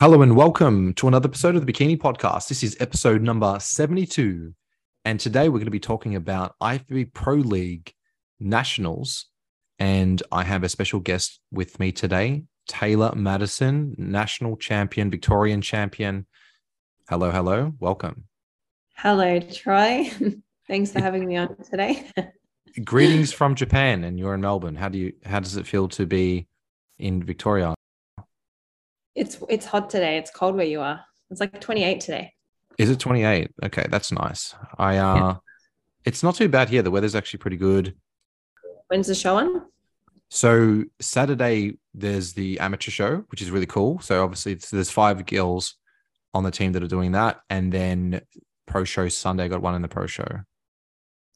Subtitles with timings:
[0.00, 2.46] Hello and welcome to another episode of the Bikini Podcast.
[2.46, 4.54] This is episode number 72.
[5.04, 7.92] And today we're going to be talking about IFBB Pro League
[8.38, 9.26] Nationals.
[9.80, 16.28] And I have a special guest with me today, Taylor Madison, national champion, Victorian champion.
[17.08, 17.72] Hello, hello.
[17.80, 18.28] Welcome.
[18.94, 20.08] Hello, Troy.
[20.68, 22.08] Thanks for having me on today.
[22.84, 24.76] Greetings from Japan and you're in Melbourne.
[24.76, 26.46] How do you how does it feel to be
[27.00, 27.74] in Victoria?
[29.14, 30.18] It's it's hot today.
[30.18, 31.00] It's cold where you are.
[31.30, 32.32] It's like 28 today.
[32.78, 33.50] Is it 28?
[33.64, 34.54] Okay, that's nice.
[34.78, 35.34] I uh yeah.
[36.04, 36.82] it's not too bad here.
[36.82, 37.94] The weather's actually pretty good.
[38.88, 39.62] When's the show on?
[40.30, 44.00] So Saturday there's the amateur show, which is really cool.
[44.00, 45.74] So obviously there's five girls
[46.34, 48.20] on the team that are doing that, and then
[48.66, 50.28] pro show Sunday got one in the pro show.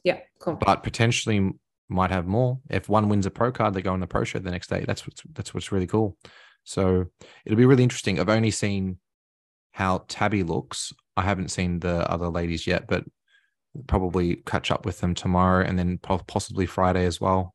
[0.05, 0.55] Yeah, cool.
[0.55, 1.53] But potentially
[1.89, 2.59] might have more.
[2.71, 4.85] If one wins a pro card, they go in the pro show the next day.
[4.87, 6.17] That's what's that's what's really cool.
[6.65, 7.07] So
[7.45, 8.19] it'll be really interesting.
[8.19, 8.99] I've only seen
[9.73, 10.93] how Tabby looks.
[11.17, 13.05] I haven't seen the other ladies yet, but
[13.87, 17.55] probably catch up with them tomorrow and then possibly Friday as well.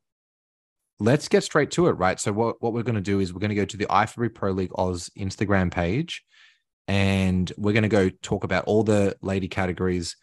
[1.00, 2.18] Let's get straight to it, right?
[2.18, 4.34] So what, what we're going to do is we're going to go to the IFBB
[4.34, 6.24] Pro League Oz Instagram page
[6.88, 10.16] and we're going to go talk about all the lady categories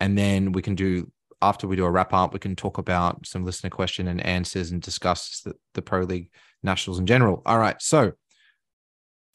[0.00, 1.10] and then we can do
[1.42, 4.70] after we do a wrap up we can talk about some listener question and answers
[4.70, 6.30] and discuss the, the pro league
[6.62, 8.12] nationals in general all right so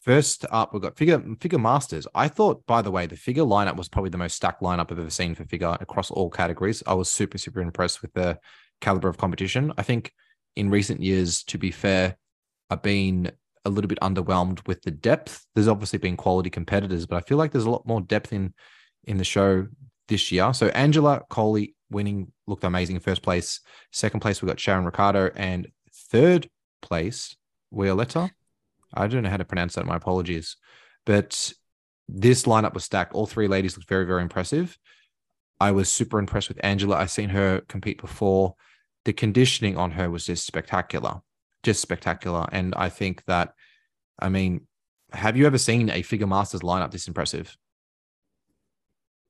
[0.07, 2.07] First up, we've got figure figure masters.
[2.15, 4.99] I thought, by the way, the figure lineup was probably the most stacked lineup I've
[4.99, 6.81] ever seen for figure across all categories.
[6.87, 8.39] I was super super impressed with the
[8.79, 9.73] caliber of competition.
[9.77, 10.13] I think
[10.55, 12.15] in recent years, to be fair,
[12.69, 13.33] I've been
[13.65, 15.45] a little bit underwhelmed with the depth.
[15.55, 18.53] There's obviously been quality competitors, but I feel like there's a lot more depth in
[19.03, 19.67] in the show
[20.07, 20.53] this year.
[20.53, 22.95] So Angela Coley winning looked amazing.
[22.95, 23.59] in First place,
[23.91, 26.49] second place we got Sharon Ricardo, and third
[26.81, 27.35] place
[27.73, 28.31] Violetta
[28.97, 29.85] I don't know how to pronounce that.
[29.85, 30.57] My apologies.
[31.05, 31.53] But
[32.07, 33.13] this lineup was stacked.
[33.13, 34.77] All three ladies looked very, very impressive.
[35.59, 36.97] I was super impressed with Angela.
[36.97, 38.55] I've seen her compete before.
[39.05, 41.21] The conditioning on her was just spectacular,
[41.63, 42.47] just spectacular.
[42.51, 43.53] And I think that,
[44.19, 44.67] I mean,
[45.13, 47.55] have you ever seen a figure masters lineup this impressive?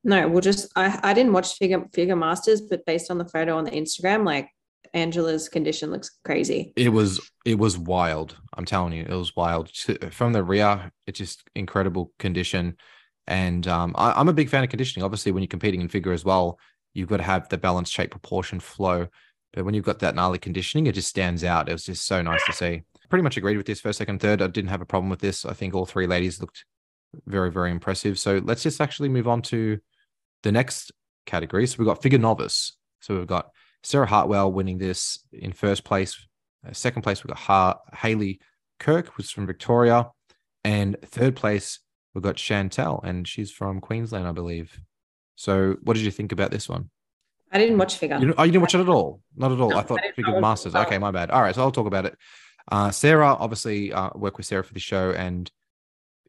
[0.03, 3.57] No, we'll just I, I didn't watch figure figure masters, but based on the photo
[3.57, 4.49] on the Instagram, like
[4.93, 6.73] Angela's condition looks crazy.
[6.75, 8.37] It was it was wild.
[8.55, 9.71] I'm telling you, it was wild.
[10.11, 12.77] From the rear, it's just incredible condition.
[13.27, 15.03] And um, I, am a big fan of conditioning.
[15.03, 16.59] Obviously, when you're competing in figure as well,
[16.93, 19.07] you've got to have the balance, shape, proportion, flow.
[19.53, 21.69] But when you've got that gnarly conditioning, it just stands out.
[21.69, 22.83] It was just so nice to see.
[23.09, 24.41] Pretty much agreed with this first, second, third.
[24.41, 25.45] I didn't have a problem with this.
[25.45, 26.65] I think all three ladies looked
[27.25, 28.19] very, very impressive.
[28.19, 29.79] So let's just actually move on to
[30.43, 30.91] the next
[31.25, 31.67] category.
[31.67, 32.75] So we've got figure novice.
[33.01, 33.51] So we've got
[33.87, 36.27] Sarah Hartwell winning this in first place.
[36.67, 38.41] Uh, second place, we've got ha- Haley
[38.79, 40.11] Kirk, who's from Victoria.
[40.65, 41.79] And third place,
[42.13, 44.77] we've got Chantel, and she's from Queensland, I believe.
[45.35, 46.89] So, what did you think about this one?
[47.49, 48.17] I didn't watch Figure.
[48.17, 49.21] You, oh, you didn't watch it at all?
[49.37, 49.69] Not at all.
[49.69, 50.75] No, I thought I Figure Masters.
[50.75, 51.31] Okay, my bad.
[51.31, 52.17] All right, so I'll talk about it.
[52.69, 55.49] Uh, Sarah, obviously, uh, work with Sarah for the show, and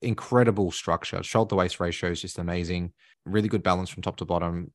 [0.01, 1.25] incredible structure.
[1.25, 2.93] Shoulder waist ratio is just amazing.
[3.27, 4.71] Really good balance from top to bottom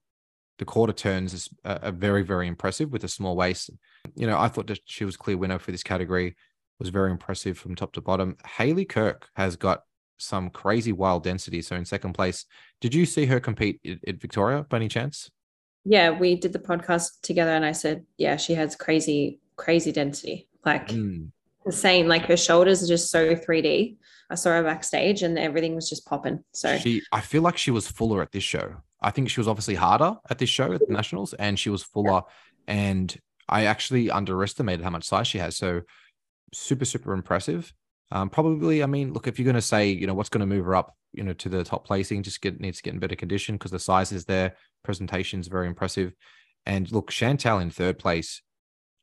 [0.60, 3.70] the quarter turns is a, very very impressive with a small waist.
[4.16, 6.36] You know, I thought that she was clear winner for this category.
[6.80, 8.36] Was very impressive from top to bottom.
[8.58, 9.84] Haley Kirk has got
[10.18, 11.62] some crazy wild density.
[11.62, 12.46] So in second place,
[12.82, 15.30] did you see her compete at, Victoria by any chance?
[15.86, 20.48] Yeah, we did the podcast together, and I said, yeah, she has crazy crazy density.
[20.66, 21.30] Like mm.
[21.66, 23.98] the same, like her shoulders are just so 3D.
[24.30, 26.44] I saw her backstage and everything was just popping.
[26.54, 28.78] So she, I feel like she was fuller at this show.
[29.04, 31.84] I think she was obviously harder at this show at the Nationals, and she was
[31.84, 32.24] fuller.
[32.68, 33.16] And
[33.50, 35.58] I actually underestimated how much size she has.
[35.58, 35.82] So
[36.54, 37.74] super, super impressive.
[38.12, 40.56] Um, probably, I mean, look, if you're going to say, you know, what's going to
[40.56, 43.00] move her up, you know, to the top placing, just get needs to get in
[43.00, 44.56] better condition because the size is there.
[44.84, 46.14] Presentation is very impressive.
[46.66, 48.42] And look, Chantel in third place.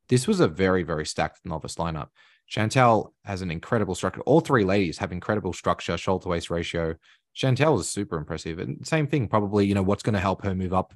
[0.08, 2.08] This was a very, very stacked novice lineup.
[2.50, 4.22] Chantel has an incredible structure.
[4.22, 6.96] All three ladies have incredible structure, shoulder waist ratio.
[7.36, 8.58] Chantel is super impressive.
[8.58, 10.94] And same thing, probably, you know, what's going to help her move up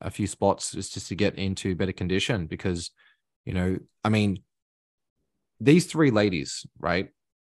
[0.00, 2.90] a few spots is just to get into better condition because,
[3.44, 4.42] you know, I mean,
[5.60, 7.08] these three ladies, right?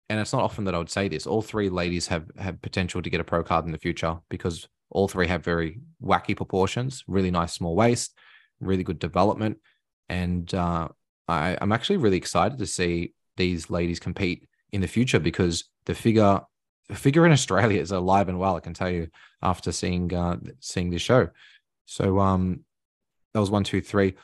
[0.10, 1.26] And it's not often that I would say this.
[1.26, 4.68] All three ladies have have potential to get a pro card in the future because
[4.90, 8.16] all three have very wacky proportions, really nice small waist,
[8.60, 9.58] really good development,
[10.10, 10.90] and uh,
[11.28, 15.96] I, I'm actually really excited to see these ladies compete in the future because the
[15.96, 16.42] figure
[16.92, 18.56] figure in Australia is alive and well.
[18.56, 19.08] I can tell you
[19.42, 21.30] after seeing uh, seeing this show.
[21.86, 22.62] So um,
[23.34, 24.16] that was one, two, three.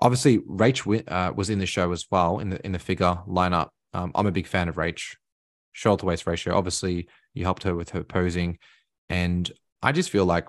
[0.00, 3.68] Obviously, Rach uh, was in the show as well in the in the figure lineup.
[3.92, 5.16] Um, I'm a big fan of Rach.
[5.72, 6.56] shoulder waist ratio.
[6.56, 8.58] Obviously, you helped her with her posing,
[9.10, 9.50] and
[9.82, 10.46] I just feel like,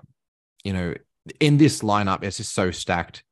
[0.64, 0.94] you know,
[1.40, 3.22] in this lineup, it's just so stacked.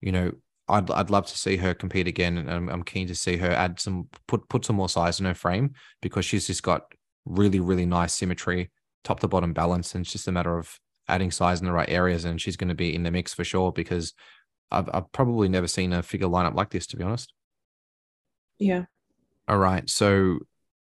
[0.00, 0.32] You know,
[0.68, 3.50] I'd I'd love to see her compete again, and I'm, I'm keen to see her
[3.50, 6.92] add some put put some more size in her frame because she's just got
[7.28, 8.70] really really nice symmetry,
[9.04, 10.78] top to bottom balance, and it's just a matter of
[11.08, 13.44] adding size in the right areas, and she's going to be in the mix for
[13.44, 14.14] sure because
[14.70, 17.32] I've I've probably never seen a figure lineup like this to be honest.
[18.58, 18.84] Yeah.
[19.46, 20.38] All right, so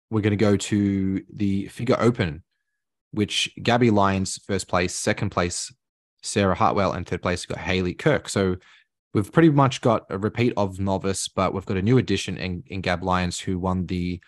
[0.10, 2.44] we're going to go to the figure open,
[3.12, 5.74] which Gabby Lyons first place, second place
[6.22, 8.30] Sarah Hartwell, and third place got Haley Kirk.
[8.30, 8.58] So
[9.14, 12.64] we've pretty much got a repeat of novice, but we've got a new addition in,
[12.68, 14.20] in Gab Lyons who won the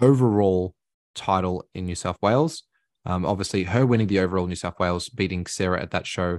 [0.00, 0.75] overall
[1.16, 2.62] title in New South Wales.
[3.04, 6.38] Um, obviously, her winning the overall New South Wales, beating Sarah at that show.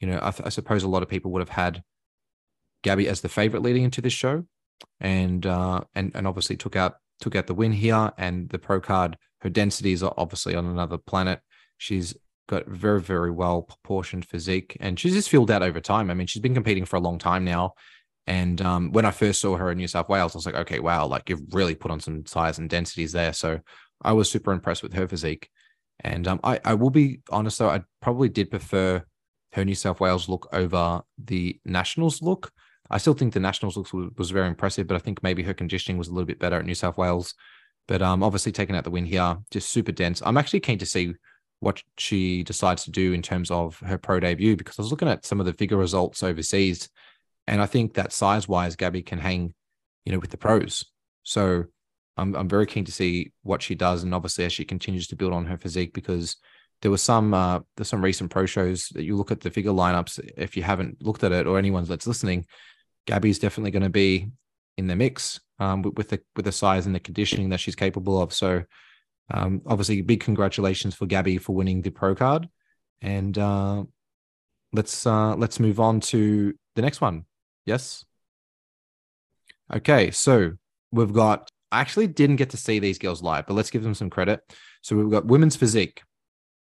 [0.00, 1.82] You know, I, I suppose a lot of people would have had
[2.82, 4.44] Gabby as the favorite leading into this show,
[5.00, 8.12] and uh, and and obviously took out took out the win here.
[8.18, 11.40] And the pro card, her densities are obviously on another planet.
[11.78, 12.14] She's
[12.48, 16.10] got very, very well proportioned physique, and she's just filled out over time.
[16.10, 17.74] I mean, she's been competing for a long time now.
[18.26, 20.80] And um, when I first saw her in New South Wales, I was like, okay,
[20.80, 23.32] wow, like you've really put on some size and densities there.
[23.32, 23.60] So
[24.04, 25.48] I was super impressed with her physique.
[26.00, 29.04] And um, I, I will be honest though, I probably did prefer
[29.52, 32.52] her New South Wales look over the Nationals look.
[32.90, 35.54] I still think the Nationals look was, was very impressive, but I think maybe her
[35.54, 37.34] conditioning was a little bit better at New South Wales.
[37.86, 40.22] But um, obviously taking out the win here, just super dense.
[40.24, 41.14] I'm actually keen to see
[41.60, 45.08] what she decides to do in terms of her pro debut because I was looking
[45.08, 46.88] at some of the figure results overseas,
[47.46, 49.54] and I think that size wise, Gabby can hang,
[50.04, 50.84] you know, with the pros.
[51.22, 51.64] So
[52.16, 55.16] I'm I'm very keen to see what she does, and obviously as she continues to
[55.16, 56.36] build on her physique because
[56.82, 59.72] there was some uh, there's some recent pro shows that you look at the figure
[59.72, 60.20] lineups.
[60.36, 62.46] If you haven't looked at it or anyone that's listening,
[63.06, 64.30] Gabby's definitely going to be
[64.76, 67.74] in the mix um, with, with the with the size and the conditioning that she's
[67.74, 68.32] capable of.
[68.32, 68.64] So
[69.32, 72.48] um, obviously, big congratulations for Gabby for winning the pro card,
[73.00, 73.84] and uh,
[74.72, 77.24] let's uh, let's move on to the next one.
[77.64, 78.04] Yes.
[79.72, 80.52] Okay, so
[80.92, 81.48] we've got.
[81.74, 84.40] I actually didn't get to see these girls live, but let's give them some credit.
[84.82, 86.02] So we've got women's physique.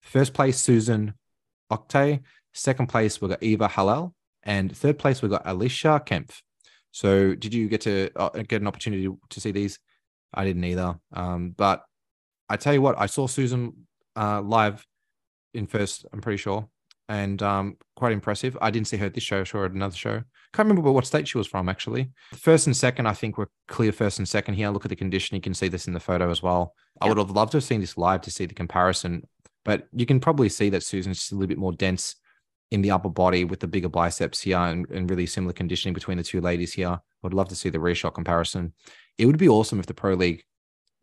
[0.04, 1.16] First place, Susan
[1.72, 2.22] Octay.
[2.54, 4.14] Second place, we've got Eva Halal.
[4.44, 6.42] And third place, we've got Alicia Kempf.
[6.92, 9.80] So did you get to uh, get an opportunity to see these?
[10.36, 11.00] I didn't either.
[11.12, 11.82] Um, but
[12.48, 14.86] I tell you what, I saw Susan uh, live
[15.56, 16.06] in first.
[16.14, 16.70] I'm pretty sure,
[17.12, 18.58] and um, quite impressive.
[18.62, 19.44] I didn't see her at this show.
[19.44, 20.24] Sure, at another show.
[20.54, 22.10] Can't remember what state she was from actually.
[22.34, 23.92] First and second, I think were clear.
[23.92, 24.70] First and second here.
[24.70, 25.36] Look at the condition.
[25.36, 26.74] You can see this in the photo as well.
[27.02, 29.28] I would have loved to have seen this live to see the comparison,
[29.66, 32.16] but you can probably see that Susan's just a little bit more dense
[32.72, 36.18] in the upper body with the bigger biceps here and, and really similar conditioning between
[36.18, 36.90] the two ladies here.
[36.90, 38.74] I would love to see the rear shot comparison.
[39.18, 40.44] It would be awesome if the pro league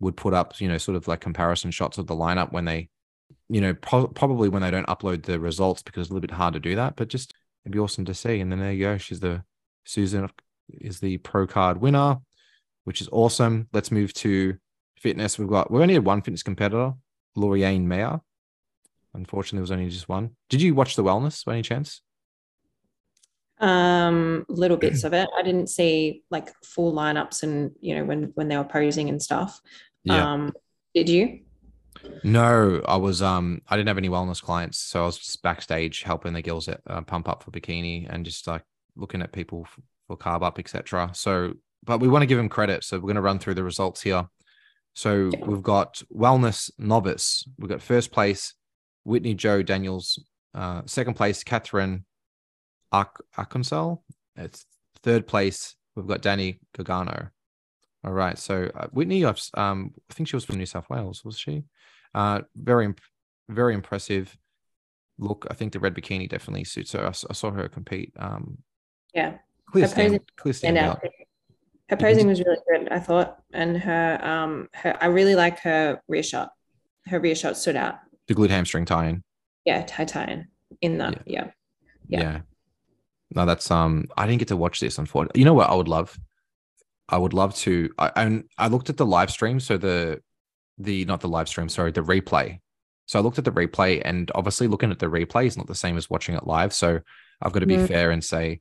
[0.00, 2.88] would put up, you know, sort of like comparison shots of the lineup when they,
[3.48, 6.30] you know, pro- probably when they don't upload the results because it's a little bit
[6.30, 6.96] hard to do that.
[6.96, 7.34] But just
[7.64, 8.40] it'd be awesome to see.
[8.40, 8.98] And then there you go.
[8.98, 9.42] She's the
[9.84, 10.28] Susan
[10.68, 12.18] is the pro card winner,
[12.84, 13.68] which is awesome.
[13.72, 14.56] Let's move to
[14.98, 15.38] fitness.
[15.38, 16.92] We've got we only had one fitness competitor,
[17.36, 18.20] Lauriane Mayer.
[19.14, 20.36] Unfortunately, there was only just one.
[20.50, 22.02] Did you watch the wellness by any chance?
[23.60, 25.28] Um, little bits of it.
[25.36, 29.20] I didn't see like full lineups and you know when when they were posing and
[29.20, 29.60] stuff.
[30.04, 30.32] Yeah.
[30.32, 30.52] Um,
[30.94, 31.40] did you?
[32.24, 33.22] No, I was.
[33.22, 36.68] Um, I didn't have any wellness clients, so I was just backstage helping the girls
[36.68, 38.62] at, uh, pump up for bikini and just like
[38.96, 41.10] looking at people for, for carb up, etc.
[41.14, 43.64] So, but we want to give them credit, so we're going to run through the
[43.64, 44.28] results here.
[44.94, 47.44] So we've got wellness novice.
[47.58, 48.54] We've got first place
[49.04, 50.18] Whitney Joe Daniels.
[50.54, 52.04] Uh, second place Catherine
[52.90, 53.94] Ar- Arkansas.
[54.36, 54.66] It's
[55.02, 55.76] third place.
[55.94, 57.28] We've got Danny Gargano.
[58.08, 58.38] All right.
[58.38, 61.64] So uh, Whitney, I've, um, I think she was from New South Wales, was she?
[62.14, 62.94] Uh, very,
[63.50, 64.34] very impressive
[65.18, 65.46] look.
[65.50, 67.04] I think the red bikini definitely suits her.
[67.04, 68.14] I, I saw her compete.
[68.18, 68.62] Um,
[69.14, 69.34] yeah.
[69.70, 71.02] Clear her stand, clear stand out.
[71.90, 76.00] Her posing was really good, I thought, and her um her I really like her
[76.08, 76.52] rear shot.
[77.04, 77.96] Her rear shot stood out.
[78.26, 79.22] The glute hamstring tie-in.
[79.66, 80.48] Yeah, tie tie-in
[80.80, 81.24] in that.
[81.26, 81.50] Yeah.
[82.08, 82.20] yeah.
[82.20, 82.40] yeah.
[83.34, 84.06] No, that's um.
[84.16, 84.96] I didn't get to watch this.
[84.96, 86.18] Unfortunately, you know what I would love.
[87.08, 87.90] I would love to.
[87.98, 89.60] I I, I looked at the live stream.
[89.60, 90.20] So the
[90.78, 91.68] the not the live stream.
[91.68, 92.60] Sorry, the replay.
[93.06, 95.74] So I looked at the replay, and obviously looking at the replay is not the
[95.74, 96.72] same as watching it live.
[96.74, 97.00] So
[97.40, 97.86] I've got to be yeah.
[97.86, 98.60] fair and say,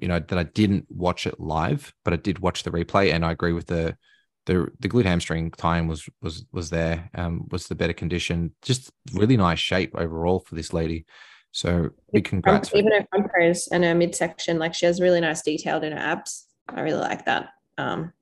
[0.00, 3.24] you know, that I didn't watch it live, but I did watch the replay, and
[3.24, 3.96] I agree with the
[4.46, 7.10] the the glute hamstring time was was was there.
[7.14, 8.54] Um, was the better condition.
[8.62, 11.04] Just really nice shape overall for this lady.
[11.50, 12.74] So big congrats.
[12.74, 15.98] Even her front pose and her midsection, like she has really nice detailed in her
[15.98, 16.46] abs.
[16.68, 17.48] I really like that.
[17.78, 18.12] Um,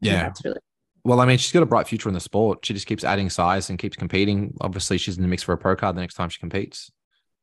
[0.00, 0.60] yeah, that's really
[1.04, 2.64] Well, I mean, she's got a bright future in the sport.
[2.64, 4.54] She just keeps adding size and keeps competing.
[4.60, 6.90] Obviously, she's in the mix for a pro card the next time she competes.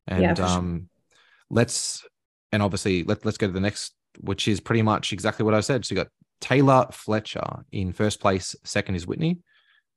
[0.07, 1.17] And yeah, um, sure.
[1.49, 2.05] let's
[2.51, 5.61] and obviously let, let's go to the next, which is pretty much exactly what I
[5.61, 5.85] said.
[5.85, 6.09] So you got
[6.41, 8.55] Taylor Fletcher in first place.
[8.63, 9.39] Second is Whitney.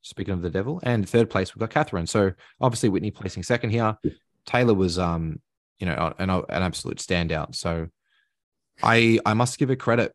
[0.02, 2.06] Speaking of the devil, and third place we've got Catherine.
[2.06, 2.30] So
[2.61, 3.96] obviously Whitney placing second here.
[4.46, 5.40] Taylor was um,
[5.78, 7.54] you know, an, an absolute standout.
[7.54, 7.88] So
[8.82, 10.12] I I must give her credit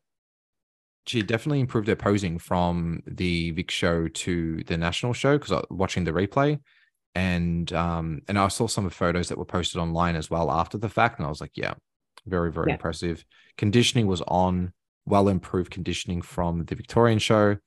[1.08, 5.56] she definitely improved her posing from the Vic show to the national show because I
[5.56, 6.60] was watching the replay.
[7.14, 10.50] And um and I saw some of the photos that were posted online as well
[10.50, 11.74] after the fact and I was like yeah
[12.26, 12.76] very very yeah.
[12.76, 13.26] impressive.
[13.58, 14.72] Conditioning was on
[15.06, 17.58] well improved conditioning from the Victorian show.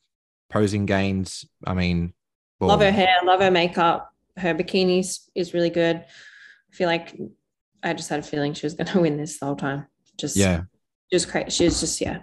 [0.51, 2.15] Posing gains I mean
[2.61, 4.11] well, love her hair love her makeup.
[4.37, 5.97] Her bikinis is really good.
[5.97, 7.15] I feel like
[7.83, 9.87] I just had a feeling she was going to win this the whole time.
[10.19, 10.63] Just yeah.
[11.13, 12.21] just crazy she was just yeah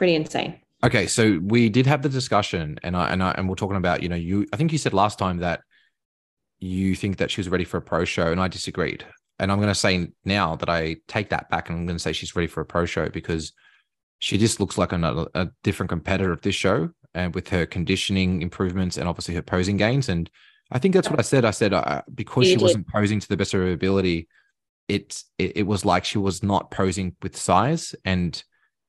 [0.00, 0.58] pretty insane.
[0.82, 4.02] Okay, so we did have the discussion, and I and I and we're talking about
[4.02, 4.46] you know you.
[4.50, 5.60] I think you said last time that
[6.58, 9.04] you think that she was ready for a pro show, and I disagreed.
[9.38, 12.02] And I'm going to say now that I take that back, and I'm going to
[12.02, 13.52] say she's ready for a pro show because
[14.20, 18.40] she just looks like another a different competitor at this show, and with her conditioning
[18.40, 20.08] improvements and obviously her posing gains.
[20.08, 20.30] And
[20.72, 21.44] I think that's what I said.
[21.44, 22.62] I said uh, because you she did.
[22.62, 24.28] wasn't posing to the best of her ability,
[24.88, 28.42] it, it it was like she was not posing with size and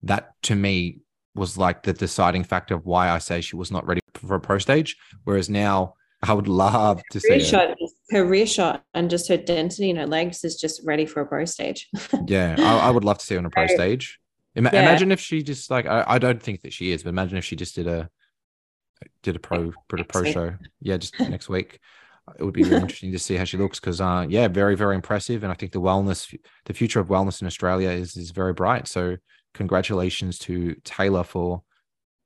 [0.04, 1.00] that to me
[1.36, 4.40] was like the deciding factor of why I say she was not ready for a
[4.40, 4.98] pro stage.
[5.24, 7.76] Whereas now I would love to see shot,
[8.12, 11.26] her rear shot and just her density in her legs is just ready for a
[11.26, 11.90] pro stage.
[12.28, 14.20] yeah, I, I, would love to see her on a pro stage.
[14.56, 14.82] Ima- yeah.
[14.82, 17.46] Imagine if she just like I, I, don't think that she is, but imagine if
[17.46, 18.10] she just did a
[19.24, 20.54] did a pro did a pro show.
[20.80, 21.80] Yeah, just next week.
[22.38, 24.94] It would be really interesting to see how she looks because, uh, yeah, very very
[24.94, 28.54] impressive, and I think the wellness, the future of wellness in Australia is is very
[28.54, 28.88] bright.
[28.88, 29.18] So
[29.54, 31.64] congratulations to Taylor for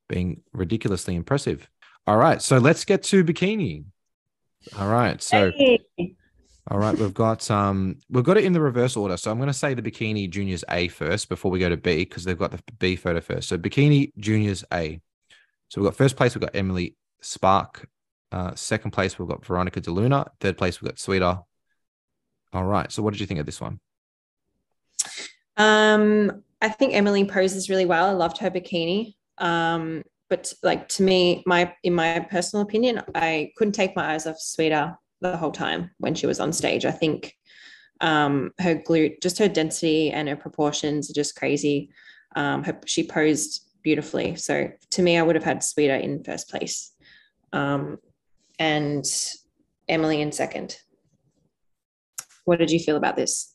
[0.08, 1.70] being ridiculously impressive.
[2.08, 3.86] All right, so let's get to bikini.
[4.78, 5.80] All right, so hey.
[6.70, 9.18] all right, we've got um we've got it in the reverse order.
[9.18, 11.98] So I'm going to say the bikini juniors A first before we go to B
[11.98, 13.50] because they've got the B photo first.
[13.50, 15.02] So bikini juniors A.
[15.70, 17.88] So we've got first place we've got Emily Spark.
[18.32, 20.30] Uh, second place we've got Veronica DeLuna.
[20.40, 21.44] Third place we've got Sweta.
[22.54, 22.92] All right.
[22.92, 23.80] So what did you think of this one?
[25.58, 28.08] Um, I think Emily poses really well.
[28.08, 29.16] I loved her bikini.
[29.38, 34.26] Um, but like to me, my in my personal opinion, I couldn't take my eyes
[34.26, 36.86] off Sweta the whole time when she was on stage.
[36.86, 37.36] I think
[38.02, 41.90] um, her glute, just her density and her proportions are just crazy.
[42.36, 44.36] Um, her, she posed beautifully.
[44.36, 46.92] So to me, I would have had Sweta in first place,
[47.54, 47.98] um,
[48.60, 49.06] and
[49.88, 50.78] Emily in second.
[52.46, 53.55] What did you feel about this?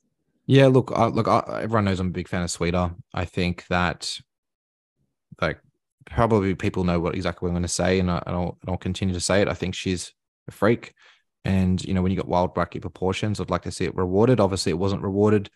[0.51, 2.93] Yeah, look, uh, look, uh, everyone knows I'm a big fan of Sweta.
[3.15, 4.19] I think that,
[5.41, 5.61] like,
[6.07, 9.15] probably people know what exactly what I'm going to say, and, I, and I'll, continue
[9.15, 9.47] to say it.
[9.47, 10.13] I think she's
[10.49, 10.93] a freak,
[11.45, 14.41] and you know, when you got wild bracket proportions, I'd like to see it rewarded.
[14.41, 15.51] Obviously, it wasn't rewarded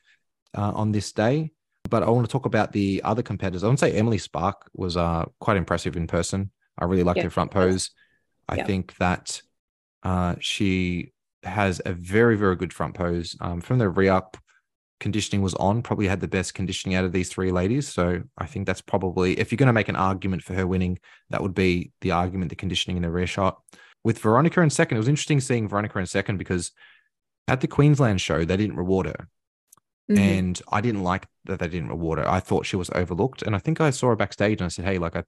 [0.57, 1.51] uh, on this day,
[1.91, 3.65] but I want to talk about the other competitors.
[3.65, 6.53] I want to say Emily Spark was uh, quite impressive in person.
[6.79, 7.25] I really liked yeah.
[7.25, 7.91] her front pose.
[8.49, 8.67] I yeah.
[8.67, 9.43] think that
[10.05, 14.23] uh, she has a very, very good front pose um, from the rear
[15.01, 17.89] conditioning was on, probably had the best conditioning out of these three ladies.
[17.89, 20.99] So I think that's probably, if you're going to make an argument for her winning,
[21.31, 23.61] that would be the argument, the conditioning in the rear shot.
[24.03, 26.73] With Veronica in second, it was interesting seeing Veronica in second because
[27.49, 29.29] at the Queensland show, they didn't reward her.
[30.11, 30.19] Mm-hmm.
[30.19, 32.29] And I didn't like that they didn't reward her.
[32.29, 33.43] I thought she was overlooked.
[33.43, 35.25] And I think I saw her backstage and I said, Hey, like, I,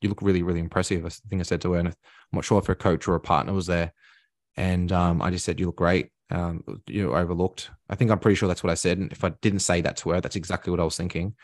[0.00, 1.04] you look really, really impressive.
[1.04, 1.94] I think I said to her, and I'm
[2.32, 3.92] not sure if her coach or a partner was there.
[4.56, 7.70] And um, I just said, You look great um, you know, overlooked.
[7.88, 8.98] I think I'm pretty sure that's what I said.
[8.98, 11.34] And if I didn't say that to her, that's exactly what I was thinking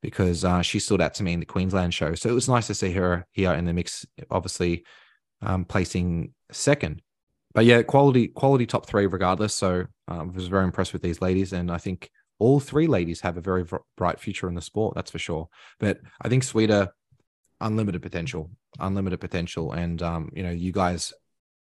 [0.00, 2.14] because uh, she stood out to me in the Queensland show.
[2.14, 4.84] So it was nice to see her here in the mix, obviously
[5.42, 7.02] um, placing second.
[7.52, 9.54] But yeah, quality, quality top three regardless.
[9.54, 11.52] So um, I was very impressed with these ladies.
[11.52, 13.64] And I think all three ladies have a very
[13.96, 14.94] bright future in the sport.
[14.94, 15.48] That's for sure.
[15.80, 16.90] But I think Sweta,
[17.60, 19.72] unlimited potential, unlimited potential.
[19.72, 21.12] And, um, you know, you guys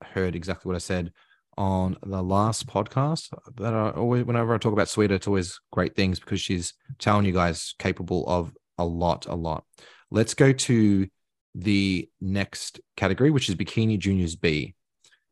[0.03, 1.11] heard exactly what I said
[1.57, 5.95] on the last podcast that I always, whenever I talk about Sweta, it's always great
[5.95, 9.63] things because she's telling you guys capable of a lot, a lot.
[10.11, 11.07] Let's go to
[11.53, 14.75] the next category, which is Bikini Juniors B.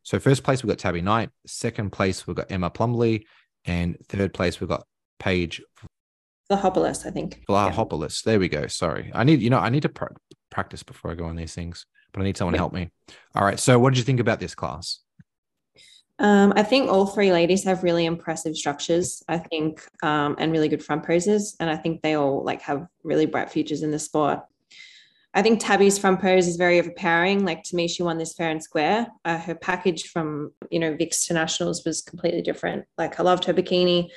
[0.04, 3.28] So first place we've got Tabby Knight, second place we've got Emma Plumley,
[3.66, 4.86] and third place we've got
[5.20, 5.62] Paige
[6.52, 7.44] Vlahopoulos, I think.
[7.48, 8.26] Vlahopoulos.
[8.26, 8.32] Yeah.
[8.32, 8.68] There we go.
[8.68, 9.12] Sorry.
[9.14, 10.14] I need, you know, I need to pr-
[10.50, 12.58] practice before I go on these things, but I need someone yeah.
[12.58, 12.92] to help me.
[13.36, 13.60] All right.
[13.60, 15.00] So what did you think about this class?
[16.24, 19.22] Um, I think all three ladies have really impressive structures.
[19.28, 22.88] I think, um, and really good front poses, and I think they all like have
[23.04, 24.40] really bright futures in the sport.
[25.34, 27.44] I think Tabby's front pose is very overpowering.
[27.44, 29.08] Like to me, she won this fair and square.
[29.26, 32.86] Uh, her package from you know Vix to Nationals was completely different.
[32.98, 34.08] Like I loved her bikini.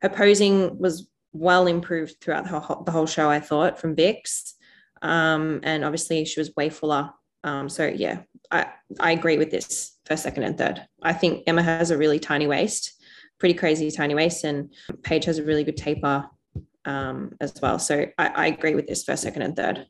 [0.00, 3.28] Her posing was well improved throughout the whole, the whole show.
[3.28, 4.54] I thought from Vix,
[5.02, 7.10] um, and obviously she was way fuller.
[7.44, 8.66] Um, so yeah, I
[9.00, 10.86] I agree with this first, second, and third.
[11.02, 12.92] I think Emma has a really tiny waist,
[13.38, 16.28] pretty crazy tiny waist, and Paige has a really good taper
[16.84, 17.78] um, as well.
[17.78, 19.86] So I, I agree with this first, second, and third.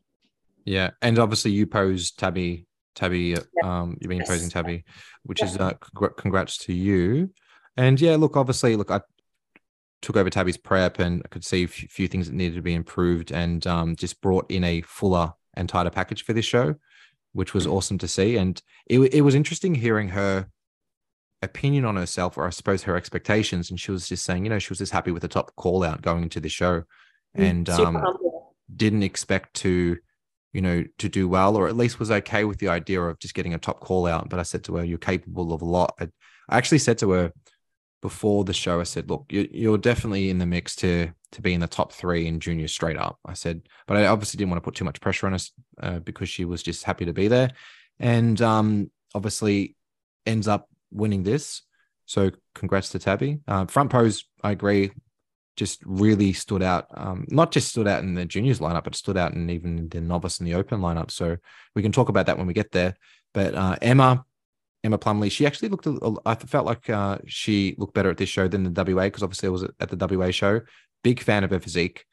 [0.65, 2.65] Yeah, and obviously you pose Tabby.
[2.95, 4.27] Tabby, um, you've been yes.
[4.27, 4.83] posing Tabby,
[5.23, 5.73] which is uh,
[6.17, 7.31] congrats to you.
[7.77, 8.99] And yeah, look, obviously, look, I
[10.01, 12.73] took over Tabby's prep and I could see a few things that needed to be
[12.73, 16.75] improved, and um, just brought in a fuller and tighter package for this show,
[17.33, 18.37] which was awesome to see.
[18.37, 20.47] And it it was interesting hearing her
[21.41, 23.69] opinion on herself, or I suppose her expectations.
[23.69, 25.83] And she was just saying, you know, she was just happy with the top call
[25.83, 26.81] out going into the show,
[27.37, 28.03] mm, and um,
[28.75, 29.97] didn't expect to
[30.51, 33.35] you know, to do well, or at least was okay with the idea of just
[33.35, 34.29] getting a top call out.
[34.29, 36.09] But I said to her, "You're capable of a lot." I,
[36.49, 37.33] I actually said to her
[38.01, 41.53] before the show, I said, "Look, you, are definitely in the mix to to be
[41.53, 44.63] in the top three in junior straight up." I said, but I obviously didn't want
[44.63, 45.51] to put too much pressure on us
[45.81, 47.51] uh, because she was just happy to be there,
[47.99, 49.75] and um, obviously
[50.25, 51.63] ends up winning this.
[52.05, 53.39] So congrats to Tabby.
[53.47, 54.91] Uh, front pose, I agree
[55.59, 56.87] just really stood out.
[56.93, 59.99] Um, not just stood out in the juniors lineup, but stood out in even the
[59.99, 61.11] novice and the open lineup.
[61.11, 61.35] So
[61.75, 62.95] we can talk about that when we get there.
[63.33, 64.23] But uh, Emma,
[64.83, 65.87] Emma Plumley, she actually looked.
[66.25, 69.47] I felt like uh, she looked better at this show than the WA because obviously
[69.47, 70.61] I was at the WA show.
[71.03, 72.05] Big fan of her physique.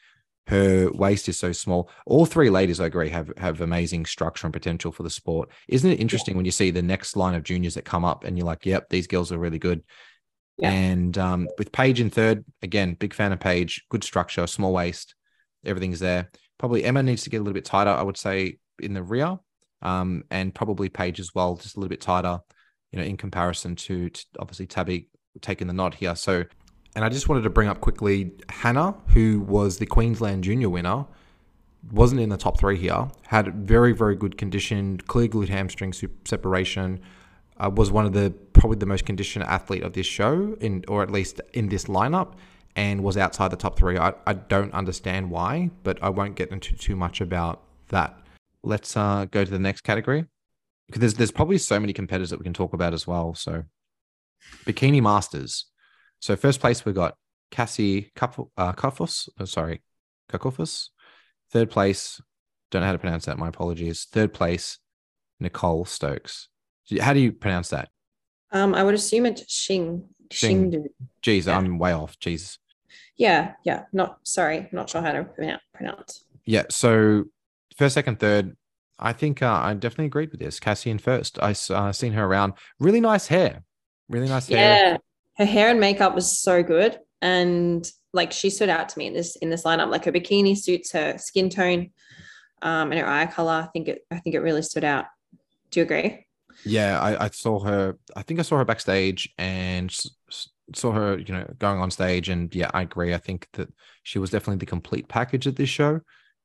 [0.49, 1.91] Her waist is so small.
[2.07, 5.51] All three ladies, I agree, have have amazing structure and potential for the sport.
[5.69, 6.39] Isn't it interesting yeah.
[6.39, 8.89] when you see the next line of juniors that come up and you're like, "Yep,
[8.91, 9.83] these girls are really good."
[10.59, 10.71] Yeah.
[10.71, 15.15] And um, with Paige in third, again, big fan of Paige, good structure, small waist,
[15.65, 16.31] everything's there.
[16.59, 19.39] Probably Emma needs to get a little bit tighter, I would say, in the rear,
[19.83, 22.41] um, and probably Paige as well, just a little bit tighter,
[22.97, 25.09] you know, in comparison to, to obviously Tabby
[25.43, 26.17] taking the nod here.
[26.17, 26.45] So,
[26.95, 31.05] and I just wanted to bring up quickly Hannah, who was the Queensland Junior winner,
[31.93, 35.93] wasn't in the top three here, had very, very good condition, clear glute hamstring
[36.25, 37.01] separation
[37.59, 41.03] uh, was one of the probably the most conditioned athlete of this show, in or
[41.03, 42.33] at least in this lineup,
[42.77, 43.99] and was outside the top three.
[43.99, 48.19] I, I don't understand why, but I won't get into too much about that.
[48.63, 50.27] Let's uh, go to the next category
[50.87, 53.35] because there's there's probably so many competitors that we can talk about as well.
[53.35, 53.65] So,
[54.65, 55.67] bikini masters.
[56.21, 57.17] So first place we got
[57.51, 58.49] Cassie Kafos.
[58.57, 59.83] Uh, oh, sorry,
[60.31, 60.89] Kakofus.
[61.51, 62.21] Third place,
[62.71, 63.39] don't know how to pronounce that.
[63.39, 64.07] My apologies.
[64.11, 64.79] Third place,
[65.39, 66.49] Nicole Stokes.
[67.01, 67.89] How do you pronounce that?
[68.53, 70.05] Um, I would assume it's Xing.
[70.31, 70.87] Xing.
[71.23, 71.57] Jeez, yeah.
[71.57, 72.19] I'm way off.
[72.19, 72.59] Jeez.
[73.17, 73.85] Yeah, yeah.
[73.93, 75.25] Not sorry, not sure how to
[75.75, 76.25] pronounce.
[76.45, 76.65] Yeah.
[76.71, 77.25] So
[77.77, 78.57] first, second, third.
[78.99, 80.59] I think uh, I definitely agreed with this.
[80.59, 81.39] Cassian first.
[81.41, 82.55] I uh, seen her around.
[82.79, 83.63] Really nice hair.
[84.09, 84.59] Really nice hair.
[84.59, 84.97] Yeah,
[85.37, 89.13] her hair and makeup was so good, and like she stood out to me in
[89.13, 89.91] this in this lineup.
[89.91, 91.91] Like her bikini suits her skin tone,
[92.63, 93.53] um, and her eye color.
[93.53, 94.07] I think it.
[94.11, 95.07] I think it really stood out.
[95.71, 96.27] Do you agree?
[96.65, 97.99] Yeah, I, I saw her.
[98.15, 99.95] I think I saw her backstage and
[100.75, 102.29] saw her, you know, going on stage.
[102.31, 103.13] And yeah, I agree.
[103.13, 103.69] I think that
[104.05, 106.01] she was definitely the complete package at this show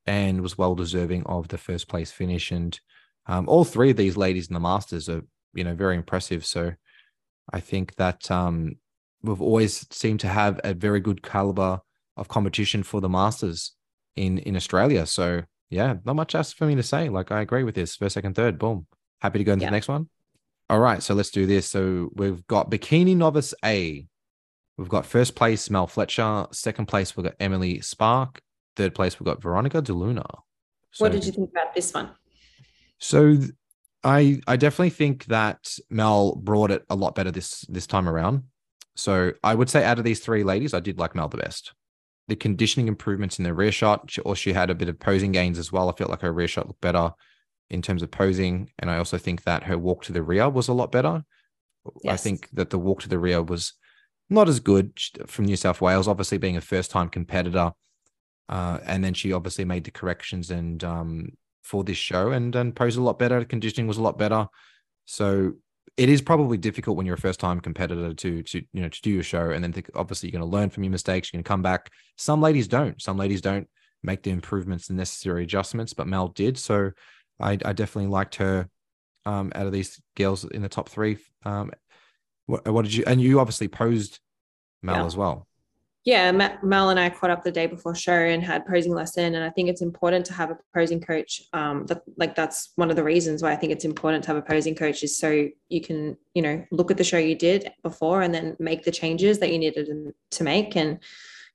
[0.06, 2.52] and was well deserving of the first place finish.
[2.52, 2.80] And
[3.28, 5.22] um, all three of these ladies in the Masters are,
[5.54, 6.46] you know, very impressive.
[6.46, 6.74] So
[7.52, 8.76] I think that um,
[9.22, 11.82] we've always seemed to have a very good caliber
[12.18, 13.74] of competition for the Masters
[14.16, 15.06] in in Australia.
[15.06, 17.10] So yeah, not much else for me to say.
[17.10, 17.96] Like I agree with this.
[17.96, 18.88] First, second, third, boom.
[19.22, 19.70] Happy to go into yeah.
[19.70, 20.10] the next one?
[20.70, 21.70] All right, so let's do this.
[21.70, 24.06] So we've got Bikini Novice A.
[24.78, 26.48] We've got first place Mel Fletcher.
[26.52, 28.42] Second place we've got Emily Spark.
[28.82, 30.26] Third place we've got Veronica DeLuna.
[30.90, 32.10] So, what did you think about this one?
[32.98, 33.38] So
[34.04, 38.44] I I definitely think that Mel brought it a lot better this this time around.
[38.96, 41.74] So I would say out of these three ladies, I did like Mel the best.
[42.28, 45.60] The conditioning improvements in the rear shot, or she had a bit of posing gains
[45.60, 45.90] as well.
[45.90, 47.12] I felt like her rear shot looked better
[47.70, 48.72] in terms of posing.
[48.80, 51.24] And I also think that her walk to the rear was a lot better.
[52.04, 52.14] Yes.
[52.14, 53.74] I think that the walk to the rear was
[54.30, 57.74] not as good from New South Wales, obviously being a first time competitor.
[58.50, 61.30] Uh, and then she obviously made the corrections and um,
[61.64, 63.40] for this show and and posed a lot better.
[63.40, 64.48] The conditioning was a lot better.
[65.06, 65.54] So
[65.98, 69.02] it is probably difficult when you're a first time competitor to to you know to
[69.02, 71.32] do your show and then think, obviously you're going to learn from your mistakes.
[71.32, 71.90] You're going to come back.
[72.18, 73.02] Some ladies don't.
[73.02, 73.68] Some ladies don't
[74.04, 76.58] make the improvements and necessary adjustments, but Mel did.
[76.58, 76.92] So
[77.40, 78.68] I, I definitely liked her
[79.26, 81.18] um, out of these girls in the top three.
[81.44, 81.72] Um,
[82.46, 83.04] what, what, did you?
[83.06, 84.20] And you obviously posed
[84.82, 85.06] Mel yeah.
[85.06, 85.48] as well.
[86.04, 86.32] Yeah,
[86.64, 89.52] Mel and I caught up the day before show and had posing lesson, and I
[89.52, 91.44] think it's important to have a posing coach.
[91.54, 94.38] Um, that, like that's one of the reasons why I think it's important to have
[94.38, 97.72] a posing coach is so you can, you know, look at the show you did
[97.84, 100.76] before and then make the changes that you needed to make.
[100.76, 100.98] And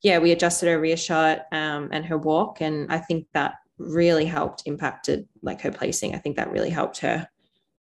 [0.03, 4.27] yeah, we adjusted her rear shot um, and her walk, and I think that really
[4.27, 6.15] helped impacted like her placing.
[6.15, 7.29] I think that really helped her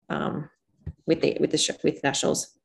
[0.07, 0.49] um,
[1.07, 2.57] with the with the with nationals.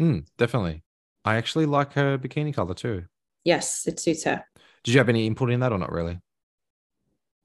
[0.00, 0.82] Mm, definitely.
[1.24, 3.04] I actually like her bikini color too.
[3.44, 4.44] Yes, it suits her.
[4.84, 6.18] Did you have any input in that or not really?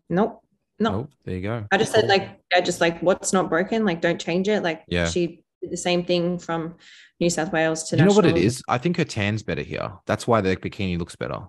[0.10, 0.41] Nope.
[0.79, 0.91] No.
[0.91, 1.12] Nope.
[1.23, 1.65] There you go.
[1.71, 4.63] I just said like I just like what's not broken, like don't change it.
[4.63, 5.08] Like yeah.
[5.08, 6.75] she did the same thing from
[7.19, 8.62] New South Wales to You know what it is?
[8.67, 9.93] I think her tan's better here.
[10.05, 11.39] That's why the bikini looks better.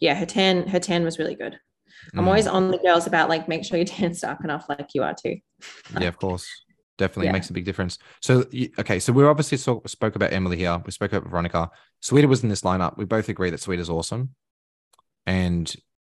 [0.00, 1.58] Yeah, her tan, her tan was really good.
[2.14, 2.26] I'm mm.
[2.26, 5.14] always on the girls about like make sure your tan's dark enough, like you are
[5.14, 5.36] too.
[5.98, 6.46] yeah, of course.
[6.98, 7.32] Definitely yeah.
[7.32, 7.98] makes a big difference.
[8.20, 8.44] So,
[8.78, 10.80] okay, so we obviously spoke about Emily here.
[10.84, 11.70] We spoke about Veronica.
[12.02, 12.96] Sweta was in this lineup.
[12.98, 14.34] We both agree that Sweta's awesome.
[15.26, 15.74] And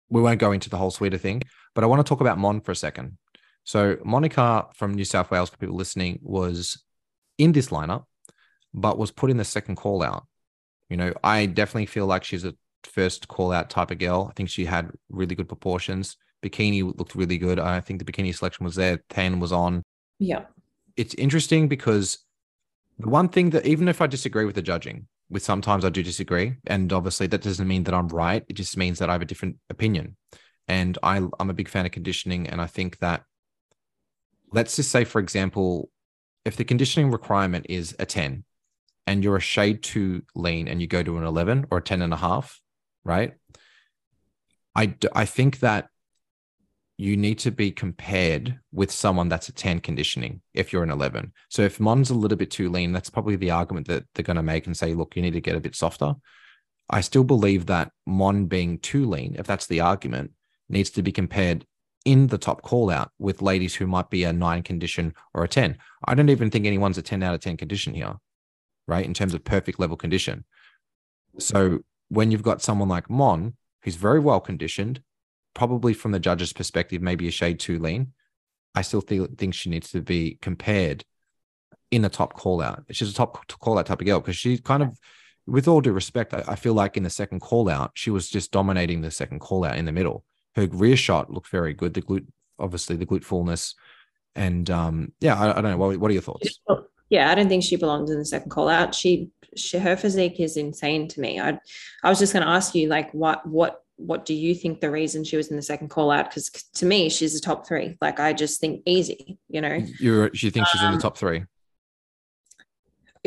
[0.09, 1.43] we won't go into the whole Sweta thing,
[1.75, 3.19] but I want to talk about Mon for a second.
[3.65, 6.83] So, Monica from New South Wales, for people listening, was
[7.39, 8.05] in this lineup,
[8.73, 10.27] but was put in the second call out.
[10.89, 12.55] You know, I definitely feel like she's a
[12.85, 14.27] first call out type of girl.
[14.29, 16.17] I think she had really good proportions.
[16.43, 17.61] Bikini looked really good.
[17.61, 19.01] I think the bikini selection was there.
[19.09, 19.83] Tan was on.
[20.19, 20.45] Yeah
[20.97, 22.19] it's interesting because
[22.99, 26.03] the one thing that even if I disagree with the judging, with sometimes I do
[26.03, 28.45] disagree, and obviously that doesn't mean that I'm right.
[28.49, 30.17] It just means that I have a different opinion.
[30.69, 33.25] And I, I'm a big fan of conditioning, and I think that
[34.53, 35.91] let's just say, for example,
[36.45, 38.45] if the conditioning requirement is a 10
[39.07, 42.03] and you're a shade too lean and you go to an 11 or a 10
[42.03, 42.61] and a half,
[43.05, 43.35] right?
[44.75, 45.89] I, I think that
[46.99, 51.33] you need to be compared with someone that's a 10 conditioning if you're an 11.
[51.49, 54.37] So if Mon's a little bit too lean, that's probably the argument that they're going
[54.37, 56.15] to make and say, look, you need to get a bit softer.
[56.91, 60.33] I still believe that Mon being too lean, if that's the argument,
[60.69, 61.65] needs to be compared
[62.05, 65.49] in the top call out with ladies who might be a nine condition or a
[65.49, 65.79] 10.
[66.05, 68.17] I don't even think anyone's a 10 out of 10 condition here,
[68.87, 69.05] right?
[69.05, 70.45] In terms of perfect level condition.
[71.39, 75.01] So when you've got someone like Mon, who's very well conditioned,
[75.55, 78.13] probably from the judge's perspective, maybe a shade too lean.
[78.75, 81.05] I still th- think she needs to be compared
[81.91, 82.85] in a top call out.
[82.91, 84.99] She's a top call out type of girl because she kind of,
[85.47, 88.31] with all due respect, I, I, feel like in the second call out, she was
[88.31, 90.25] just dominating the second call out in the middle.
[90.55, 91.95] Her rear shot looked very good.
[91.95, 92.27] The glute,
[92.59, 93.75] obviously, the glute fullness.
[94.35, 95.77] And um, yeah, I, I don't know.
[95.77, 96.61] What, what are your thoughts?
[97.11, 98.95] Yeah, I don't think she belongs in the second call out.
[98.95, 101.39] She, she her physique is insane to me.
[101.39, 101.59] I,
[102.03, 104.91] I was just going to ask you, like, what, what what do you think the
[104.91, 106.31] reason she was in the second call out?
[106.31, 107.97] Because to me, she's a top three.
[108.01, 109.81] Like I just think easy, you know.
[109.99, 111.45] You you think she's um, in the um, top three?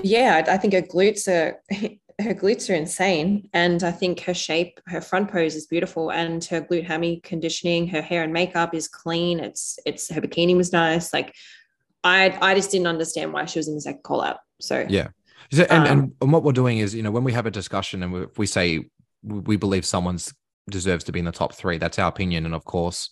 [0.03, 1.61] Yeah, I, I think her glutes are
[2.21, 6.43] her glutes are insane, and I think her shape, her front pose is beautiful, and
[6.45, 9.39] her glute hammy conditioning, her hair and makeup is clean.
[9.39, 11.13] It's it's her bikini was nice.
[11.13, 11.33] Like
[12.03, 14.37] I I just didn't understand why she was in the second call out.
[14.59, 15.09] So yeah.
[15.51, 18.11] And, um, and what we're doing is, you know, when we have a discussion and
[18.11, 18.85] we, we say
[19.23, 20.33] we believe someone's
[20.69, 21.77] deserves to be in the top three.
[21.77, 22.45] That's our opinion.
[22.45, 23.09] And of course,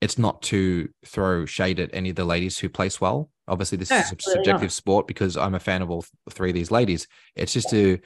[0.00, 3.30] it's not to throw shade at any of the ladies who place well.
[3.46, 4.72] Obviously, this no, is a subjective not.
[4.72, 7.08] sport because I'm a fan of all three of these ladies.
[7.34, 7.98] It's just to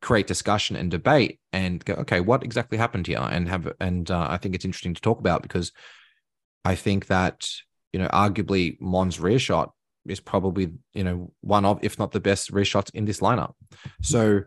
[0.00, 3.20] create discussion and debate and go, okay, what exactly happened here?
[3.20, 5.72] And have and uh, I think it's interesting to talk about because
[6.64, 7.48] I think that
[7.92, 9.72] you know, arguably Mon's rear shot
[10.06, 13.52] is probably you know one of, if not the best rear shots in this lineup.
[14.02, 14.42] So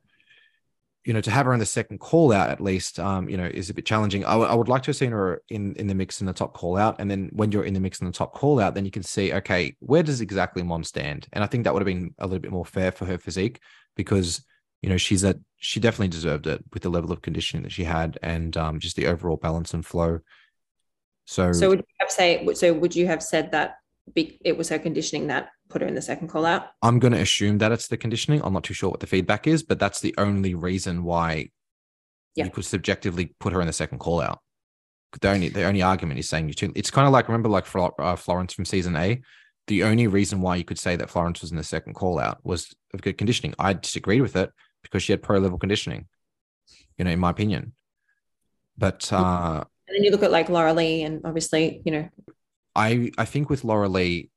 [1.06, 3.46] you know, to have her in the second call out at least, um, you know,
[3.46, 4.26] is a bit challenging.
[4.26, 6.34] I, w- I would like to have seen her in in the mix in the
[6.34, 8.74] top call out, and then when you're in the mix in the top call out,
[8.74, 11.28] then you can see, okay, where does exactly Mon stand?
[11.32, 13.62] And I think that would have been a little bit more fair for her physique
[13.96, 14.44] because
[14.82, 17.84] you know she's at she definitely deserved it with the level of conditioning that she
[17.84, 20.20] had and um, just the overall balance and flow.
[21.26, 22.74] So, so would you have say so?
[22.74, 23.78] Would you have said that
[24.16, 26.68] it was her conditioning that put her in the second call out?
[26.82, 28.42] I'm going to assume that it's the conditioning.
[28.44, 31.50] I'm not too sure what the feedback is, but that's the only reason why
[32.36, 32.46] yeah.
[32.46, 34.40] you could subjectively put her in the second call out.
[35.22, 36.74] The only the only argument is saying you too.
[36.76, 39.22] It's kind of like remember like uh, Florence from season A.
[39.68, 42.40] The only reason why you could say that Florence was in the second call out
[42.44, 43.56] was of good conditioning.
[43.58, 44.52] I disagreed with it
[44.84, 46.08] because she had pro level conditioning.
[46.98, 47.74] You know, in my opinion.
[48.78, 52.10] But uh, and then you look at like Laura Lee, and obviously, you know,
[52.76, 54.30] I I think with Laura Lee,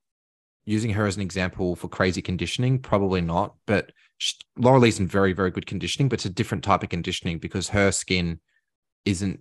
[0.69, 3.55] using her as an example for crazy conditioning, probably not.
[3.67, 6.89] But she, Laura Lee's in very very good conditioning, but it's a different type of
[6.89, 8.41] conditioning because her skin
[9.05, 9.41] isn't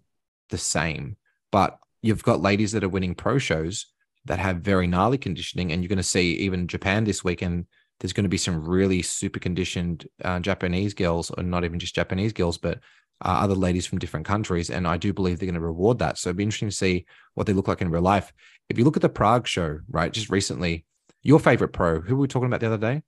[0.49, 1.17] the same.
[1.51, 3.87] But you've got ladies that are winning pro shows
[4.25, 7.67] that have very gnarly conditioning, and you're going to see even Japan this weekend
[7.99, 11.95] there's going to be some really super conditioned uh, Japanese girls, or not even just
[11.95, 12.79] Japanese girls, but
[13.25, 14.69] uh, other ladies from different countries.
[14.69, 16.17] And I do believe they're going to reward that.
[16.17, 18.31] So it'd be interesting to see what they look like in real life.
[18.69, 20.85] If you look at the Prague show, right, just recently,
[21.27, 23.03] your favorite pro, who were we talking about the other day?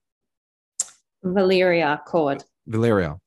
[1.23, 2.43] Valeria Cord.
[2.67, 3.17] Valeria.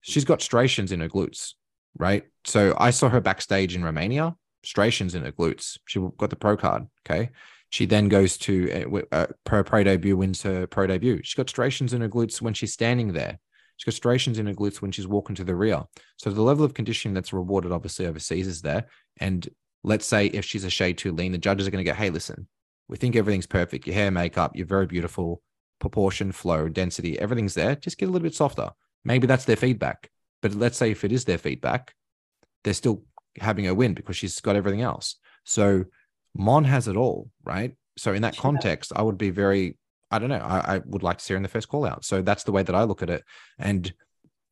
[0.00, 1.54] She's got striations in her glutes,
[1.98, 2.22] right?
[2.44, 5.78] So I saw her backstage in Romania, striations in her glutes.
[5.86, 6.86] She got the pro card.
[7.04, 7.30] Okay.
[7.70, 11.20] She then goes to uh, uh, pro pro debut, wins her pro debut.
[11.24, 13.40] She's got striations in her glutes when she's standing there.
[13.76, 15.82] She's got striations in her glutes when she's walking to the rear.
[16.16, 18.86] So the level of conditioning that's rewarded, obviously, overseas is there.
[19.18, 19.48] And
[19.82, 22.10] let's say if she's a shade too lean, the judges are going to go, hey,
[22.10, 22.46] listen,
[22.88, 23.86] we think everything's perfect.
[23.86, 25.42] Your hair, makeup, you're very beautiful,
[25.78, 27.76] proportion, flow, density, everything's there.
[27.76, 28.70] Just get a little bit softer.
[29.04, 30.10] Maybe that's their feedback.
[30.42, 31.94] But let's say if it is their feedback,
[32.64, 33.02] they're still
[33.38, 35.16] having a win because she's got everything else.
[35.44, 35.84] So
[36.36, 37.74] Mon has it all, right?
[37.96, 39.76] So in that context, I would be very,
[40.10, 42.04] I don't know, I, I, would like to see her in the first call out.
[42.04, 43.24] So that's the way that I look at it.
[43.58, 43.92] And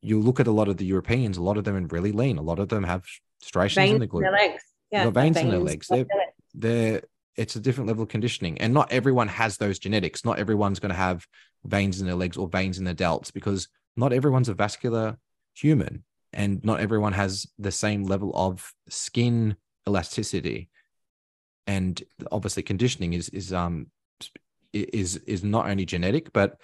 [0.01, 2.37] you look at a lot of the Europeans, a lot of them are really lean.
[2.37, 3.05] A lot of them have
[3.41, 4.21] striations in the glute.
[4.21, 4.63] Their legs.
[4.91, 5.87] Yeah, veins, veins in their legs.
[5.87, 6.05] They're,
[6.53, 7.01] they're
[7.37, 8.57] it's a different level of conditioning.
[8.59, 10.25] And not everyone has those genetics.
[10.25, 11.25] Not everyone's going to have
[11.63, 15.17] veins in their legs or veins in their delts because not everyone's a vascular
[15.53, 19.55] human and not everyone has the same level of skin
[19.87, 20.69] elasticity.
[21.67, 23.87] And obviously conditioning is is um
[24.73, 26.57] is is not only genetic, but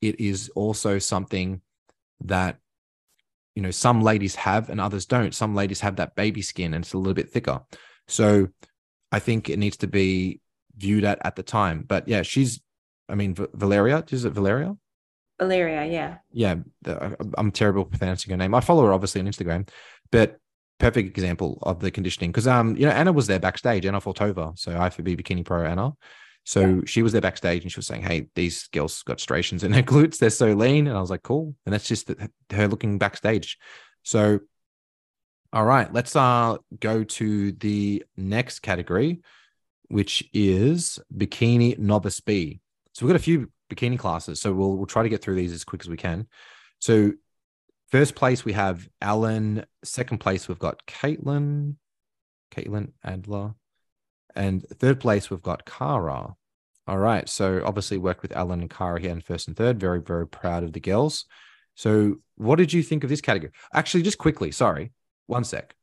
[0.00, 1.60] it is also something
[2.24, 2.58] that
[3.54, 5.34] you know some ladies have and others don't.
[5.34, 7.60] Some ladies have that baby skin and it's a little bit thicker.
[8.06, 8.48] So
[9.12, 10.40] I think it needs to be
[10.76, 11.84] viewed at at the time.
[11.86, 12.60] But yeah, she's,
[13.08, 14.76] I mean, v- Valeria, is it Valeria?
[15.38, 16.18] Valeria, yeah.
[16.32, 16.56] Yeah,
[17.36, 18.54] I'm terrible pronouncing her name.
[18.54, 19.68] I follow her obviously on Instagram,
[20.12, 20.38] but
[20.78, 24.58] perfect example of the conditioning because um you know Anna was there backstage, Anna Fortova,
[24.58, 25.92] so IFBB Bikini Pro Anna.
[26.44, 26.80] So yeah.
[26.86, 29.82] she was there backstage and she was saying, "Hey, these girls got striations in their
[29.82, 30.18] glutes.
[30.18, 33.58] They're so lean." And I was like, "Cool." And that's just the, her looking backstage.
[34.02, 34.40] So
[35.52, 39.20] all right, let's uh go to the next category,
[39.88, 42.60] which is bikini novice B.
[42.94, 45.52] So we've got a few bikini classes, so we'll we'll try to get through these
[45.52, 46.28] as quick as we can.
[46.78, 47.12] So
[47.88, 49.64] first place we have Alan.
[49.82, 51.76] Second place we've got Caitlin,
[52.52, 53.54] Caitlin Adler,
[54.36, 56.36] and third place we've got Kara.
[56.86, 59.80] All right, so obviously worked with Alan and Kara here in first and third.
[59.80, 61.24] Very very proud of the girls.
[61.74, 63.52] So what did you think of this category?
[63.74, 64.92] Actually, just quickly, sorry
[65.30, 65.74] one sec.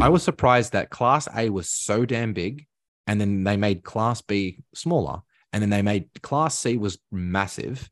[0.00, 2.66] I was surprised that class A was so damn big
[3.06, 5.20] and then they made class B smaller
[5.52, 7.88] and then they made class C was massive.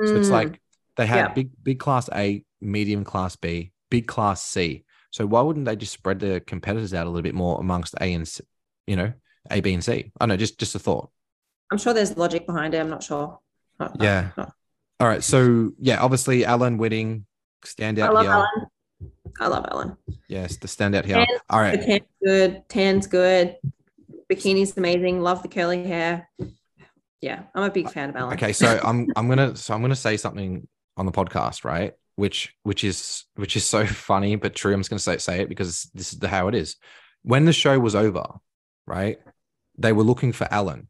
[0.00, 0.08] Mm.
[0.08, 0.32] So it's mm.
[0.32, 0.60] like
[0.96, 1.32] they had yeah.
[1.32, 4.84] big big class A, medium class B, big class C.
[5.10, 8.12] So why wouldn't they just spread the competitors out a little bit more amongst A
[8.12, 8.44] and C,
[8.86, 9.12] you know,
[9.50, 10.12] A, B, and C?
[10.20, 11.10] I know, just just a thought.
[11.72, 12.80] I'm sure there's logic behind it.
[12.80, 13.38] I'm not sure.
[13.80, 14.30] Not, yeah.
[14.36, 14.52] Not.
[15.00, 15.24] All right.
[15.24, 17.24] So yeah, obviously Alan Whitting
[17.64, 18.30] stand out here.
[18.30, 18.66] Alan.
[19.40, 19.96] I love Ellen.
[20.28, 21.16] Yes, the standout here.
[21.16, 21.80] Tan, All right.
[21.80, 22.68] Tan's good.
[22.68, 23.56] Tan's good.
[24.30, 25.20] Bikini's amazing.
[25.20, 26.28] Love the curly hair.
[27.20, 28.34] Yeah, I'm a big fan of Ellen.
[28.34, 31.92] Okay, so I'm I'm gonna so I'm gonna say something on the podcast, right?
[32.16, 34.72] Which which is which is so funny but true.
[34.72, 36.76] I'm just gonna say say it because this is the how it is.
[37.22, 38.24] When the show was over,
[38.86, 39.18] right?
[39.78, 40.88] They were looking for Ellen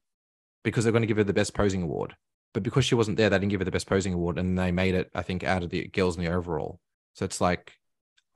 [0.67, 2.17] because they're going to give her the best posing award.
[2.53, 4.73] But because she wasn't there, they didn't give her the best posing award, and they
[4.73, 6.81] made it, I think, out of the girls in the overall.
[7.15, 7.73] So it's like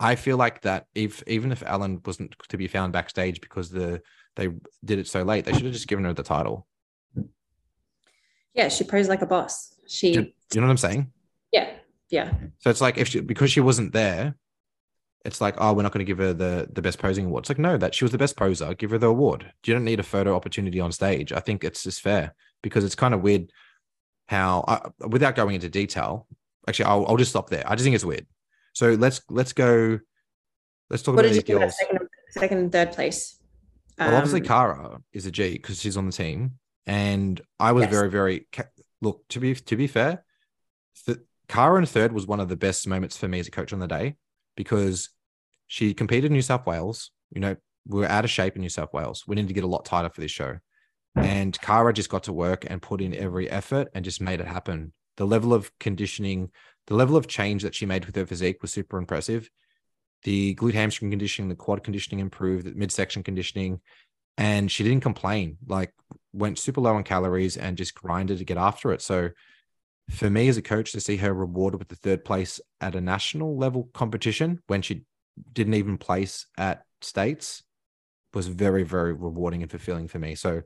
[0.01, 4.01] I feel like that if even if Ellen wasn't to be found backstage because the
[4.35, 4.49] they
[4.83, 6.67] did it so late, they should have just given her the title.
[8.55, 9.75] Yeah, she posed like a boss.
[9.87, 10.21] She, do
[10.55, 11.13] you know what I'm saying?
[11.53, 11.71] Yeah,
[12.09, 12.33] yeah.
[12.59, 14.35] So it's like if she because she wasn't there,
[15.27, 17.43] it's like oh we're not going to give her the the best posing award.
[17.43, 18.73] It's like no, that she was the best poser.
[18.75, 19.53] Give her the award.
[19.67, 21.31] You don't need a photo opportunity on stage.
[21.31, 23.53] I think it's just fair because it's kind of weird
[24.29, 26.27] how uh, without going into detail.
[26.67, 27.65] Actually, I'll, I'll just stop there.
[27.67, 28.27] I just think it's weird.
[28.73, 29.99] So let's let's go.
[30.89, 31.75] Let's talk what about these girls.
[31.79, 33.41] Second, second and third place.
[33.99, 36.53] Well, obviously, um, Kara is a G because she's on the team,
[36.87, 37.93] and I was yes.
[37.93, 38.47] very, very
[39.03, 40.25] look to be to be fair.
[41.07, 43.73] Th- Kara in third was one of the best moments for me as a coach
[43.73, 44.17] on the day
[44.57, 45.11] because
[45.67, 47.11] she competed in New South Wales.
[47.31, 47.57] You know,
[47.87, 49.25] we were out of shape in New South Wales.
[49.27, 50.59] We needed to get a lot tighter for this show,
[51.17, 54.47] and Kara just got to work and put in every effort and just made it
[54.47, 54.93] happen.
[55.19, 56.51] The level of conditioning
[56.91, 59.49] the level of change that she made with her physique was super impressive.
[60.25, 63.81] The glute hamstring conditioning, the quad conditioning improved, the midsection conditioning,
[64.37, 65.57] and she didn't complain.
[65.69, 65.95] Like
[66.33, 69.03] went super low on calories and just grinded to get after it.
[69.03, 69.31] So
[70.11, 73.01] for me as a coach to see her rewarded with the third place at a
[73.01, 75.03] national level competition when she
[75.53, 77.63] didn't even place at states
[78.35, 80.63] was very very rewarding and fulfilling for me so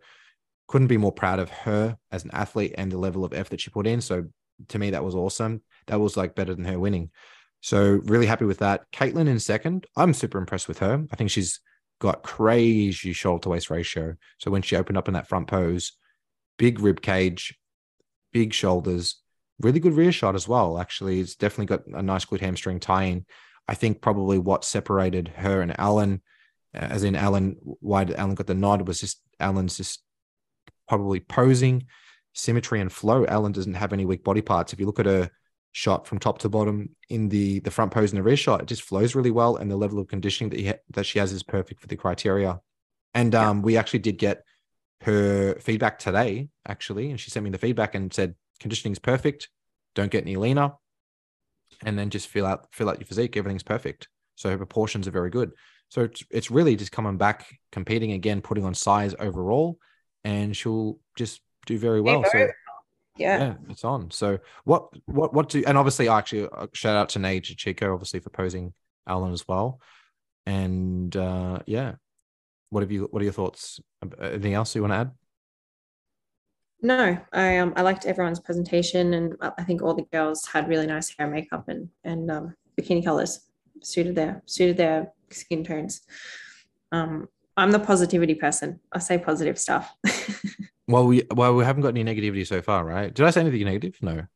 [0.66, 3.60] couldn't be more proud of her as an athlete and the level of effort that
[3.60, 4.24] she put in so
[4.68, 5.62] to me, that was awesome.
[5.86, 7.10] That was like better than her winning.
[7.60, 8.90] So really happy with that.
[8.92, 9.86] Caitlin in second.
[9.96, 11.04] I'm super impressed with her.
[11.10, 11.60] I think she's
[12.00, 14.16] got crazy shoulder to waist ratio.
[14.38, 15.92] So when she opened up in that front pose,
[16.58, 17.58] big rib cage,
[18.32, 19.20] big shoulders,
[19.60, 20.78] really good rear shot as well.
[20.78, 23.24] Actually, it's definitely got a nice glute hamstring tie in.
[23.66, 26.20] I think probably what separated her and Alan,
[26.74, 30.02] uh, as in Alan, why did Alan got the nod was just Alan's just
[30.88, 31.86] probably posing,
[32.34, 33.24] symmetry and flow.
[33.26, 34.72] Alan doesn't have any weak body parts.
[34.72, 35.30] If you look at her
[35.72, 38.66] shot from top to bottom in the the front pose and the rear shot, it
[38.66, 41.42] just flows really well, and the level of conditioning that ha- that she has is
[41.42, 42.60] perfect for the criteria.
[43.14, 44.42] And um, we actually did get
[45.02, 49.48] her feedback today, actually, and she sent me the feedback and said conditioning is perfect.
[49.94, 50.72] Don't get any leaner,
[51.84, 53.36] and then just fill out fill out your physique.
[53.36, 54.08] Everything's perfect.
[54.36, 55.52] So her proportions are very good.
[55.90, 59.78] So it's, it's really just coming back, competing again, putting on size overall,
[60.24, 62.24] and she'll just do very well.
[62.30, 62.48] so
[63.16, 63.38] yeah.
[63.38, 63.54] yeah.
[63.68, 64.10] it's on.
[64.10, 67.92] So what what what do and obviously I actually uh, shout out to Nate Chico
[67.92, 68.72] obviously for posing
[69.06, 69.80] Alan as well.
[70.46, 71.94] And uh yeah.
[72.70, 73.80] What have you what are your thoughts?
[74.20, 75.10] Anything else you want to add?
[76.82, 80.86] No, I um I liked everyone's presentation and I think all the girls had really
[80.86, 83.48] nice hair makeup and and um bikini colors
[83.82, 86.00] suited their suited their skin tones.
[86.90, 88.80] Um I'm the positivity person.
[88.92, 89.94] I say positive stuff.
[90.86, 93.12] well, we well we haven't got any negativity so far, right?
[93.12, 93.96] Did I say anything negative?
[94.02, 94.26] No.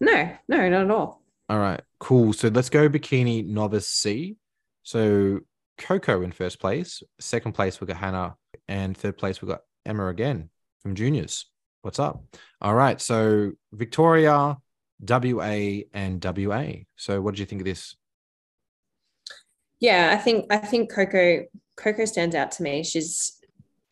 [0.00, 1.22] No, no, not at all.
[1.48, 2.32] All right, cool.
[2.32, 4.36] So let's go bikini novice C.
[4.82, 5.40] So
[5.78, 7.02] Coco in first place.
[7.20, 8.36] Second place we got Hannah,
[8.68, 11.46] and third place we got Emma again from juniors.
[11.82, 12.22] What's up?
[12.60, 13.00] All right.
[13.00, 14.56] So Victoria,
[15.00, 16.66] WA, and WA.
[16.96, 17.96] So what did you think of this?
[19.80, 21.44] Yeah, I think I think Coco
[21.76, 22.82] Coco stands out to me.
[22.82, 23.35] She's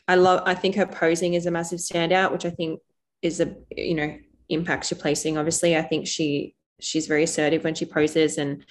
[0.06, 2.80] I love I think her posing is a massive standout, which I think
[3.22, 4.16] is a you know
[4.48, 5.38] impacts your placing.
[5.38, 8.64] Obviously, I think she she's very assertive when she poses and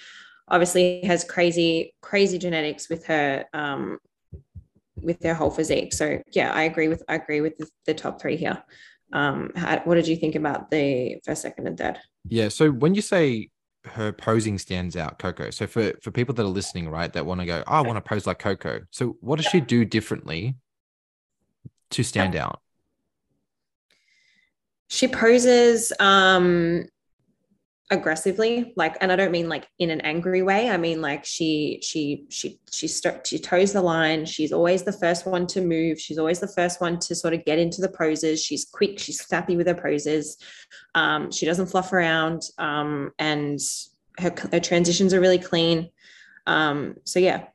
[0.48, 3.98] obviously has crazy crazy genetics with her um
[4.96, 5.92] with their whole physique.
[5.92, 8.62] So yeah, I agree with I agree with the, the top three here.
[9.12, 11.98] Um, how, what did you think about the first, second, and third?
[12.28, 12.48] Yeah.
[12.48, 13.50] So when you say
[13.84, 15.50] her posing stands out, Coco.
[15.50, 17.96] So for for people that are listening, right, that want to go, oh, I want
[17.96, 18.80] to pose like Coco.
[18.90, 20.56] So what does she do differently
[21.94, 22.60] to stand out?
[24.88, 26.84] She poses um
[27.90, 30.70] aggressively like and i don't mean like in an angry way.
[30.70, 34.24] I mean like she she she she st- she toes the line.
[34.24, 36.00] She's always the first one to move.
[36.00, 38.42] She's always the first one to sort of get into the poses.
[38.42, 38.98] She's quick.
[38.98, 40.38] She's snappy with her poses.
[40.94, 43.60] Um, she doesn't fluff around um, and
[44.18, 45.90] her, her transitions are really clean.
[46.46, 47.46] Um, so yeah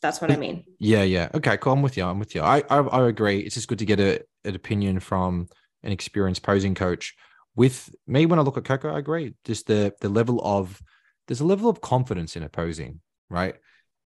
[0.00, 2.62] that's what i mean yeah yeah okay cool i'm with you i'm with you i
[2.70, 5.48] i, I agree it's just good to get a, an opinion from
[5.82, 7.14] an experienced posing coach
[7.56, 9.34] with me when I look at Coco, I agree.
[9.44, 10.80] Just the the level of
[11.26, 13.54] there's a level of confidence in opposing, right?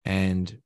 [0.06, 0.62] And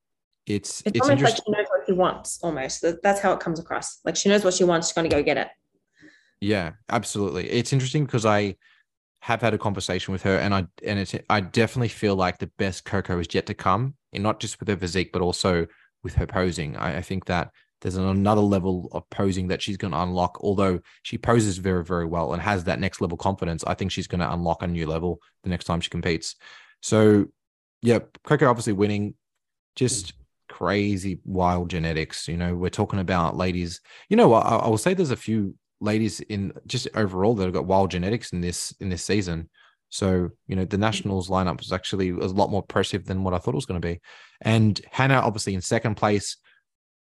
[0.45, 2.39] it's it's, it's almost like she knows what she wants.
[2.43, 3.99] Almost that's how it comes across.
[4.05, 4.87] Like she knows what she wants.
[4.87, 5.47] She's going to go get it.
[6.41, 7.49] Yeah, absolutely.
[7.49, 8.55] It's interesting because I
[9.21, 12.51] have had a conversation with her, and I and it's I definitely feel like the
[12.57, 15.67] best Coco is yet to come, and not just with her physique, but also
[16.03, 16.75] with her posing.
[16.77, 17.51] I, I think that
[17.81, 20.39] there's another level of posing that she's going to unlock.
[20.41, 24.07] Although she poses very, very well and has that next level confidence, I think she's
[24.07, 26.35] going to unlock a new level the next time she competes.
[26.81, 27.25] So,
[27.81, 29.15] yeah, Coco obviously winning,
[29.75, 30.17] just hmm.
[30.53, 32.27] crazy wild genetics.
[32.27, 33.81] You know, we're talking about ladies.
[34.09, 34.45] You know what?
[34.45, 37.91] I, I will say there's a few ladies in just overall that have got wild
[37.91, 39.49] genetics in this in this season.
[39.95, 43.37] So, you know, the Nationals lineup was actually a lot more impressive than what I
[43.37, 44.01] thought it was going to be.
[44.41, 46.35] And Hannah, obviously, in second place,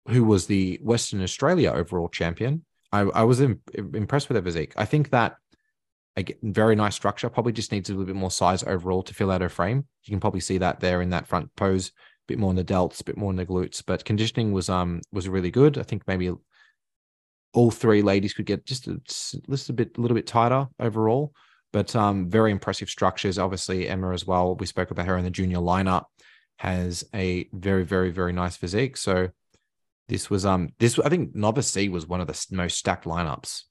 [0.09, 2.65] who was the Western Australia overall champion.
[2.93, 4.75] I, I was in, impressed with her physique.
[4.77, 5.35] I think that
[6.17, 9.33] a very nice structure probably just needs a little bit more size overall to fill
[9.33, 9.87] out her frame.
[10.05, 11.93] You can probably see that there in that front pose, a
[12.29, 13.83] bit more in the delts, a bit more in the glutes.
[13.85, 15.79] But conditioning was um was really good.
[15.79, 16.31] I think maybe
[17.55, 21.33] all three ladies could get just a, just a bit a little bit tighter overall.
[21.75, 23.37] But um, very impressive structures.
[23.37, 24.55] Obviously, Emma as well.
[24.55, 26.05] We spoke about her in the junior lineup.
[26.59, 28.97] Has a very, very, very nice physique.
[28.97, 29.31] So
[30.09, 33.63] this was um this I think Novice C was one of the most stacked lineups.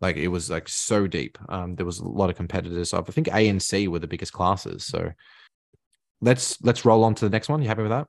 [0.00, 1.38] Like it was like so deep.
[1.48, 2.94] Um, there was a lot of competitors.
[2.94, 4.86] I think A and C were the biggest classes.
[4.86, 5.10] So
[6.20, 7.62] let's let's roll on to the next one.
[7.62, 8.06] You happy with that?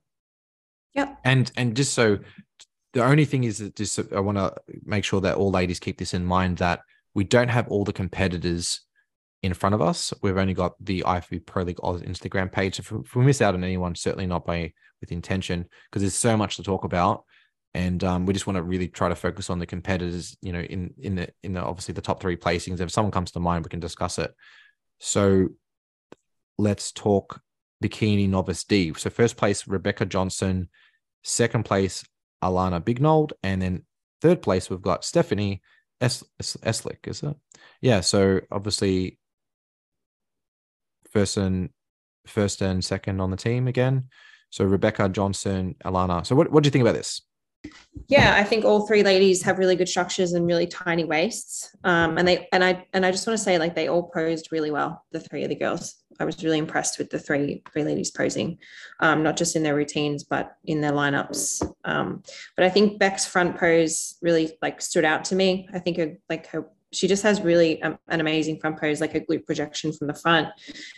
[0.93, 1.15] Yeah.
[1.23, 2.19] And and just so
[2.93, 4.53] the only thing is that just I want to
[4.85, 6.81] make sure that all ladies keep this in mind that
[7.13, 8.81] we don't have all the competitors
[9.43, 10.13] in front of us.
[10.21, 12.79] We've only got the IFBB Pro League Oz Instagram page.
[12.79, 16.57] If we miss out on anyone, certainly not by with intention, because there's so much
[16.57, 17.25] to talk about.
[17.73, 20.37] and um, we just want to really try to focus on the competitors.
[20.41, 22.79] You know, in in the in the obviously the top three placings.
[22.79, 24.31] If someone comes to mind, we can discuss it.
[24.99, 25.47] So
[26.57, 27.41] let's talk
[27.83, 28.93] bikini novice D.
[28.95, 30.69] So first place Rebecca Johnson,
[31.23, 32.03] second place
[32.43, 33.85] Alana Bignold, and then
[34.21, 35.61] third place we've got Stephanie
[36.01, 37.07] es- es- Eslick.
[37.07, 37.35] Is it?
[37.81, 38.01] Yeah.
[38.01, 39.17] So obviously
[41.11, 41.69] first and
[42.25, 44.09] first and second on the team again.
[44.49, 46.25] So Rebecca Johnson, Alana.
[46.25, 47.21] So what what do you think about this?
[48.07, 51.73] Yeah, I think all three ladies have really good structures and really tiny waists.
[51.83, 54.51] Um, and they and I and I just want to say like they all posed
[54.51, 55.05] really well.
[55.11, 58.57] The three of the girls, I was really impressed with the three three ladies posing,
[58.99, 61.65] um, not just in their routines but in their lineups.
[61.85, 62.23] Um,
[62.57, 65.69] but I think Beck's front pose really like stood out to me.
[65.73, 69.15] I think her, like her she just has really um, an amazing front pose, like
[69.15, 70.49] a glute projection from the front.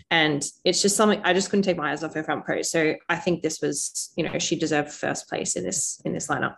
[0.09, 2.71] And it's just something I just couldn't take my eyes off her front pose.
[2.71, 6.27] So I think this was, you know, she deserved first place in this in this
[6.27, 6.57] lineup.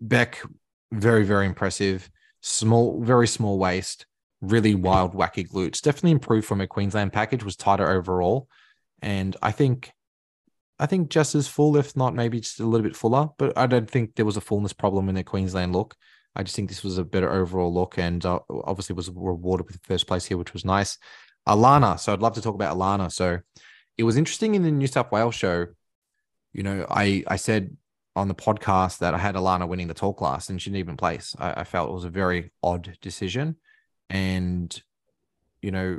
[0.00, 0.42] Beck,
[0.92, 2.10] very, very impressive.
[2.40, 4.06] Small, very small waist,
[4.40, 5.80] really wild, wacky glutes.
[5.80, 8.48] Definitely improved from her Queensland package, was tighter overall.
[9.02, 9.92] And I think
[10.78, 13.66] I think just as full, if not maybe just a little bit fuller, but I
[13.66, 15.96] don't think there was a fullness problem in the Queensland look.
[16.36, 19.80] I just think this was a better overall look and uh, obviously was rewarded with
[19.82, 20.98] first place here, which was nice.
[21.48, 21.98] Alana.
[21.98, 23.10] So I'd love to talk about Alana.
[23.10, 23.38] So
[23.96, 25.66] it was interesting in the New South Wales show.
[26.52, 27.76] You know, I, I said
[28.14, 30.96] on the podcast that I had Alana winning the tall class and she didn't even
[30.96, 31.34] place.
[31.38, 33.56] I, I felt it was a very odd decision.
[34.10, 34.78] And,
[35.62, 35.98] you know,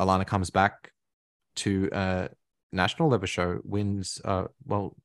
[0.00, 0.92] Alana comes back
[1.56, 2.28] to a
[2.72, 4.96] national level show, wins, uh, well,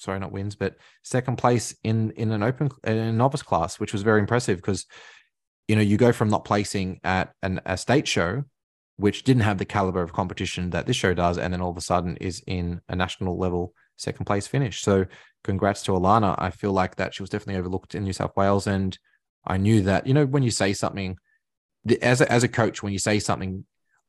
[0.00, 3.92] sorry, not wins, but second place in in an open in a novice class, which
[3.92, 4.86] was very impressive because
[5.68, 8.44] you know you go from not placing at an, a state show,
[8.96, 11.76] which didn't have the caliber of competition that this show does, and then all of
[11.76, 14.80] a sudden is in a national level second place finish.
[14.80, 15.04] So
[15.44, 16.34] congrats to Alana.
[16.38, 18.98] I feel like that she was definitely overlooked in New South Wales, and
[19.46, 21.18] I knew that you know when you say something
[22.00, 23.64] as a, as a coach, when you say something.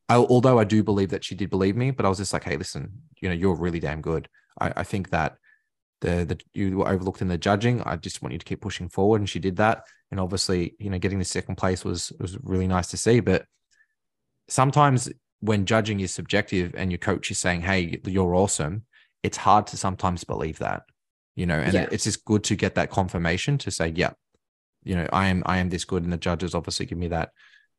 [0.09, 2.43] I, although I do believe that she did believe me, but I was just like,
[2.43, 4.27] hey, listen, you know, you're really damn good.
[4.59, 5.37] I, I think that
[6.01, 7.81] the the you were overlooked in the judging.
[7.83, 9.83] I just want you to keep pushing forward, and she did that.
[10.11, 13.19] And obviously, you know, getting the second place was was really nice to see.
[13.19, 13.45] But
[14.47, 18.85] sometimes when judging is subjective, and your coach is saying, "Hey, you're awesome,"
[19.23, 20.83] it's hard to sometimes believe that.
[21.35, 21.87] You know, and yeah.
[21.91, 24.11] it's just good to get that confirmation to say, "Yeah,
[24.83, 27.29] you know, I am I am this good," and the judges obviously give me that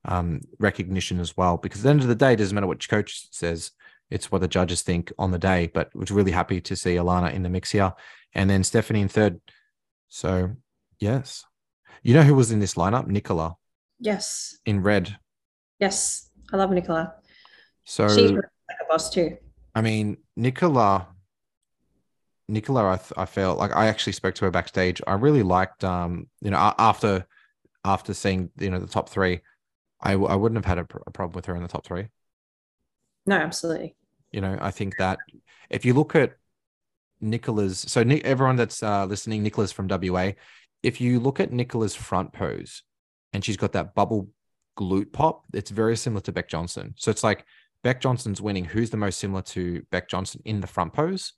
[0.05, 1.57] um, recognition as well.
[1.57, 3.73] Because at the end of the day, it doesn't matter what your coach says
[4.13, 5.71] it's what the judges think on the day.
[5.73, 7.93] But was really happy to see Alana in the mix here,
[8.35, 9.41] and then Stephanie in third.
[10.09, 10.53] So
[11.01, 11.45] yes,
[12.03, 13.07] you know who was in this lineup?
[13.07, 13.57] Nicola.
[13.99, 14.59] Yes.
[14.67, 15.17] In red.
[15.79, 17.15] Yes, I love Nicola.
[17.85, 18.45] So she's like
[18.81, 19.37] a boss too.
[19.75, 21.09] I mean, Nicola.
[22.49, 25.01] Nicola, I, th- I felt like I actually spoke to her backstage.
[25.07, 27.25] I really liked, um, you know, after
[27.85, 29.41] after seeing you know the top three,
[30.01, 32.09] I, I wouldn't have had a, pr- a problem with her in the top three.
[33.27, 33.95] No, absolutely.
[34.33, 35.19] You know, I think that
[35.71, 36.37] if you look at
[37.21, 40.33] Nicola's, so everyone that's uh, listening, Nicola's from WA,
[40.83, 42.83] if you look at Nicola's front pose
[43.33, 44.29] and she's got that bubble
[44.79, 46.95] glute pop, it's very similar to Beck Johnson.
[46.97, 47.45] So it's like
[47.83, 48.65] Beck Johnson's winning.
[48.65, 51.35] Who's the most similar to Beck Johnson in the front pose?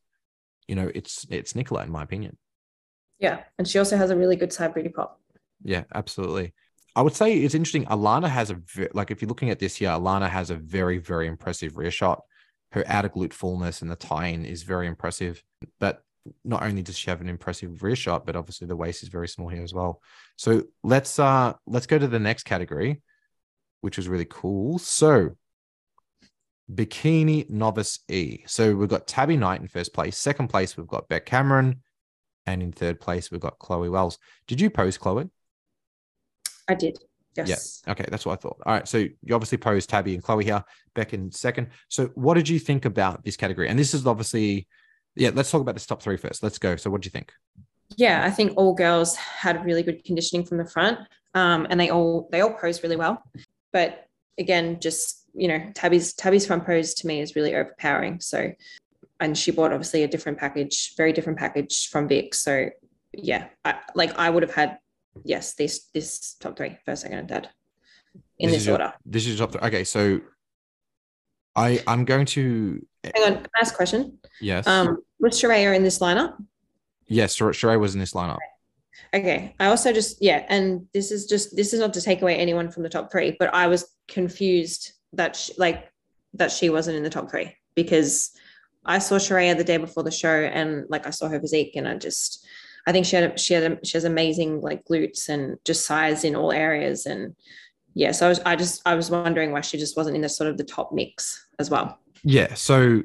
[0.68, 2.38] You know, it's it's Nicola in my opinion.
[3.18, 5.20] Yeah, and she also has a really good side booty pop.
[5.62, 6.54] Yeah, absolutely.
[6.96, 7.84] I would say it's interesting.
[7.86, 8.60] Alana has a
[8.94, 12.22] like if you're looking at this here, Alana has a very very impressive rear shot
[12.74, 15.42] her outer glute fullness and the tie-in is very impressive.
[15.78, 16.02] But
[16.44, 19.28] not only does she have an impressive rear shot, but obviously the waist is very
[19.28, 20.02] small here as well.
[20.36, 23.00] So let's uh let's go to the next category,
[23.80, 24.78] which is really cool.
[24.78, 25.36] So
[26.72, 28.40] bikini novice E.
[28.46, 30.16] So we've got Tabby Knight in first place.
[30.16, 31.82] Second place, we've got Beck Cameron.
[32.46, 34.18] And in third place, we've got Chloe Wells.
[34.46, 35.30] Did you pose Chloe?
[36.68, 36.98] I did.
[37.36, 37.82] Yes.
[37.86, 37.92] Yeah.
[37.92, 38.06] Okay.
[38.08, 38.58] That's what I thought.
[38.64, 38.86] All right.
[38.86, 40.64] So you obviously posed Tabby and Chloe here,
[40.94, 41.68] Beck in second.
[41.88, 43.68] So what did you think about this category?
[43.68, 44.66] And this is obviously,
[45.16, 46.42] yeah, let's talk about this top three first.
[46.42, 46.76] Let's go.
[46.76, 47.32] So what do you think?
[47.96, 50.98] Yeah, I think all girls had really good conditioning from the front.
[51.34, 53.22] Um, and they all they all posed really well.
[53.72, 54.06] But
[54.38, 58.20] again, just you know, Tabby's Tabby's front pose to me is really overpowering.
[58.20, 58.52] So
[59.20, 62.34] and she bought obviously a different package, very different package from Vic.
[62.34, 62.68] So
[63.12, 64.78] yeah, I, like I would have had
[65.24, 67.48] yes, this this top three, first, second, and third,
[68.38, 68.84] in this, this order.
[68.84, 69.60] Your, this is top three.
[69.62, 70.20] Okay, so
[71.54, 73.46] I I'm going to hang on.
[73.56, 74.18] Last question.
[74.40, 74.66] Yes.
[74.66, 76.34] Um, was Sharaya in this lineup?
[77.06, 78.38] Yes, Sharaya was in this lineup.
[79.14, 79.54] Okay.
[79.60, 82.70] I also just yeah, and this is just this is not to take away anyone
[82.70, 85.90] from the top three, but I was confused that she, like
[86.34, 88.32] that she wasn't in the top three because
[88.84, 91.88] I saw Sharaya the day before the show and like I saw her physique and
[91.88, 92.44] I just
[92.86, 96.36] I think she had she had she has amazing like glutes and just size in
[96.36, 97.06] all areas.
[97.06, 97.34] And
[97.94, 100.28] yeah, so I was I just I was wondering why she just wasn't in the
[100.28, 101.98] sort of the top mix as well.
[102.22, 102.54] Yeah.
[102.54, 103.02] So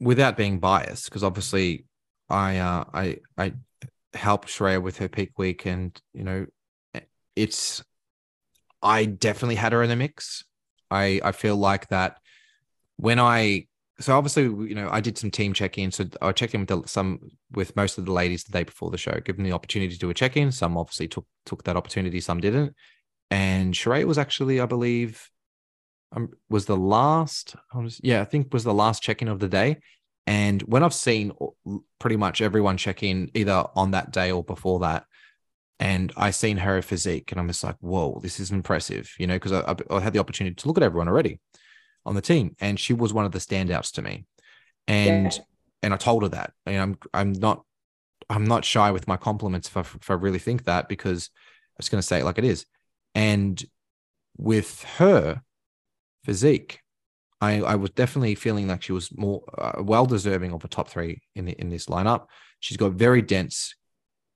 [0.00, 1.84] without being biased, because obviously
[2.28, 3.52] I uh I I
[4.14, 6.46] helped Shreya with her peak week and you know
[7.34, 7.84] it's
[8.82, 10.44] I definitely had her in the mix.
[10.90, 12.18] I I feel like that
[12.96, 13.66] when I
[13.98, 15.90] so obviously you know I did some team check-in.
[15.90, 17.20] So I checked in with the, some
[17.52, 20.10] with most of the ladies the day before the show, given the opportunity to do
[20.10, 20.52] a check-in.
[20.52, 22.74] Some obviously took took that opportunity, some didn't.
[23.30, 25.28] And Sheree was actually, I believe,
[26.12, 27.56] um, was the last.
[27.74, 29.78] Was, yeah, I think was the last check-in of the day.
[30.26, 31.32] And when I've seen
[32.00, 35.04] pretty much everyone check in either on that day or before that,
[35.78, 39.34] and I seen her physique, and I'm just like, whoa, this is impressive, you know,
[39.34, 41.38] because I, I, had the opportunity to look at everyone already
[42.06, 44.24] on the team, and she was one of the standouts to me,
[44.86, 45.42] and yeah.
[45.82, 47.64] and I told her that, and I'm I'm not
[48.30, 51.30] I'm not shy with my compliments if I, if I really think that because
[51.74, 52.64] I'm just going to say it like it is,
[53.14, 53.62] and
[54.38, 55.42] with her
[56.24, 56.80] physique,
[57.40, 60.88] I I was definitely feeling like she was more uh, well deserving of a top
[60.88, 62.26] three in the, in this lineup.
[62.60, 63.74] She's got very dense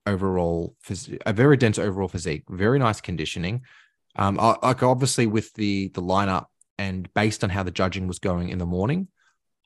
[0.06, 0.76] overall,
[1.24, 3.62] a very dense overall physique, very nice conditioning.
[4.16, 6.46] Um, like obviously with the the lineup
[6.80, 9.08] and based on how the judging was going in the morning,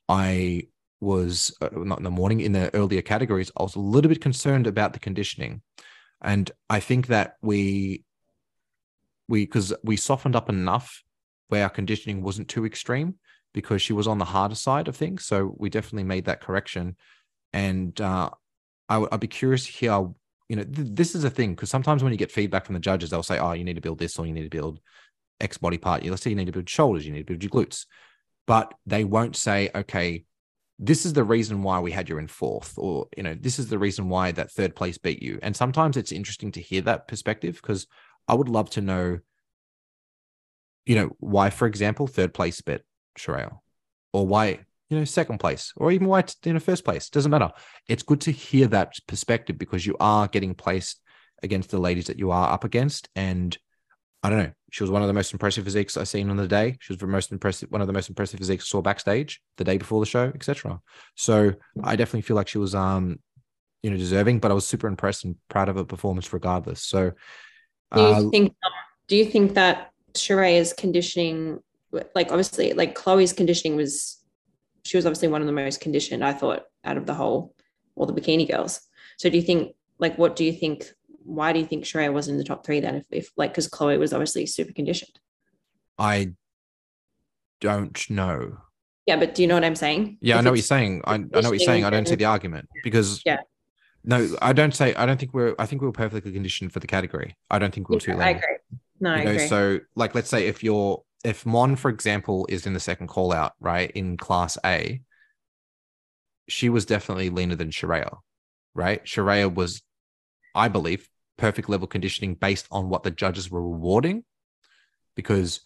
[0.09, 0.67] I
[0.99, 3.49] was uh, not in the morning in the earlier categories.
[3.57, 5.61] I was a little bit concerned about the conditioning,
[6.21, 8.03] and I think that we
[9.29, 11.03] we because we softened up enough
[11.47, 13.15] where our conditioning wasn't too extreme
[13.53, 15.25] because she was on the harder side of things.
[15.25, 16.97] So we definitely made that correction,
[17.53, 18.29] and uh,
[18.89, 20.09] I would I'd be curious to hear
[20.49, 22.81] you know, th- this is a thing because sometimes when you get feedback from the
[22.81, 24.81] judges, they'll say, "Oh, you need to build this, or you need to build
[25.39, 27.51] X body part." Let's say you need to build shoulders, you need to build your
[27.51, 27.85] glutes,
[28.47, 30.25] but they won't say, "Okay,
[30.79, 33.69] this is the reason why we had you in fourth, or you know, this is
[33.69, 37.07] the reason why that third place beat you." And sometimes it's interesting to hear that
[37.07, 37.87] perspective because
[38.27, 39.19] I would love to know,
[40.85, 42.81] you know, why, for example, third place bet
[43.17, 43.59] Sherelle,
[44.13, 47.09] or why you know, second place or even why in a first place.
[47.09, 47.51] Doesn't matter.
[47.87, 51.01] It's good to hear that perspective because you are getting placed
[51.41, 53.09] against the ladies that you are up against.
[53.15, 53.57] And
[54.25, 56.47] I don't know, she was one of the most impressive physiques I've seen on the
[56.47, 56.77] day.
[56.79, 59.63] She was the most impressive, one of the most impressive physiques I saw backstage the
[59.63, 60.81] day before the show, etc.
[61.13, 61.53] So
[61.83, 63.19] I definitely feel like she was, um,
[63.83, 64.39] you know, deserving.
[64.39, 66.81] But I was super impressed and proud of her performance, regardless.
[66.81, 67.11] So,
[67.93, 68.55] do you uh, think?
[69.07, 71.59] Do you think that Sheree's conditioning,
[71.91, 74.17] like obviously, like Chloe's conditioning was
[74.85, 77.53] she was obviously one of the most conditioned, I thought, out of the whole,
[77.95, 78.81] all the bikini girls.
[79.17, 80.91] So do you think, like, what do you think?
[81.25, 82.95] Why do you think Sheree was in the top three then?
[82.95, 85.19] If, if like, because Chloe was obviously super conditioned.
[85.97, 86.33] I
[87.61, 88.57] don't know.
[89.05, 90.17] Yeah, but do you know what I'm saying?
[90.21, 91.01] Yeah, if I know what you're saying.
[91.05, 91.83] I, I know what you're saying.
[91.83, 93.39] I don't see the argument because yeah.
[94.03, 94.93] No, I don't say.
[94.93, 95.55] I don't think we're.
[95.57, 97.35] I think we are perfectly conditioned for the category.
[97.49, 98.25] I don't think we're yeah, too late.
[98.25, 98.57] I agree.
[98.99, 99.47] No, you I know, agree.
[99.47, 103.33] So, like, let's say if you're if Mon, for example, is in the second call
[103.33, 105.01] out, right, in class A,
[106.47, 108.11] she was definitely leaner than Sharia,
[108.75, 109.05] right?
[109.07, 109.81] Sharia was,
[110.53, 114.23] I believe, perfect level conditioning based on what the judges were rewarding.
[115.15, 115.61] Because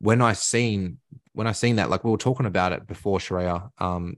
[0.00, 0.98] when I seen
[1.32, 4.16] when I seen that, like we were talking about it before Sharia, um,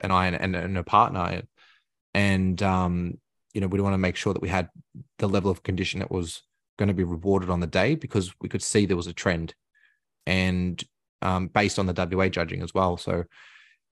[0.00, 1.42] and I and, and, a partner,
[2.14, 3.18] and um,
[3.52, 4.68] you know, we want to make sure that we had
[5.18, 6.42] the level of condition that was
[6.78, 9.54] going to be rewarded on the day because we could see there was a trend
[10.26, 10.82] and
[11.22, 12.96] um, based on the WA judging as well.
[12.96, 13.24] So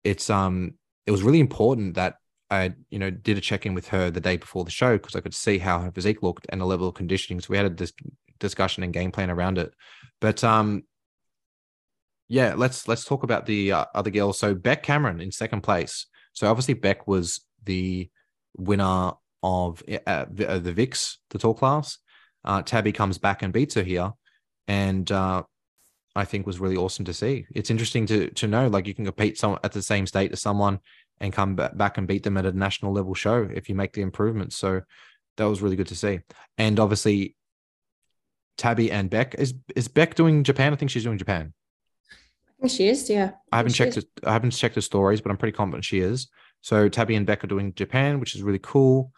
[0.04, 0.74] it's um
[1.06, 2.16] it was really important that
[2.52, 5.16] I you know did a check in with her the day before the show because
[5.16, 7.40] I could see how her physique looked and the level of conditioning.
[7.40, 7.94] So we had this
[8.40, 9.74] discussion and game plan around it.
[10.20, 10.84] But um
[12.28, 14.40] yeah, let's let's talk about the uh, other girls.
[14.40, 16.06] So Beck Cameron in second place.
[16.32, 18.10] So obviously Beck was the
[18.56, 19.12] winner
[19.44, 21.98] of uh, the, uh, the VIX, the tall class.
[22.46, 24.14] Uh, Tabby comes back and beats her here,
[24.68, 25.44] and uh,
[26.16, 27.46] I think was really awesome to see.
[27.54, 30.42] It's interesting to to know like you can compete some at the same state as
[30.42, 30.80] someone
[31.22, 34.02] and come back and beat them at a national level show if you make the
[34.02, 34.58] improvements.
[34.58, 34.82] So
[35.38, 36.20] that was really good to see.
[36.58, 37.36] And obviously,
[38.58, 40.74] Tabby and Beck is is Beck doing Japan?
[40.74, 41.54] I think she's doing Japan.
[42.12, 43.10] I think she is.
[43.10, 43.32] Yeah.
[43.52, 43.98] I haven't checked.
[43.98, 46.28] It, I haven't checked the stories, but I'm pretty confident she is.
[46.62, 49.14] So Tabby and Beck are doing Japan, which is really cool.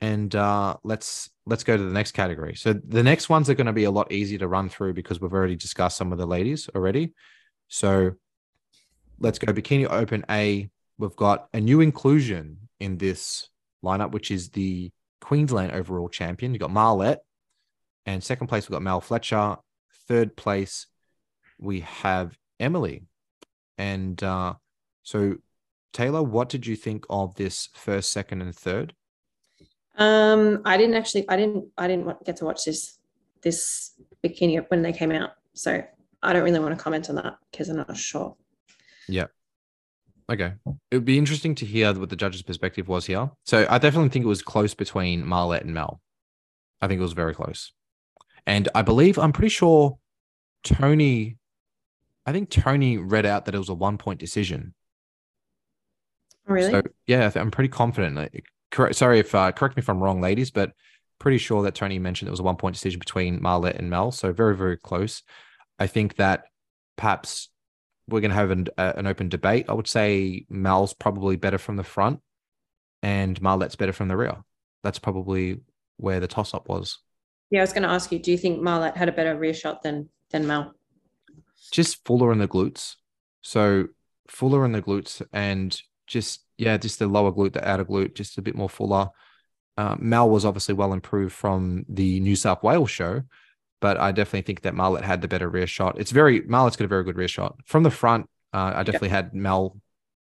[0.00, 2.54] And uh, let's let's go to the next category.
[2.54, 5.20] So the next ones are going to be a lot easier to run through because
[5.20, 7.14] we've already discussed some of the ladies already.
[7.68, 8.12] So
[9.18, 10.70] let's go bikini open A.
[10.98, 13.48] We've got a new inclusion in this
[13.84, 14.90] lineup, which is the
[15.20, 16.52] Queensland overall champion.
[16.52, 17.22] You've got Marlette,
[18.06, 19.56] and second place we've got Mal Fletcher.
[20.08, 20.86] Third place
[21.58, 23.04] we have Emily,
[23.76, 24.54] and uh,
[25.02, 25.36] so
[25.92, 28.94] Taylor, what did you think of this first, second, and third?
[29.96, 31.28] Um, I didn't actually.
[31.28, 31.66] I didn't.
[31.76, 32.98] I didn't get to watch this
[33.42, 33.92] this
[34.24, 35.82] bikini when they came out, so
[36.22, 38.36] I don't really want to comment on that because I'm not sure.
[39.08, 39.26] Yeah.
[40.30, 40.52] Okay.
[40.90, 43.30] It would be interesting to hear what the judge's perspective was here.
[43.44, 46.00] So I definitely think it was close between Marlette and Mel.
[46.80, 47.72] I think it was very close.
[48.46, 49.98] And I believe, I'm pretty sure
[50.64, 51.38] Tony,
[52.26, 54.74] I think Tony read out that it was a one point decision.
[56.46, 56.70] Really?
[56.70, 58.30] So, yeah, I'm pretty confident.
[58.70, 58.96] Correct.
[58.96, 60.72] Sorry if, uh, correct me if I'm wrong, ladies, but
[61.18, 64.12] pretty sure that Tony mentioned it was a one point decision between Marlette and Mel.
[64.12, 65.22] So very, very close.
[65.78, 66.44] I think that
[66.96, 67.48] perhaps
[68.08, 69.66] we're going to have an, uh, an open debate.
[69.68, 72.20] I would say Mel's probably better from the front
[73.02, 74.36] and Marlette's better from the rear.
[74.82, 75.60] That's probably
[75.96, 76.98] where the toss up was.
[77.50, 79.54] Yeah, I was going to ask you, do you think Marlette had a better rear
[79.54, 80.74] shot than than Mel?
[81.70, 82.96] Just fuller in the glutes.
[83.42, 83.88] So
[84.28, 88.38] fuller in the glutes and just yeah, just the lower glute, the outer glute, just
[88.38, 89.08] a bit more fuller.
[89.76, 93.22] Uh, Mel was obviously well improved from the New South Wales show,
[93.80, 95.98] but I definitely think that Marlette had the better rear shot.
[95.98, 98.28] It's very Marlette's got a very good rear shot from the front.
[98.52, 99.26] Uh, I definitely yep.
[99.26, 99.76] had Mel,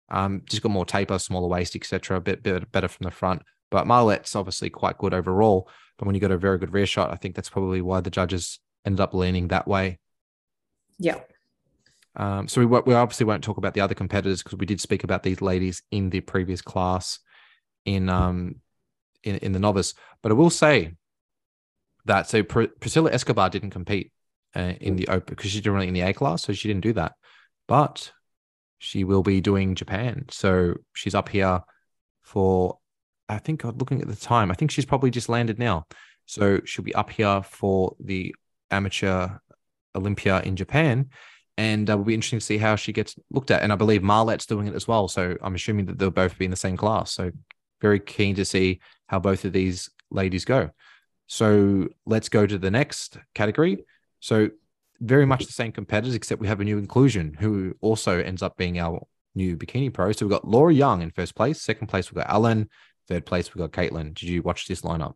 [0.10, 2.18] um, just got more taper, smaller waist, etc.
[2.18, 5.70] A bit, bit better from the front, but Marlette's obviously quite good overall.
[5.98, 8.10] But when you got a very good rear shot, I think that's probably why the
[8.10, 10.00] judges ended up leaning that way.
[10.98, 11.20] Yeah.
[12.16, 15.04] Um, so we we obviously won't talk about the other competitors because we did speak
[15.04, 17.20] about these ladies in the previous class
[17.86, 18.56] in um
[19.24, 19.94] in in the novice.
[20.22, 20.96] But I will say
[22.10, 24.12] that so Pr- Priscilla Escobar didn't compete
[24.56, 26.84] uh, in the open because she's doing it in the A class, so she didn't
[26.84, 27.14] do that.
[27.68, 28.12] But
[28.80, 31.62] she will be doing Japan, so she's up here
[32.22, 32.78] for.
[33.32, 35.86] I think looking at the time, I think she's probably just landed now,
[36.26, 38.34] so she'll be up here for the
[38.72, 39.30] amateur
[39.96, 41.10] Olympia in Japan,
[41.58, 43.62] and uh, will be interesting to see how she gets looked at.
[43.62, 46.46] And I believe Marlette's doing it as well, so I'm assuming that they'll both be
[46.46, 47.14] in the same class.
[47.14, 47.32] So
[47.82, 50.72] very keen to see how both of these ladies go.
[51.30, 53.86] So let's go to the next category.
[54.20, 54.50] So
[55.00, 58.58] very much the same competitors, except we have a new inclusion who also ends up
[58.58, 59.06] being our
[59.36, 60.12] new bikini pro.
[60.12, 61.62] So we've got Laura Young in first place.
[61.62, 62.68] Second place, we've got Alan.
[63.08, 64.16] Third place, we've got Caitlin.
[64.16, 65.14] Did you watch this lineup?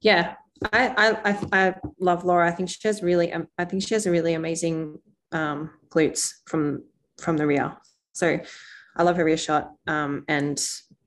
[0.00, 0.34] Yeah,
[0.72, 2.48] I I I love Laura.
[2.48, 4.98] I think she has really um, I think she has a really amazing
[5.30, 6.82] um, glutes from
[7.20, 7.76] from the rear.
[8.12, 8.40] So
[8.96, 9.72] I love her rear shot.
[9.86, 10.60] Um, and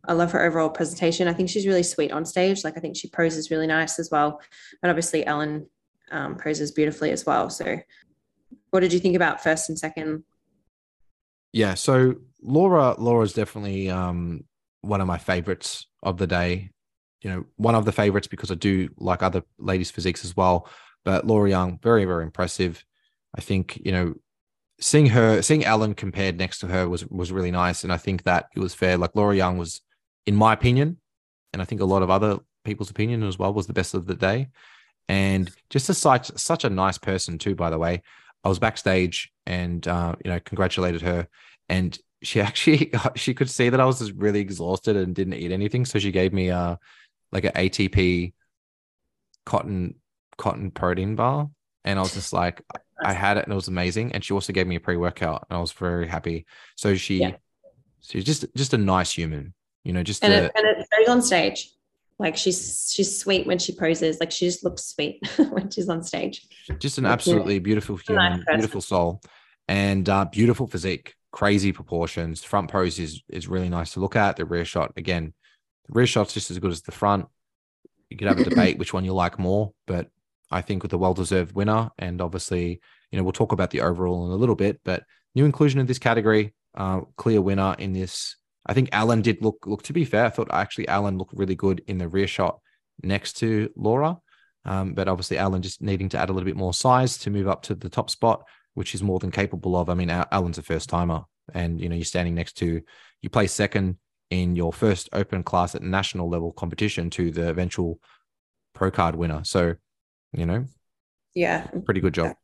[0.08, 1.28] I love her overall presentation.
[1.28, 2.64] I think she's really sweet on stage.
[2.64, 4.42] Like I think she poses really nice as well.
[4.82, 5.68] And obviously Ellen
[6.12, 7.50] um, poses beautifully as well.
[7.50, 7.80] So
[8.70, 10.24] what did you think about first and second?
[11.54, 11.74] Yeah.
[11.74, 14.44] So Laura, Laura's definitely um,
[14.82, 16.72] one of my favorites of the day.
[17.22, 20.70] You know, one of the favorites because I do like other ladies' physiques as well.
[21.04, 22.84] But Laura Young, very, very impressive.
[23.36, 24.16] I think, you know,
[24.80, 27.84] seeing her, seeing Ellen compared next to her was was really nice.
[27.84, 28.98] And I think that it was fair.
[28.98, 29.82] Like Laura Young was
[30.26, 30.98] in my opinion,
[31.54, 34.08] and I think a lot of other people's opinion as well, was the best of
[34.08, 34.50] the day.
[35.08, 38.02] And just a such such a nice person too, by the way.
[38.44, 41.28] I was backstage and uh, you know congratulated her,
[41.70, 45.52] and she actually she could see that I was just really exhausted and didn't eat
[45.52, 46.80] anything, so she gave me a
[47.32, 48.34] like an ATP
[49.46, 49.96] cotton
[50.38, 51.50] cotton protein bar,
[51.84, 52.62] and I was just like
[53.04, 54.14] I had it and it was amazing.
[54.14, 56.46] And she also gave me a pre workout, and I was very happy.
[56.76, 57.36] So she yeah.
[58.02, 59.54] she's just just a nice human,
[59.86, 61.72] you know, just and, it, and it shows on stage.
[62.18, 64.20] Like she's she's sweet when she poses.
[64.20, 66.48] Like she just looks sweet when she's on stage.
[66.80, 69.22] Just an absolutely beautiful human, nice beautiful soul,
[69.68, 71.14] and uh, beautiful physique.
[71.32, 72.44] Crazy proportions.
[72.44, 74.38] Front pose is is really nice to look at.
[74.38, 75.34] The rear shot again,
[75.88, 77.28] the rear shot's just as good as the front.
[78.10, 80.08] You could have a debate which one you like more, but
[80.50, 82.80] I think with a well deserved winner, and obviously,
[83.12, 85.04] you know, we'll talk about the overall in a little bit, but
[85.36, 89.66] new inclusion in this category, uh, clear winner in this I think Alan did look
[89.66, 90.26] look to be fair.
[90.26, 92.60] I thought actually Alan looked really good in the rear shot
[93.04, 94.18] next to Laura.
[94.66, 97.48] Um, but obviously Alan just needing to add a little bit more size to move
[97.48, 98.44] up to the top spot,
[98.74, 99.90] which is more than capable of.
[99.90, 102.82] I mean, Alan's a first timer, and you know you're standing next to
[103.22, 103.98] you play second
[104.32, 108.00] in your first open class at national level competition to the eventual
[108.74, 109.42] pro card winner.
[109.44, 109.76] So,
[110.34, 110.66] you know,
[111.34, 112.36] yeah, pretty good job.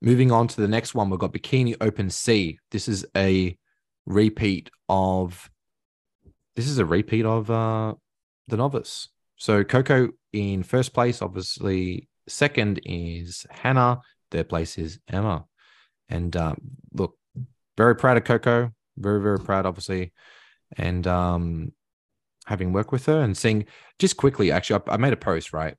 [0.00, 2.58] Moving on to the next one, we've got Bikini Open C.
[2.70, 3.56] This is a
[4.04, 5.50] repeat of
[6.56, 7.94] this is a repeat of uh,
[8.48, 9.08] the novice.
[9.36, 12.08] So Coco in first place, obviously.
[12.28, 14.00] Second is Hannah.
[14.30, 15.44] Third place is Emma.
[16.08, 16.56] And um,
[16.92, 17.16] look,
[17.76, 18.70] very proud of Coco.
[18.96, 20.12] Very, very proud, obviously.
[20.76, 21.72] And um,
[22.46, 23.66] having worked with her and seeing
[23.98, 25.74] just quickly, actually, I, I made a post, right?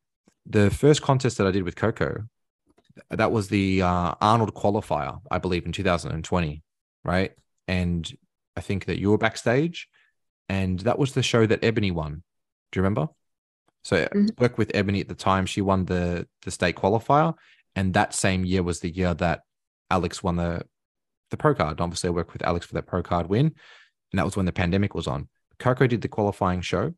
[0.45, 2.23] The first contest that I did with Coco,
[3.09, 6.63] that was the uh, Arnold qualifier, I believe, in 2020,
[7.03, 7.31] right?
[7.67, 8.11] And
[8.57, 9.87] I think that you were backstage
[10.49, 12.23] and that was the show that Ebony won.
[12.71, 13.09] Do you remember?
[13.83, 14.27] So mm-hmm.
[14.37, 15.45] worked with Ebony at the time.
[15.45, 17.33] She won the the state qualifier,
[17.75, 19.41] and that same year was the year that
[19.89, 20.63] Alex won the
[21.31, 21.81] the pro card.
[21.81, 24.51] Obviously, I worked with Alex for that pro card win, and that was when the
[24.51, 25.27] pandemic was on.
[25.59, 26.93] Coco did the qualifying show,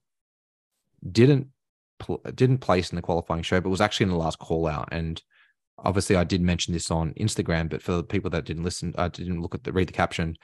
[1.10, 1.48] didn't
[2.00, 4.90] pl- didn't place in the qualifying show, but was actually in the last call out.
[4.92, 5.22] And
[5.78, 9.06] obviously, I did mention this on Instagram, but for the people that didn't listen, I
[9.06, 10.38] uh, didn't look at the read the caption.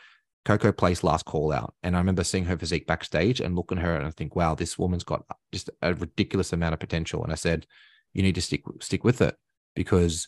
[0.44, 3.84] Coco placed last call out, and I remember seeing her physique backstage and looking at
[3.84, 7.24] her, and I think, wow, this woman's got just a ridiculous amount of potential.
[7.24, 7.68] And I said,
[8.14, 9.36] you need to stick stick with it
[9.76, 10.28] because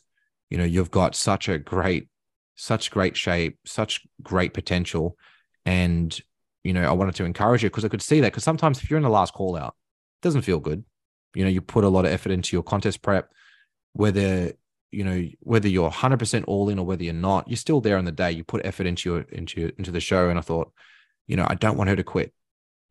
[0.49, 2.09] you know you've got such a great,
[2.55, 5.18] such great shape, such great potential,
[5.66, 6.18] and
[6.64, 8.89] you know I wanted to encourage you because I could see that because sometimes if
[8.89, 9.76] you're in the last call out,
[10.22, 10.84] it doesn't feel good.
[11.34, 13.32] You know, you put a lot of effort into your contest prep,
[13.93, 14.53] whether
[14.93, 18.05] you know whether you're 100% all in or whether you're not you're still there on
[18.05, 18.31] the day.
[18.31, 20.29] You put effort into your into into the show.
[20.29, 20.71] And i thought
[21.27, 22.33] you know i don't want her to quit.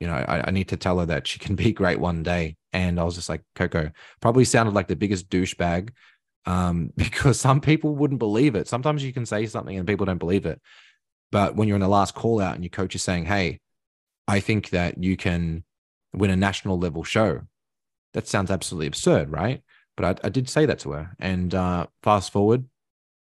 [0.01, 2.57] You know I, I need to tell her that she can be great one day.
[2.73, 3.91] And i was just like coco
[4.21, 5.91] probably sounded like the biggest douchebag
[6.45, 8.69] um, because some people wouldn't believe it.
[8.69, 10.61] Sometimes you can say something and people don't believe it.
[11.31, 13.61] But when you're in the last call out and your coach is saying hey
[14.29, 15.65] i think that you can
[16.13, 17.41] win a national level show
[18.15, 19.63] that sounds absolutely absurd right
[20.03, 21.15] but I, I did say that to her.
[21.21, 22.65] And uh, fast forward,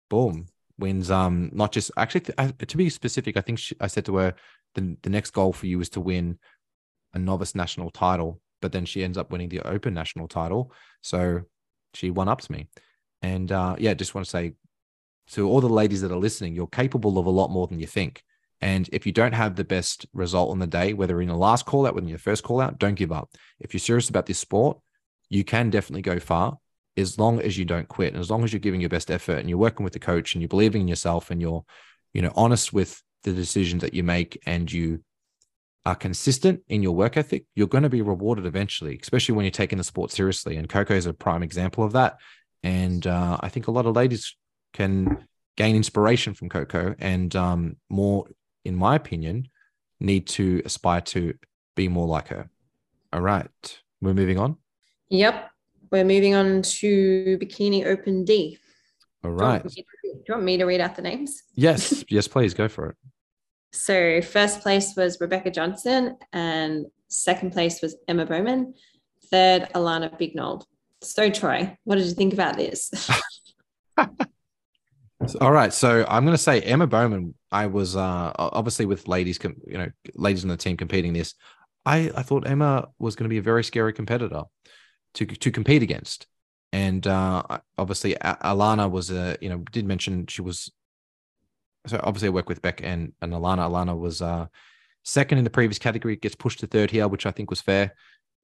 [0.09, 0.47] boom,
[0.79, 1.11] wins.
[1.11, 4.35] Um, not just actually to be specific, I think she, I said to her,
[4.75, 6.39] the the next goal for you is to win
[7.15, 8.41] a novice national title.
[8.63, 10.73] But then she ends up winning the open national title.
[11.01, 11.43] So
[11.95, 12.69] she won up to me.
[13.23, 14.53] And uh, yeah, just want to say
[15.31, 17.87] to all the ladies that are listening, you're capable of a lot more than you
[17.89, 18.23] think.
[18.61, 21.67] And if you don't have the best result on the day, whether in the last
[21.67, 23.31] call out, whether in your first call out, don't give up.
[23.59, 24.79] If you're serious about this sport,
[25.29, 26.59] you can definitely go far
[26.99, 29.39] as long as you don't quit and as long as you're giving your best effort
[29.39, 31.65] and you're working with the coach and you're believing in yourself and you're
[32.13, 35.03] you know honest with the decisions that you make and you
[35.87, 39.51] are consistent in your work ethic you're going to be rewarded eventually especially when you're
[39.51, 40.57] taking the sport seriously.
[40.57, 42.17] And coco is a prime example of that.
[42.63, 44.37] And uh, i think a lot of ladies
[44.73, 45.27] can
[45.57, 48.27] gain inspiration from coco and um, more
[48.65, 49.49] in my opinion
[50.01, 51.35] need to aspire to
[51.75, 52.51] be more like her.
[53.13, 54.57] All right we're moving on.
[55.11, 55.51] Yep.
[55.91, 58.59] We're moving on to Bikini Open D.
[59.25, 59.63] All right.
[59.63, 61.43] Do you, do you want me to read out the names?
[61.55, 62.05] Yes.
[62.11, 62.97] yes, please go for it.
[63.73, 68.75] So, first place was Rebecca Johnson, and second place was Emma Bowman.
[69.31, 70.65] Third, Alana Bignold.
[71.03, 72.91] So, Troy, what did you think about this?
[75.41, 77.35] All right, so I'm going to say Emma Bowman.
[77.51, 81.35] I was uh, obviously with ladies, you know, ladies on the team competing this.
[81.85, 84.43] I I thought Emma was going to be a very scary competitor
[85.15, 86.27] to to compete against.
[86.73, 87.43] And uh,
[87.79, 90.71] obviously, Alana was a you know did mention she was.
[91.87, 93.69] So obviously, I work with Beck and and Alana.
[93.69, 94.47] Alana was uh,
[95.05, 97.95] second in the previous category, gets pushed to third here, which I think was fair.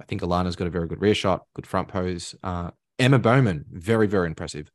[0.01, 2.35] I think Alana's got a very good rear shot, good front pose.
[2.43, 4.71] Uh, Emma Bowman, very very impressive.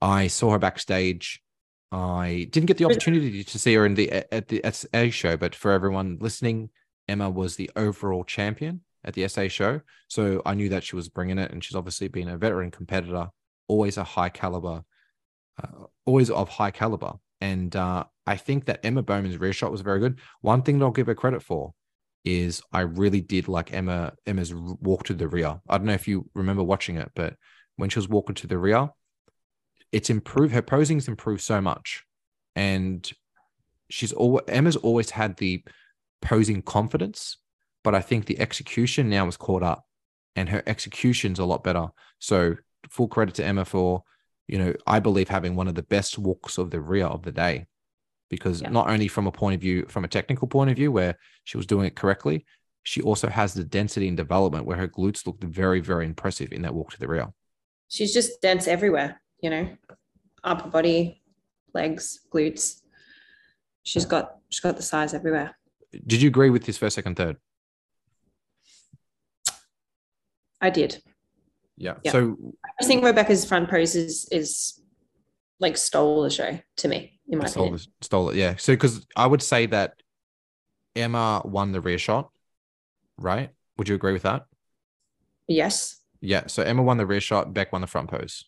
[0.00, 1.42] I saw her backstage.
[1.90, 5.54] I didn't get the opportunity to see her in the at the SA show, but
[5.54, 6.70] for everyone listening,
[7.08, 9.80] Emma was the overall champion at the SA show.
[10.08, 13.28] So I knew that she was bringing it, and she's obviously been a veteran competitor,
[13.68, 14.82] always a high caliber,
[15.62, 17.12] uh, always of high caliber.
[17.40, 20.18] And uh, I think that Emma Bowman's rear shot was very good.
[20.40, 21.74] One thing that I'll give her credit for
[22.24, 25.60] is I really did like Emma Emma's walk to the rear.
[25.68, 27.36] I don't know if you remember watching it, but
[27.76, 28.90] when she was walking to the rear,
[29.92, 30.52] it's improved.
[30.52, 32.04] Her posing's improved so much,
[32.56, 33.10] and
[33.88, 35.62] she's all Emma's always had the
[36.20, 37.38] posing confidence
[37.88, 39.86] but I think the execution now is caught up
[40.36, 41.86] and her execution's a lot better.
[42.18, 42.54] So
[42.90, 44.02] full credit to Emma for,
[44.46, 47.32] you know, I believe having one of the best walks of the rear of the
[47.32, 47.66] day.
[48.28, 48.68] Because yeah.
[48.68, 51.56] not only from a point of view, from a technical point of view, where she
[51.56, 52.44] was doing it correctly,
[52.82, 56.60] she also has the density and development where her glutes looked very, very impressive in
[56.60, 57.32] that walk to the rear.
[57.88, 59.66] She's just dense everywhere, you know,
[60.44, 61.22] upper body,
[61.72, 62.82] legs, glutes.
[63.82, 65.56] She's got she's got the size everywhere.
[66.06, 67.38] Did you agree with this first, second, third?
[70.60, 71.02] I did.
[71.76, 71.94] Yeah.
[72.02, 72.12] yeah.
[72.12, 72.36] So
[72.80, 74.80] I think Rebecca's front pose is is
[75.60, 77.86] like stole the show to me, in my stole opinion.
[78.00, 78.56] The, stole it, yeah.
[78.56, 79.94] So because I would say that
[80.96, 82.30] Emma won the rear shot,
[83.16, 83.50] right?
[83.76, 84.46] Would you agree with that?
[85.46, 86.00] Yes.
[86.20, 86.46] Yeah.
[86.46, 88.44] So Emma won the rear shot, Beck won the front pose.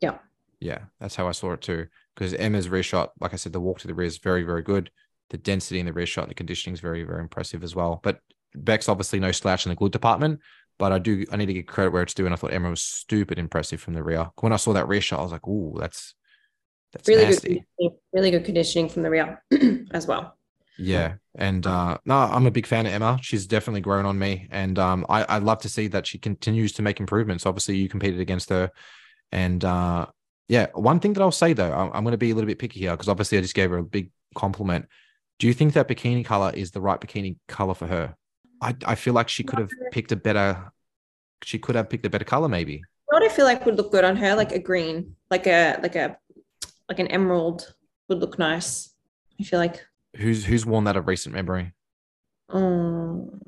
[0.00, 0.18] Yeah.
[0.60, 1.86] Yeah, that's how I saw it too.
[2.14, 4.62] Because Emma's rear shot, like I said, the walk to the rear is very, very
[4.62, 4.90] good.
[5.30, 8.00] The density in the rear shot and the conditioning is very, very impressive as well.
[8.02, 8.20] But
[8.54, 10.40] Beck's obviously no slouch in the glute department,
[10.78, 12.26] but I do I need to get credit where it's due.
[12.26, 14.30] And I thought Emma was stupid impressive from the rear.
[14.40, 16.14] When I saw that rear shot, I was like, "Ooh, that's
[16.92, 17.64] that's really nasty.
[17.78, 19.42] good, really good conditioning from the rear
[19.92, 20.36] as well."
[20.76, 23.18] Yeah, and uh, no, I'm a big fan of Emma.
[23.22, 26.72] She's definitely grown on me, and um, I I love to see that she continues
[26.72, 27.46] to make improvements.
[27.46, 28.70] Obviously, you competed against her,
[29.30, 30.06] and uh,
[30.48, 32.58] yeah, one thing that I'll say though, I'm, I'm going to be a little bit
[32.58, 34.86] picky here because obviously I just gave her a big compliment.
[35.38, 38.16] Do you think that bikini color is the right bikini color for her?
[38.64, 40.72] I I feel like she could have picked a better.
[41.42, 42.82] She could have picked a better color, maybe.
[43.06, 45.94] What I feel like would look good on her, like a green, like a like
[45.96, 46.16] a
[46.88, 47.74] like an emerald
[48.08, 48.94] would look nice.
[49.40, 49.84] I feel like
[50.16, 51.72] Who's who's worn that of recent memory?
[52.50, 53.40] um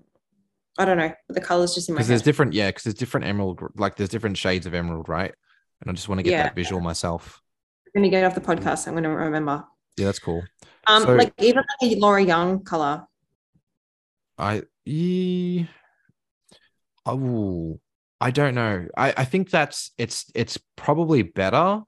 [0.79, 1.13] I don't know.
[1.29, 4.11] The colors just in my Because there's different, yeah, because there's different emerald, like there's
[4.11, 5.33] different shades of emerald, right?
[5.81, 6.43] And I just want to get Yeah.
[6.43, 7.41] that visual myself.
[7.87, 8.87] I'm gonna get off the podcast.
[8.87, 9.65] I'm gonna remember.
[9.97, 10.43] Yeah, that's cool.
[10.87, 13.07] Um, So- like even like a Laura Young color.
[14.39, 15.69] I ye
[17.05, 17.79] oh
[18.21, 18.87] I don't know.
[18.97, 21.83] I, I think that's it's it's probably better,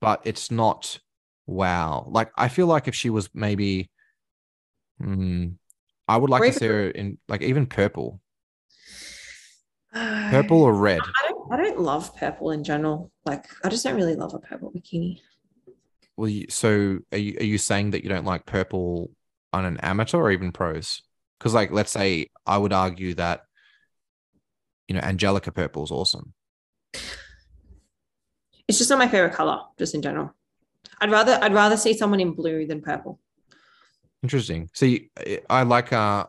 [0.00, 0.98] but it's not
[1.46, 2.06] wow.
[2.10, 3.90] Like I feel like if she was maybe
[5.00, 5.48] hmm,
[6.06, 8.20] I would like to see her in like even purple.
[9.94, 11.00] Purple or red.
[11.00, 11.38] I don't.
[11.50, 13.10] I don't love purple in general.
[13.24, 15.20] Like I just don't really love a purple bikini.
[16.14, 19.10] Well, so are you are you saying that you don't like purple
[19.54, 21.02] on an amateur or even pros?
[21.38, 23.42] Because like let's say I would argue that
[24.88, 26.34] you know Angelica purple is awesome.
[28.66, 30.34] It's just not my favorite color, just in general.
[31.00, 33.18] I'd rather I'd rather see someone in blue than purple.
[34.22, 34.68] Interesting.
[34.74, 36.26] See, I- I like uh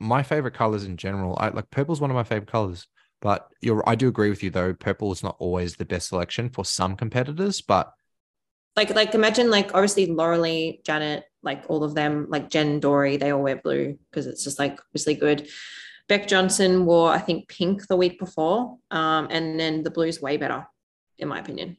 [0.00, 1.36] my favorite colors in general.
[1.38, 2.86] I like purple's one of my favorite colors,
[3.20, 4.72] but you're I do agree with you though.
[4.74, 7.92] Purple is not always the best selection for some competitors, but
[8.76, 13.30] Like like imagine like obviously Lauralie, Janet, like all of them, like Jen Dorie, they
[13.30, 15.48] all wear blue because it's just like obviously good.
[16.08, 20.36] Beck Johnson wore I think pink the week before, um, and then the blue's way
[20.36, 20.66] better,
[21.18, 21.76] in my opinion.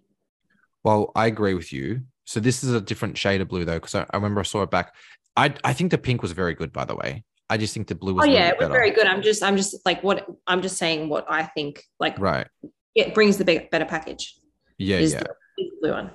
[0.84, 2.02] well, I agree with you.
[2.26, 4.64] So this is a different shade of blue though, because I, I remember I saw
[4.64, 4.96] it back.
[5.36, 7.24] I I think the pink was very good, by the way.
[7.50, 8.74] I just think the blue Oh was little yeah, it was better.
[8.74, 9.06] very good.
[9.06, 12.48] I'm just I'm just like what I'm just saying what I think like Right.
[12.96, 14.34] it brings the big, better package.
[14.80, 15.20] Yeah, yeah.
[15.20, 16.12] the, the blue one.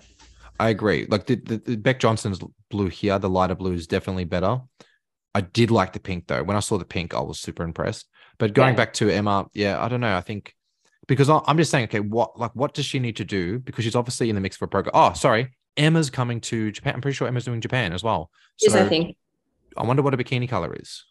[0.60, 1.06] I agree.
[1.08, 2.38] Like the, the, the Beck Johnson's
[2.70, 4.58] blue here, the lighter blue is definitely better.
[5.34, 6.42] I did like the pink though.
[6.42, 8.06] When I saw the pink, I was super impressed.
[8.38, 8.76] But going Yeah.
[8.76, 10.16] back to Emma, yeah, I don't know.
[10.16, 10.54] I think
[11.08, 13.58] because I- I'm just saying, okay, what like what does she need to do?
[13.58, 14.92] Because she's obviously in the mix for a program.
[14.94, 16.94] Oh, sorry, Emma's coming to Japan.
[16.94, 18.30] I'm pretty sure Emma's doing Japan as well.
[18.60, 19.16] Yes, I think.
[19.76, 21.04] I wonder what a bikini color is.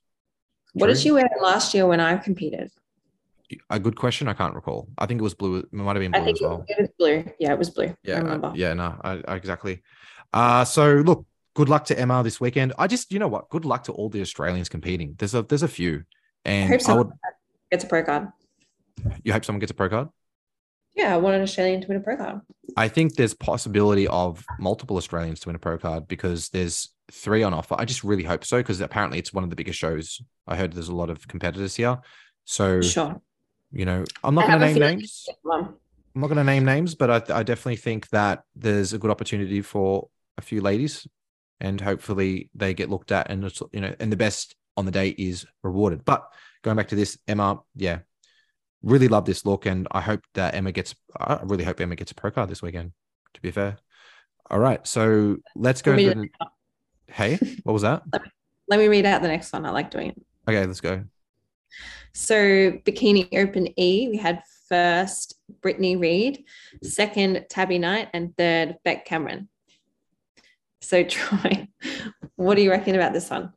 [0.73, 2.69] What did she wear last year when I competed?
[3.69, 4.27] A good question.
[4.27, 4.87] I can't recall.
[4.97, 5.57] I think it was blue.
[5.57, 6.65] It might have been I blue think as well.
[6.67, 7.25] it was blue.
[7.39, 7.95] Yeah, it was blue.
[8.03, 8.51] Yeah, I- remember.
[8.55, 9.81] yeah, no, I, I, exactly.
[10.33, 11.25] Uh, so look,
[11.55, 12.73] good luck to Emma this weekend.
[12.77, 13.49] I just, you know what?
[13.49, 15.15] Good luck to all the Australians competing.
[15.17, 16.03] There's a, there's a few,
[16.45, 17.15] I and hope I, someone would.
[17.71, 18.27] gets a pro card.
[19.23, 20.09] You hope someone gets a pro card.
[20.95, 22.41] Yeah, I want an Australian to win a pro card.
[22.75, 27.41] I think there's possibility of multiple Australians to win a pro card because there's three
[27.41, 27.75] on offer.
[27.77, 30.21] I just really hope so because apparently it's one of the biggest shows.
[30.47, 31.99] I heard there's a lot of competitors here,
[32.45, 33.21] so Sure.
[33.71, 35.27] You know I'm not going to name names.
[35.45, 39.11] I'm not going to name names, but I, I definitely think that there's a good
[39.11, 41.07] opportunity for a few ladies,
[41.59, 44.91] and hopefully they get looked at, and it's, you know, and the best on the
[44.91, 46.03] day is rewarded.
[46.03, 46.27] But
[46.63, 47.99] going back to this, Emma, yeah,
[48.81, 50.95] really love this look, and I hope that Emma gets.
[51.17, 52.93] I really hope Emma gets a pro card this weekend.
[53.35, 53.77] To be fair,
[54.49, 55.93] all right, so let's go.
[55.93, 56.29] Let the,
[57.07, 58.03] hey, what was that?
[58.67, 59.65] let me read out the next one.
[59.65, 60.21] I like doing it.
[60.47, 61.03] Okay, let's go.
[62.13, 66.45] So Bikini Open E, we had first Brittany Reed,
[66.83, 69.49] second Tabby Knight, and third Beck Cameron.
[70.81, 71.67] So Troy,
[72.35, 73.51] what do you reckon about this one?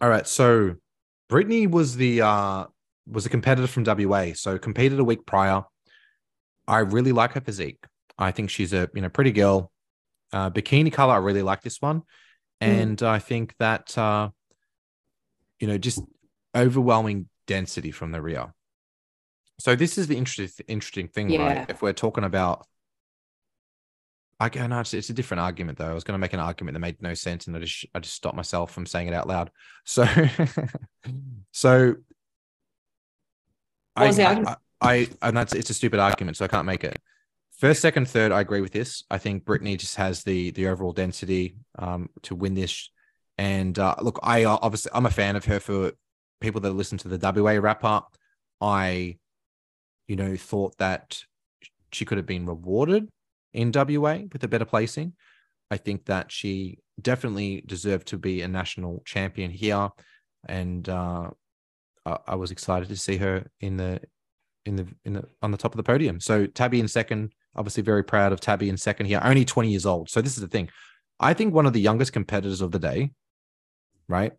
[0.00, 0.26] All right.
[0.26, 0.76] So
[1.28, 2.66] Brittany was the uh
[3.06, 4.32] was a competitor from WA.
[4.34, 5.64] So competed a week prior.
[6.66, 7.82] I really like her physique.
[8.18, 9.72] I think she's a you know pretty girl.
[10.32, 12.02] Uh bikini color, I really like this one.
[12.60, 14.30] And I think that uh
[15.58, 16.00] you know just
[16.56, 18.54] overwhelming density from the rear.
[19.60, 21.46] So this is the interesting interesting thing, Yeah.
[21.46, 21.70] right?
[21.70, 22.66] If we're talking about
[24.40, 25.90] I go, no, it's, it's a different argument though.
[25.90, 27.98] I was going to make an argument that made no sense, and I just I
[27.98, 29.50] just stopped myself from saying it out loud.
[29.84, 30.06] So,
[31.52, 31.96] so
[33.96, 34.08] I.
[34.10, 37.00] I, I and that's it's a stupid argument, so I can't make it.
[37.56, 39.02] First, second, third, I agree with this.
[39.10, 42.90] I think Brittany just has the the overall density um, to win this.
[43.36, 45.92] And uh, look, I uh, obviously I'm a fan of her for
[46.40, 48.16] people that listen to the WA wrap up.
[48.60, 49.18] I,
[50.06, 51.20] you know, thought that
[51.92, 53.08] she could have been rewarded
[53.52, 55.14] in WA with a better placing.
[55.70, 59.90] I think that she definitely deserved to be a national champion here,
[60.48, 61.30] and uh,
[62.04, 64.00] I, I was excited to see her in the
[64.64, 66.20] in the in the on the top of the podium.
[66.20, 69.86] So Tabby in second, obviously very proud of Tabby in second here, only 20 years
[69.86, 70.10] old.
[70.10, 70.70] So this is the thing.
[71.20, 73.10] I think one of the youngest competitors of the day
[74.08, 74.32] right?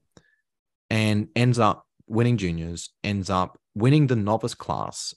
[0.89, 5.15] And ends up winning juniors, ends up winning the novice class,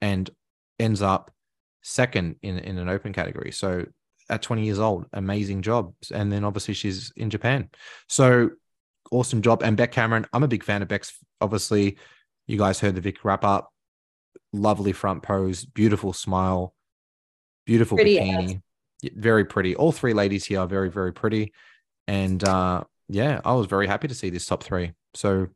[0.00, 0.28] and
[0.78, 1.30] ends up
[1.82, 3.52] second in, in an open category.
[3.52, 3.86] So
[4.28, 5.92] at 20 years old, amazing job.
[6.12, 7.68] And then obviously she's in Japan.
[8.08, 8.50] So
[9.10, 9.62] awesome job.
[9.62, 11.12] And Beck Cameron, I'm a big fan of Beck's.
[11.40, 11.98] Obviously,
[12.46, 13.72] you guys heard the Vic wrap up.
[14.52, 16.74] Lovely front pose, beautiful smile,
[17.66, 18.60] beautiful pretty bikini,
[19.02, 19.12] yes.
[19.16, 19.76] very pretty.
[19.76, 21.52] All three ladies here are very, very pretty.
[22.08, 24.92] And uh, yeah, I was very happy to see this top three.
[25.14, 25.48] So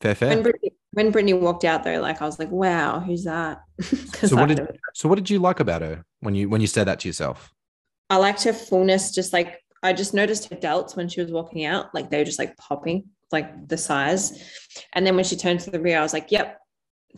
[0.00, 0.28] fair, fair.
[0.30, 3.60] When Brittany, when Brittany walked out though, like I was like, wow, who's that?
[3.82, 6.86] so what did so what did you like about her when you when you said
[6.86, 7.52] that to yourself?
[8.08, 11.64] I liked her fullness, just like I just noticed her delts when she was walking
[11.64, 14.42] out, like they were just like popping, like the size.
[14.94, 16.58] And then when she turned to the rear, I was like, yep,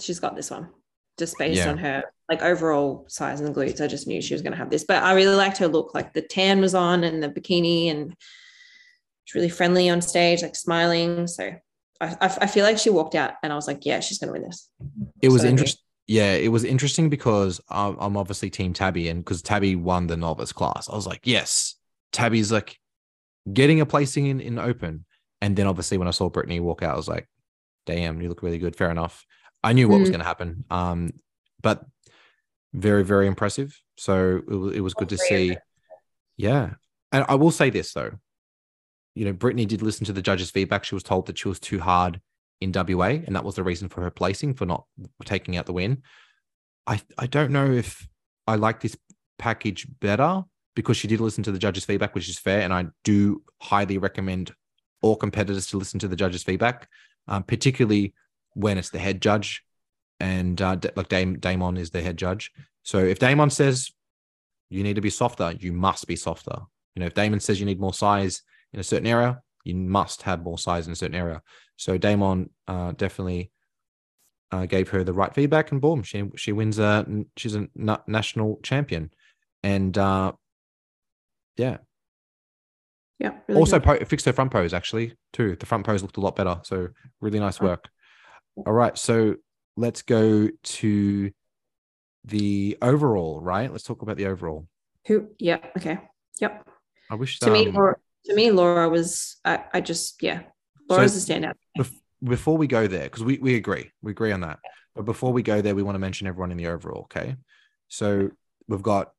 [0.01, 0.71] she's got this one.
[1.19, 1.71] Just based yeah.
[1.71, 3.81] on her like overall size and the glutes.
[3.81, 4.85] I just knew she was going to have this.
[4.85, 5.95] But I really liked her look.
[5.95, 8.15] Like the tan was on and the bikini and
[9.25, 11.27] she's really friendly on stage, like smiling.
[11.27, 11.55] So
[12.01, 14.33] I, I feel like she walked out and I was like, yeah, she's going to
[14.33, 14.71] win this.
[15.21, 19.23] It was so interesting yeah, it was interesting because I'm, I'm obviously Team Tabby, and
[19.23, 21.77] because Tabby won the novice class, I was like, yes,
[22.13, 22.79] Tabby's like
[23.53, 25.05] getting a placing in in open.
[25.41, 27.29] And then obviously when I saw Brittany walk out, I was like,
[27.87, 28.75] damn, you look really good.
[28.75, 29.25] Fair enough.
[29.63, 30.01] I knew what mm.
[30.01, 30.65] was going to happen.
[30.71, 31.13] Um,
[31.63, 31.85] but
[32.73, 33.79] very very impressive.
[33.99, 35.59] So it was, it was good to see.
[36.39, 36.75] Yeah,
[37.13, 38.13] and I will say this though,
[39.19, 40.85] you know, Brittany did listen to the judges' feedback.
[40.85, 42.21] She was told that she was too hard
[42.61, 44.85] in WA, and that was the reason for her placing for not
[45.25, 46.03] taking out the win.
[46.87, 48.07] I I don't know if
[48.47, 48.97] I like this
[49.39, 50.45] package better
[50.77, 53.99] because she did listen to the judges' feedback, which is fair, and I do highly
[53.99, 54.53] recommend
[55.03, 56.89] all competitors to listen to the judges' feedback,
[57.27, 58.15] um, particularly
[58.55, 59.65] when it's the head judge,
[60.21, 62.53] and uh, like Dame, Damon is the head judge.
[62.85, 63.91] So if Damon says
[64.71, 66.61] you need to be softer, you must be softer.
[66.95, 68.43] You know, if Damon says you need more size
[68.73, 71.43] in a certain area, you must have more size in a certain area.
[71.77, 73.51] So Damon uh, definitely
[74.51, 76.79] uh, gave her the right feedback, and boom, she she wins.
[76.79, 77.07] A,
[77.37, 77.69] she's a
[78.07, 79.11] national champion,
[79.63, 80.33] and uh,
[81.57, 81.79] yeah,
[83.19, 83.33] yeah.
[83.47, 85.57] Really also po- fixed her front pose actually too.
[85.57, 86.89] The front pose looked a lot better, so
[87.21, 87.89] really nice work.
[88.67, 89.37] All right, so
[89.77, 91.31] let's go to
[92.25, 93.41] the overall.
[93.41, 94.67] Right, let's talk about the overall.
[95.07, 95.29] Who?
[95.39, 95.59] Yeah.
[95.77, 95.99] Okay.
[96.41, 96.69] Yep.
[97.11, 99.37] I wish to um, me, Laura, to me, Laura was.
[99.45, 100.43] I, I just yeah
[100.89, 101.55] Laura's so, a standout.
[102.23, 104.59] before we go there, because we, we agree, we agree on that.
[104.95, 107.03] But before we go there, we want to mention everyone in the overall.
[107.03, 107.37] Okay.
[107.89, 108.31] So
[108.67, 109.13] we've got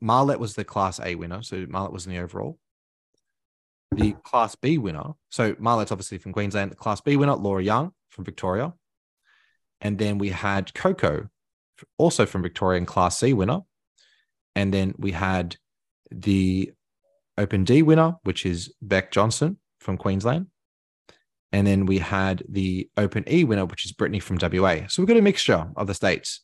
[0.00, 1.42] Marlette was the class A winner.
[1.42, 2.58] So Marlette was in the overall.
[3.92, 5.14] The class B winner.
[5.30, 6.70] So Marlette's obviously from Queensland.
[6.70, 8.74] The class B winner, Laura Young from Victoria.
[9.80, 11.28] And then we had Coco,
[11.96, 13.60] also from Victoria, and class C winner.
[14.54, 15.56] And then we had
[16.10, 16.72] the
[17.38, 20.46] Open D winner, which is Beck Johnson from Queensland.
[21.52, 24.80] And then we had the Open E winner, which is Brittany from WA.
[24.88, 26.42] So we've got a mixture of the states.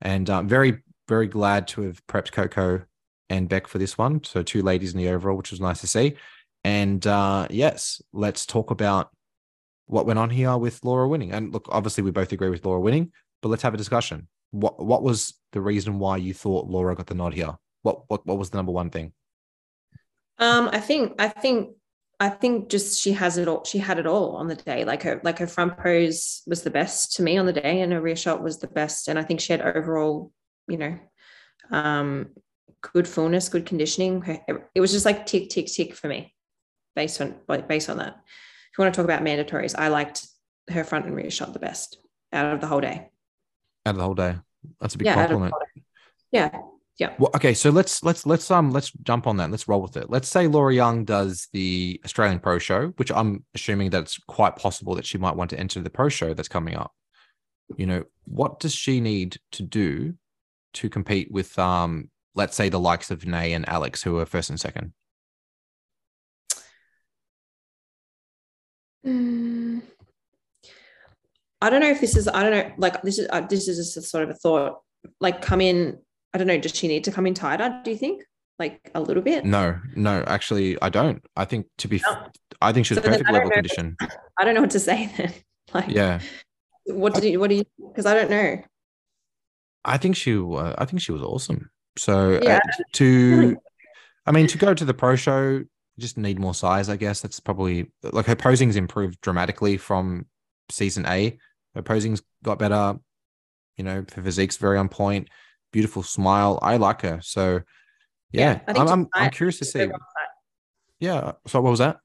[0.00, 0.78] And uh, very,
[1.08, 2.82] very glad to have prepped Coco
[3.28, 4.24] and Beck for this one.
[4.24, 6.16] So two ladies in the overall, which was nice to see.
[6.64, 9.10] And uh, yes, let's talk about
[9.86, 11.32] what went on here with Laura winning.
[11.32, 14.28] And look, obviously we both agree with Laura winning, but let's have a discussion.
[14.52, 17.54] What what was the reason why you thought Laura got the nod here?
[17.82, 19.12] What what what was the number one thing?
[20.38, 21.70] Um, I think I think
[22.18, 23.64] I think just she has it all.
[23.64, 24.84] She had it all on the day.
[24.84, 27.92] Like her, like her front pose was the best to me on the day, and
[27.92, 29.08] her rear shot was the best.
[29.08, 30.32] And I think she had overall,
[30.66, 30.98] you know,
[31.70, 32.28] um,
[32.80, 34.42] good fullness, good conditioning.
[34.74, 36.34] It was just like tick, tick, tick for me,
[36.94, 37.36] based on
[37.68, 38.16] based on that.
[38.16, 40.26] If you want to talk about mandatories, I liked
[40.70, 41.98] her front and rear shot the best
[42.32, 43.10] out of the whole day.
[43.84, 44.36] Out of the whole day,
[44.80, 45.54] that's a big yeah, compliment.
[46.32, 46.58] Yeah,
[46.98, 47.12] yeah.
[47.18, 49.50] Well, okay, so let's let's let's um let's jump on that.
[49.50, 50.08] Let's roll with it.
[50.08, 54.56] Let's say Laura Young does the Australian Pro Show, which I'm assuming that it's quite
[54.56, 56.92] possible that she might want to enter the Pro Show that's coming up.
[57.76, 60.14] You know, what does she need to do
[60.74, 64.48] to compete with um let's say the likes of Nay and Alex who are first
[64.48, 64.94] and second?
[69.04, 69.82] Mm.
[71.60, 73.76] I don't know if this is I don't know like this is uh, this is
[73.76, 74.80] just a sort of a thought
[75.20, 75.98] like come in
[76.36, 78.22] I don't know, does she need to come in tighter, do you think?
[78.58, 79.46] Like a little bit?
[79.46, 81.24] No, no, actually, I don't.
[81.34, 82.26] I think to be, no.
[82.60, 83.96] I think she's so perfect level condition.
[84.38, 85.32] I don't know what to say then.
[85.72, 86.20] Like, yeah.
[86.84, 88.62] What did you, what do you, because I don't know.
[89.82, 91.70] I think she, uh, I think she was awesome.
[91.96, 92.56] So yeah.
[92.56, 93.56] uh, to,
[94.26, 95.64] I mean, to go to the pro show,
[95.98, 97.22] just need more size, I guess.
[97.22, 100.26] That's probably like her posing's improved dramatically from
[100.70, 101.38] season A.
[101.74, 102.98] Her posing's got better.
[103.78, 105.30] You know, her physique's very on point
[105.72, 106.58] beautiful smile.
[106.62, 107.20] I like her.
[107.22, 107.60] So
[108.32, 109.88] yeah, yeah I'm, I'm, I'm curious to see.
[111.00, 111.32] Yeah.
[111.46, 111.98] So what was that?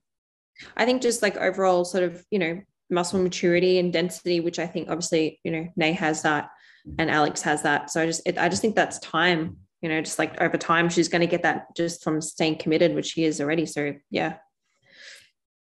[0.75, 4.67] I think just like overall sort of, you know, muscle maturity and density, which I
[4.67, 6.49] think obviously, you know, Nay has that
[6.99, 7.89] and Alex has that.
[7.89, 10.89] So I just, it, I just think that's time, you know, just like over time,
[10.89, 13.65] she's going to get that just from staying committed, which she is already.
[13.65, 14.37] So yeah.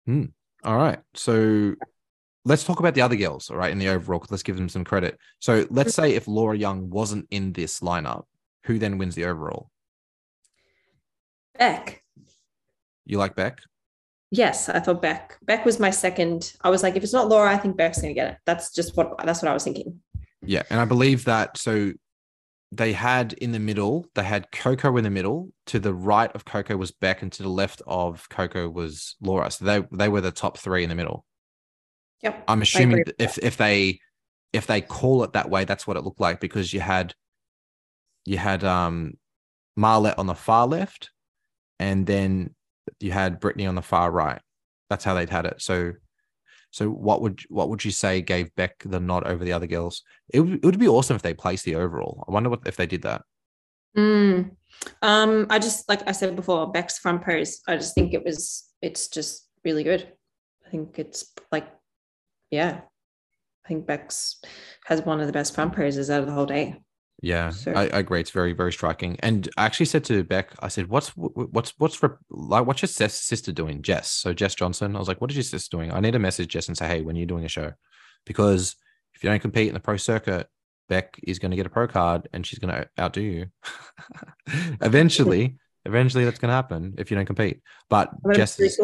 [0.06, 0.26] Hmm.
[0.64, 1.00] All right.
[1.14, 1.76] So
[2.46, 4.24] let's talk about the other girls, all right, in the overall.
[4.30, 5.18] Let's give them some credit.
[5.40, 6.02] So let's mm-hmm.
[6.04, 8.24] say if Laura Young wasn't in this lineup,
[8.66, 9.70] who then wins the overall?
[11.58, 12.04] Beck.
[13.06, 13.60] You like Beck?
[14.32, 15.38] Yes, I thought Beck.
[15.44, 16.54] Beck was my second.
[16.62, 18.38] I was like, if it's not Laura, I think Beck's going to get it.
[18.46, 20.00] That's just what that's what I was thinking.
[20.42, 21.58] Yeah, and I believe that.
[21.58, 21.92] So
[22.72, 25.52] they had in the middle, they had Coco in the middle.
[25.68, 29.52] To the right of Coco was Beck, and to the left of Coco was Laura.
[29.52, 31.26] So they they were the top three in the middle.
[32.24, 32.44] Yep.
[32.48, 34.00] I'm assuming if if they
[34.54, 37.14] if they call it that way, that's what it looked like because you had
[38.26, 39.16] you had um
[39.76, 41.12] Marlette on the far left,
[41.80, 42.56] and then
[43.00, 44.42] you had Brittany on the far right.
[44.90, 45.62] That's how they'd had it.
[45.62, 45.94] So
[46.72, 50.02] so what would what would you say gave Beck the nod over the other girls?
[50.34, 52.24] It would, it would be awesome if they placed the overall.
[52.28, 53.22] I wonder what if they did that.
[53.98, 54.52] Mm.
[55.02, 57.62] Um, I just like I said before, Beck's front pose.
[57.68, 60.08] I just think it was it's just really good.
[60.66, 61.68] I think it's like
[62.54, 62.82] yeah,
[63.66, 64.40] I think Bex
[64.86, 66.80] has one of the best poses out of the whole day.
[67.22, 67.72] Yeah, so.
[67.72, 68.20] I, I, agree.
[68.20, 69.18] It's very, very striking.
[69.22, 72.00] And I actually said to Beck, I said, "What's what's what's
[72.30, 72.68] like?
[72.68, 74.96] What's your sister doing, Jess?" So Jess Johnson.
[74.96, 76.88] I was like, "What is your sister doing?" I need to message Jess and say,
[76.88, 77.72] "Hey, when are you doing a show?"
[78.26, 78.76] Because
[79.16, 80.48] if you don't compete in the pro circuit,
[80.90, 83.46] Beck is going to get a pro card and she's going to outdo you.
[84.82, 87.62] eventually, eventually, that's going to happen if you don't compete.
[87.90, 88.80] But Jess, is,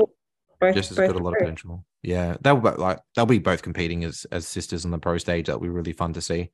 [0.59, 1.86] both, Jess has got a lot of potential.
[2.02, 5.47] Yeah, they'll like they'll be both competing as as sisters on the pro stage.
[5.47, 6.52] That'll be really fun to see.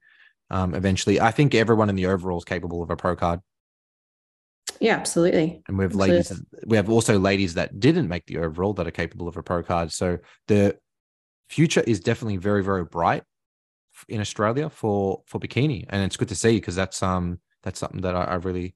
[0.50, 3.41] Um, eventually, I think everyone in the overall is capable of a pro card.
[4.80, 5.62] Yeah, absolutely.
[5.68, 6.16] And we have absolutely.
[6.16, 6.41] ladies.
[6.66, 9.64] We have also ladies that didn't make the overall that are capable of a pro
[9.64, 9.91] card.
[9.91, 10.18] So
[10.48, 10.78] the
[11.50, 13.24] future is definitely very very bright
[14.10, 18.02] in Australia for for bikini, and it's good to see because that's um that's something
[18.02, 18.76] that I, I really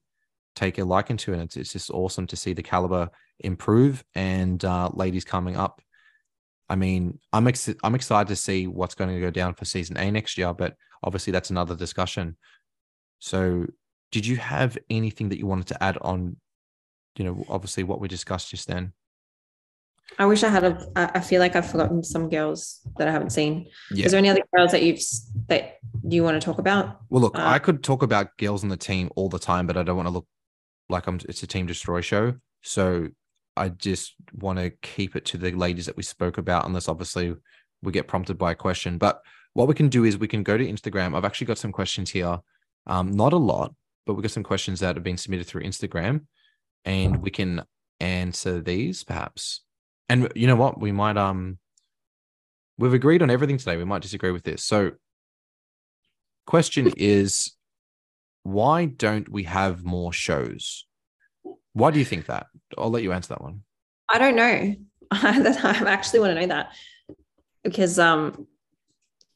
[0.54, 3.10] take a liking to, and it's it's just awesome to see the caliber
[3.40, 5.80] improve and uh, ladies coming up
[6.70, 9.96] I mean, I'm ex- I'm excited to see what's going to go down for season
[9.96, 12.36] A next year, but obviously that's another discussion.
[13.18, 13.66] So,
[14.12, 16.36] did you have anything that you wanted to add on?
[17.16, 18.92] You know, obviously what we discussed just then.
[20.18, 20.88] I wish I had a.
[20.96, 23.66] I feel like I've forgotten some girls that I haven't seen.
[23.90, 24.06] Yeah.
[24.06, 25.00] Is there any other girls that you've
[25.48, 27.00] that you want to talk about?
[27.10, 29.76] Well, look, uh, I could talk about girls on the team all the time, but
[29.76, 30.26] I don't want to look
[30.88, 31.18] like I'm.
[31.28, 32.34] It's a team destroy show.
[32.62, 33.08] So
[33.60, 37.34] I just want to keep it to the ladies that we spoke about, unless obviously
[37.82, 38.96] we get prompted by a question.
[38.96, 39.20] But
[39.52, 41.14] what we can do is we can go to Instagram.
[41.14, 42.38] I've actually got some questions here.
[42.86, 43.74] Um, not a lot,
[44.06, 46.22] but we've got some questions that have been submitted through Instagram,
[46.84, 47.62] and we can
[48.00, 49.60] answer these perhaps.
[50.08, 50.80] And you know what?
[50.80, 51.58] We might um
[52.78, 53.76] we've agreed on everything today.
[53.76, 54.64] We might disagree with this.
[54.64, 54.92] So
[56.46, 57.54] question is
[58.42, 60.86] why don't we have more shows?
[61.72, 62.46] Why do you think that?
[62.76, 63.62] I'll let you answer that one.
[64.08, 64.74] I don't know.
[65.10, 66.72] I actually want to know that
[67.62, 68.46] because um,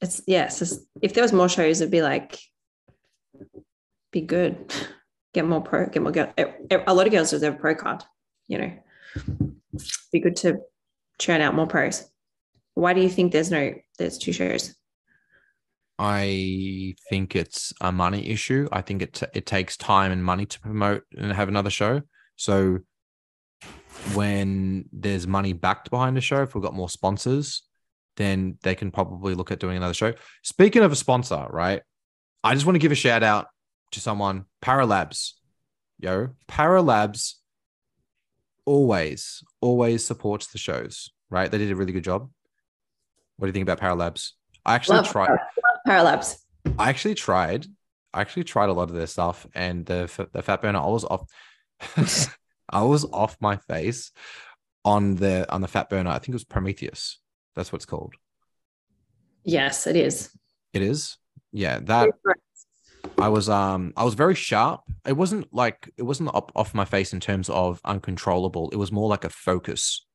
[0.01, 0.61] it's yes.
[0.61, 2.39] Yeah, if there was more shows, it'd be like
[4.13, 4.73] be good.
[5.35, 5.87] Get more pro.
[5.87, 6.33] Get more girl.
[6.39, 8.05] A lot of girls deserve a pro card.
[8.47, 8.73] You know,
[10.13, 10.61] be good to
[11.19, 12.09] churn out more pros.
[12.75, 14.77] Why do you think there's no there's two shows?
[15.99, 18.69] I think it's a money issue.
[18.71, 22.03] I think it t- it takes time and money to promote and have another show.
[22.37, 22.81] So
[24.15, 27.63] when there's money backed behind the show, if we've got more sponsors,
[28.17, 30.13] then they can probably look at doing another show.
[30.43, 31.83] Speaking of a sponsor, right?
[32.43, 33.47] I just want to give a shout out
[33.93, 35.33] to someone, Paralabs.
[35.99, 37.35] Yo, Paralabs
[38.67, 41.51] always, always supports the shows, right?
[41.51, 42.31] They did a really good job.
[43.37, 44.33] What do you think about Paralabs?
[44.65, 45.39] I actually Love tried
[45.87, 46.37] Paralabs.
[46.79, 47.67] I actually tried.
[48.13, 50.79] I actually tried a lot of their stuff, and the the fat burner.
[50.79, 51.29] I was off.
[52.71, 54.13] I was off my face
[54.85, 56.11] on the on the fat burner.
[56.11, 57.21] I think it was Prometheus.
[57.55, 58.15] That's what it's called.
[59.45, 60.31] Yes, it is.
[60.73, 61.19] It is.
[61.53, 62.11] Yeah, that
[63.19, 64.83] I was um I was very sharp.
[65.07, 68.71] It wasn't like it wasn't up off my face in terms of uncontrollable.
[68.71, 70.07] It was more like a focus.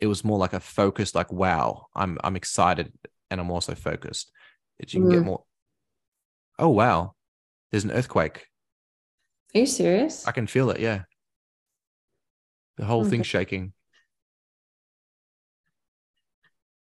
[0.00, 2.92] It was more like a focus like wow, I'm I'm excited
[3.30, 4.30] and I'm also focused.
[4.78, 5.12] That you can mm.
[5.14, 5.44] get more
[6.58, 7.14] Oh wow.
[7.70, 8.46] There's an earthquake.
[9.54, 10.26] Are you serious?
[10.26, 11.02] I can feel it, yeah.
[12.78, 13.10] The whole okay.
[13.10, 13.72] thing's shaking.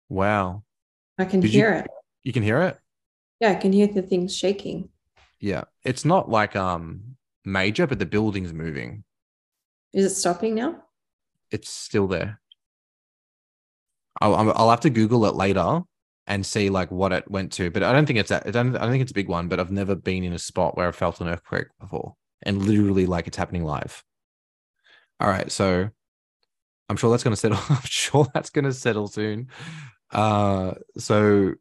[0.09, 0.63] Wow.
[1.19, 1.87] I can Did hear you, it.
[2.23, 2.79] You can hear it?
[3.41, 4.91] Yeah, I can hear the things shaking.
[5.41, 5.65] Yeah.
[5.85, 9.05] It's not like um major, but the building's moving.
[9.93, 10.85] Is it stopping now?
[11.51, 12.41] It's still there.
[14.21, 15.81] I'll, I'll have to Google it later
[16.27, 17.71] and see like what it went to.
[17.71, 18.47] But I don't think it's that.
[18.47, 19.49] I don't, I don't think it's a big one.
[19.49, 23.07] But I've never been in a spot where I felt an earthquake before, and literally
[23.07, 24.03] like it's happening live.
[25.21, 25.89] All right, so
[26.89, 27.59] I'm sure that's going to settle.
[27.69, 29.49] I'm sure that's going to settle soon.
[30.11, 31.55] Uh, so,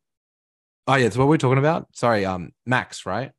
[0.88, 1.88] oh yeah, it's what we're talking about.
[1.94, 3.32] Sorry, um, Max, right?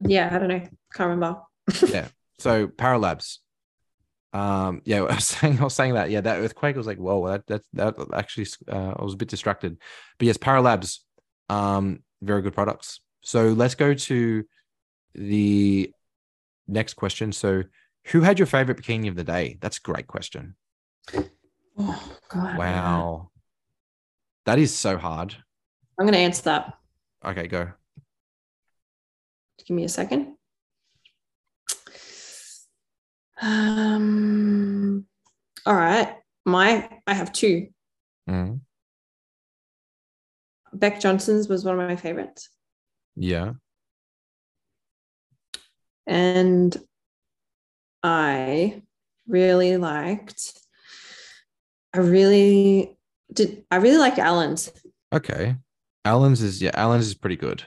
[0.00, 0.62] Yeah, I don't know.
[0.94, 1.40] Can't remember.
[1.86, 2.08] yeah.
[2.38, 3.38] So Paralabs.
[4.32, 6.10] Um, yeah, I was saying, I was saying that.
[6.10, 9.28] Yeah, that earthquake was like, whoa, that that that actually, uh, I was a bit
[9.28, 9.78] distracted.
[10.18, 11.00] But yes, Paralabs,
[11.48, 13.00] um, very good products.
[13.22, 14.44] So let's go to
[15.14, 15.92] the
[16.66, 17.32] next question.
[17.32, 17.64] So,
[18.06, 19.58] who had your favorite bikini of the day?
[19.60, 20.56] That's a great question.
[21.78, 22.58] Oh God!
[22.58, 23.30] Wow,
[24.46, 25.36] that is so hard.
[25.98, 26.74] I'm going to answer that.
[27.24, 27.70] Okay, go.
[29.66, 30.36] Give me a second.
[33.40, 35.06] Um.
[35.66, 37.68] All right, my I have two.
[38.28, 38.60] Mm.
[40.72, 42.50] Beck Johnson's was one of my favorites.
[43.16, 43.52] Yeah.
[46.06, 46.76] And
[48.02, 48.82] I
[49.26, 50.52] really liked.
[51.94, 52.96] I really
[53.32, 53.64] did.
[53.70, 54.70] I really liked Allen's.
[55.12, 55.56] Okay.
[56.04, 57.64] Allen's is yeah, Allen's is pretty good.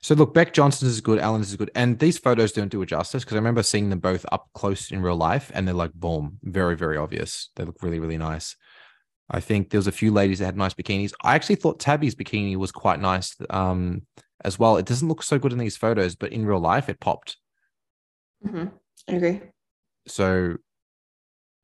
[0.00, 2.86] So look, Beck Johnson's is good, Allen's is good, and these photos don't do it
[2.86, 5.92] justice because I remember seeing them both up close in real life, and they're like
[5.92, 7.50] boom, very very obvious.
[7.56, 8.56] They look really really nice.
[9.28, 11.12] I think there was a few ladies that had nice bikinis.
[11.22, 14.02] I actually thought Tabby's bikini was quite nice um,
[14.44, 14.76] as well.
[14.76, 17.36] It doesn't look so good in these photos, but in real life, it popped.
[18.46, 18.66] Mm-hmm.
[19.08, 19.40] I agree.
[20.06, 20.56] So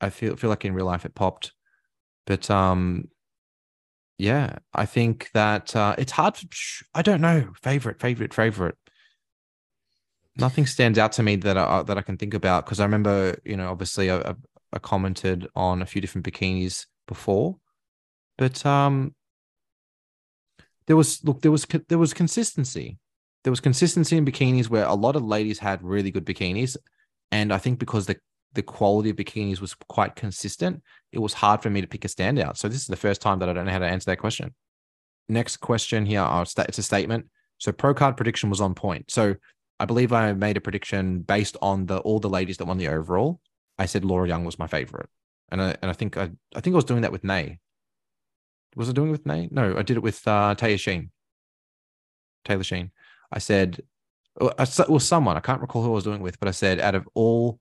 [0.00, 1.52] I feel feel like in real life it popped,
[2.26, 3.08] but um,
[4.18, 6.34] yeah, I think that uh, it's hard.
[6.34, 6.46] To,
[6.94, 7.52] I don't know.
[7.62, 8.76] Favorite, favorite, favorite.
[10.36, 13.36] Nothing stands out to me that I that I can think about because I remember,
[13.44, 14.34] you know, obviously I,
[14.72, 17.56] I commented on a few different bikinis before,
[18.38, 19.14] but um,
[20.86, 22.98] there was look there was there was consistency.
[23.44, 26.76] There was consistency in bikinis where a lot of ladies had really good bikinis,
[27.30, 28.16] and I think because the
[28.54, 32.08] the quality of bikinis was quite consistent, it was hard for me to pick a
[32.08, 32.56] standout.
[32.58, 34.54] So this is the first time that I don't know how to answer that question.
[35.28, 37.26] Next question here, oh, it's a statement.
[37.58, 39.10] So pro card prediction was on point.
[39.10, 39.36] So
[39.80, 42.88] I believe I made a prediction based on the all the ladies that won the
[42.88, 43.40] overall.
[43.78, 45.08] I said Laura Young was my favorite,
[45.50, 47.58] and I and I think I I think I was doing that with Nay.
[48.76, 49.48] Was I doing it with Nay?
[49.50, 51.10] No, I did it with uh, Taylor Sheen.
[52.44, 52.90] Taylor Sheen.
[53.32, 53.80] I said,
[54.38, 57.08] was someone I can't recall who I was doing with, but I said out of
[57.14, 57.58] all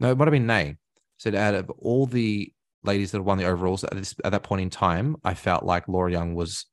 [0.00, 0.76] no, it might have been Nay.
[1.18, 2.52] Said out of all the
[2.82, 5.88] ladies that won the overalls at this at that point in time, I felt like
[5.88, 6.66] Laura Young was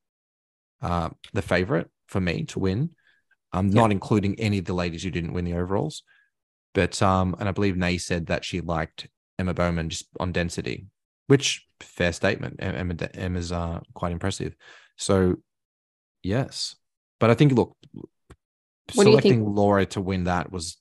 [0.81, 2.91] uh, the favorite for me to win.
[3.53, 3.81] Um, yeah.
[3.81, 6.03] not including any of the ladies who didn't win the overalls.
[6.73, 10.85] But um, and I believe Nay said that she liked Emma Bowman just on density,
[11.27, 12.55] which fair statement.
[12.59, 14.55] Emma Emma's uh, quite impressive.
[14.97, 15.35] So
[16.23, 16.75] yes,
[17.19, 17.75] but I think look,
[18.95, 20.77] what selecting Laura to win that was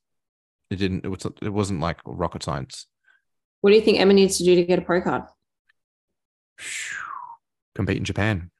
[0.70, 1.04] it didn't.
[1.04, 1.26] It was.
[1.42, 2.86] It wasn't like rocket science.
[3.60, 5.24] What do you think Emma needs to do to get a pro card?
[7.74, 8.50] Compete in Japan.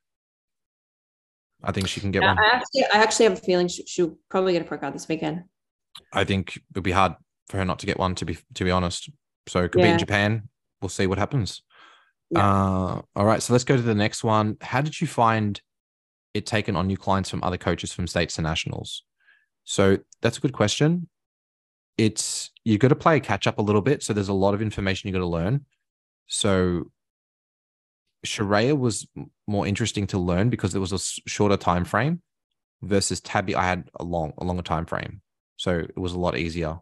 [1.62, 2.39] I think she can get one.
[2.39, 5.09] I actually, I actually have a feeling she, she'll probably get a pro card this
[5.09, 5.44] weekend.
[6.12, 7.14] I think it'll be hard
[7.48, 8.14] for her not to get one.
[8.16, 9.10] To be to be honest,
[9.47, 9.93] so compete yeah.
[9.93, 10.48] in Japan.
[10.82, 11.62] We'll see what happens.
[12.31, 12.47] Yeah.
[12.47, 14.56] Uh, all right, so let's go to the next one.
[14.60, 15.60] How did you find
[16.32, 19.02] it taken on new clients from other coaches from states to nationals?
[19.65, 21.09] So that's a good question
[22.01, 24.03] it's you've got to play catch up a little bit.
[24.03, 25.66] So there's a lot of information you've got to learn.
[26.28, 26.91] So
[28.24, 29.07] Sharia was
[29.47, 32.23] more interesting to learn because there was a shorter time frame
[32.81, 33.55] versus Tabby.
[33.55, 35.20] I had a long, a longer time frame,
[35.59, 36.78] so it was a lot easier.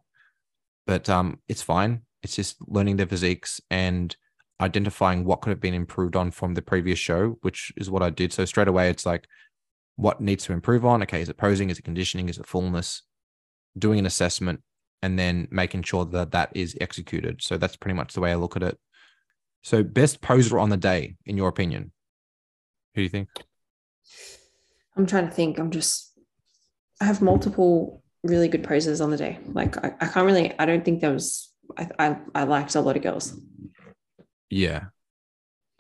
[0.87, 2.03] But um, it's fine.
[2.23, 4.15] It's just learning their physiques and
[4.61, 8.11] identifying what could have been improved on from the previous show, which is what I
[8.11, 8.33] did.
[8.33, 9.27] So straight away, it's like
[9.99, 11.03] what needs to improve on.
[11.03, 11.70] Okay, is it posing?
[11.70, 12.29] Is it conditioning?
[12.29, 13.03] Is it fullness?
[13.77, 14.62] Doing an assessment
[15.03, 17.43] and then making sure that that is executed.
[17.43, 18.79] So that's pretty much the way I look at it.
[19.62, 21.91] So best poser on the day, in your opinion,
[22.95, 23.29] who do you think?
[24.97, 25.59] I'm trying to think.
[25.59, 26.12] I'm just,
[27.01, 29.41] I have multiple really good poses on the day.
[29.47, 32.81] Like I, I can't really, I don't think there was, I, I, I liked a
[32.81, 33.37] lot of girls.
[34.49, 34.87] Yeah.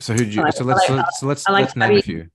[0.00, 2.02] So who do you, like, so let's, like, so let's, like let's Tabby, name a
[2.02, 2.26] few.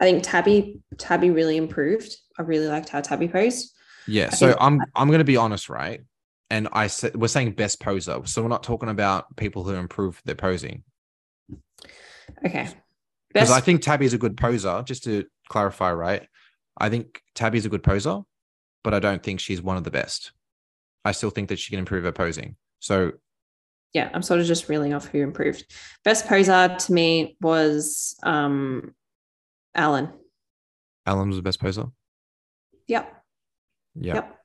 [0.00, 2.16] I think Tabby, Tabby really improved.
[2.38, 3.74] I really liked how Tabby posed.
[4.06, 4.28] Yeah.
[4.32, 6.00] I so I'm, I'm going to be honest, right?
[6.50, 10.20] and I said we're saying best poser, so we're not talking about people who improve
[10.24, 10.82] their posing.
[12.44, 12.68] Okay.
[13.32, 14.82] Because I think Tabby is a good poser.
[14.84, 16.26] Just to clarify, right?
[16.78, 18.20] I think Tabby is a good poser,
[18.82, 20.32] but I don't think she's one of the best.
[21.04, 22.56] I still think that she can improve her posing.
[22.80, 23.12] So
[23.92, 25.66] yeah, I'm sort of just reeling off who improved.
[26.04, 28.94] Best poser to me was um
[29.74, 30.12] Alan.
[31.06, 31.86] Alan was the best poser.
[32.86, 33.12] Yep.
[33.94, 34.14] Yeah.
[34.14, 34.38] Yep.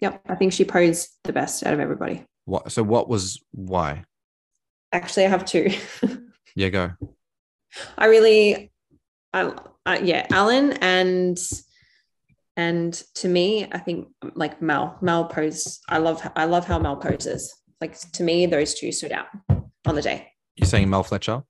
[0.00, 0.22] Yep.
[0.28, 2.24] I think she posed the best out of everybody.
[2.44, 2.72] What?
[2.72, 4.04] So what was why?
[4.92, 5.70] Actually, I have two.
[6.54, 6.92] yeah, go.
[7.96, 8.72] I really,
[9.32, 9.52] I,
[9.84, 11.38] I yeah, Alan and
[12.56, 15.80] and to me, I think like Mel, Mel pose.
[15.88, 17.54] I love, I love how Mel poses.
[17.80, 19.26] Like to me, those two stood out
[19.86, 20.32] on the day.
[20.56, 21.44] You're saying Mel Fletcher?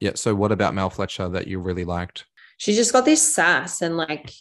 [0.00, 0.12] Yeah.
[0.14, 2.24] So what about Mel Fletcher that you really liked?
[2.56, 4.32] She just got this sass and like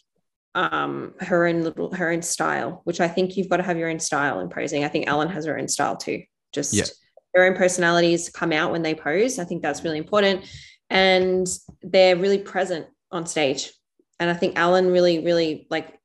[0.56, 3.90] um her own little her own style, which I think you've got to have your
[3.90, 4.84] own style in posing.
[4.84, 6.24] I think Ellen has her own style too.
[6.54, 6.86] Just yeah.
[7.34, 9.40] their own personalities come out when they pose.
[9.40, 10.46] I think that's really important.
[10.90, 11.48] And
[11.82, 13.72] they're really present on stage.
[14.20, 16.00] And I think Alan really, really like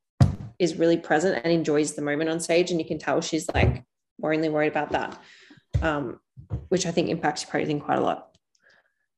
[0.58, 2.70] is really present and enjoys the moment on stage.
[2.70, 3.84] And you can tell she's like
[4.20, 5.18] more only worried about that.
[5.80, 6.20] Um,
[6.68, 8.31] which I think impacts posing quite a lot.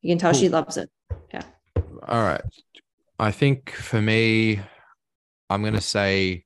[0.05, 0.41] You can tell cool.
[0.41, 0.91] she loves it.
[1.33, 1.45] Yeah.
[2.07, 2.43] All right.
[3.19, 4.61] I think for me,
[5.49, 6.45] I'm gonna say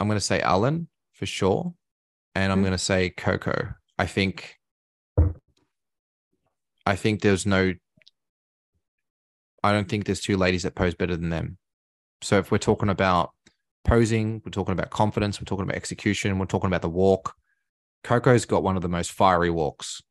[0.00, 1.72] I'm gonna say Alan for sure.
[2.34, 2.64] And I'm mm-hmm.
[2.64, 3.74] gonna say Coco.
[3.96, 4.56] I think
[6.84, 7.74] I think there's no
[9.62, 11.58] I don't think there's two ladies that pose better than them.
[12.22, 13.30] So if we're talking about
[13.84, 17.34] posing, we're talking about confidence, we're talking about execution, we're talking about the walk.
[18.02, 20.02] Coco's got one of the most fiery walks.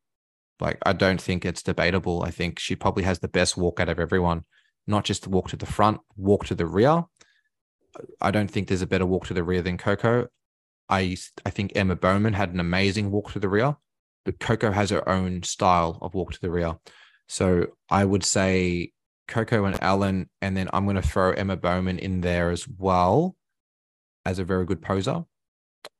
[0.60, 2.22] Like I don't think it's debatable.
[2.22, 4.44] I think she probably has the best walk out of everyone
[4.86, 7.04] not just the walk to the front, walk to the rear.
[8.20, 10.28] I don't think there's a better walk to the rear than Coco.
[10.88, 13.76] I I think Emma Bowman had an amazing walk to the rear,
[14.24, 16.76] but Coco has her own style of walk to the rear.
[17.28, 18.92] So I would say
[19.26, 23.34] Coco and Alan, and then I'm going to throw Emma Bowman in there as well
[24.24, 25.24] as a very good poser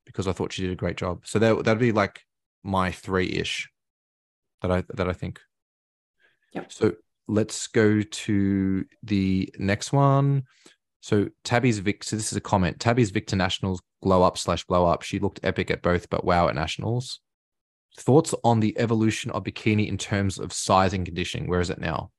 [0.05, 1.27] because I thought she did a great job.
[1.27, 2.21] So that that'd be like
[2.63, 3.69] my three ish
[4.67, 5.41] that I that I think.
[6.53, 6.73] Yep.
[6.73, 6.93] So
[7.29, 10.45] let's go to the next one.
[11.01, 12.05] So Tabby's Vic.
[12.05, 12.81] So this is a comment.
[12.81, 15.03] Tabby's Victor Nationals glow up slash blow up.
[15.03, 17.21] She looked epic at both, but wow at Nationals.
[17.99, 21.49] Thoughts on the evolution of bikini in terms of size and conditioning?
[21.49, 22.11] Where is it now?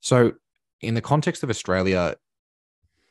[0.00, 0.32] So
[0.80, 2.16] in the context of Australia,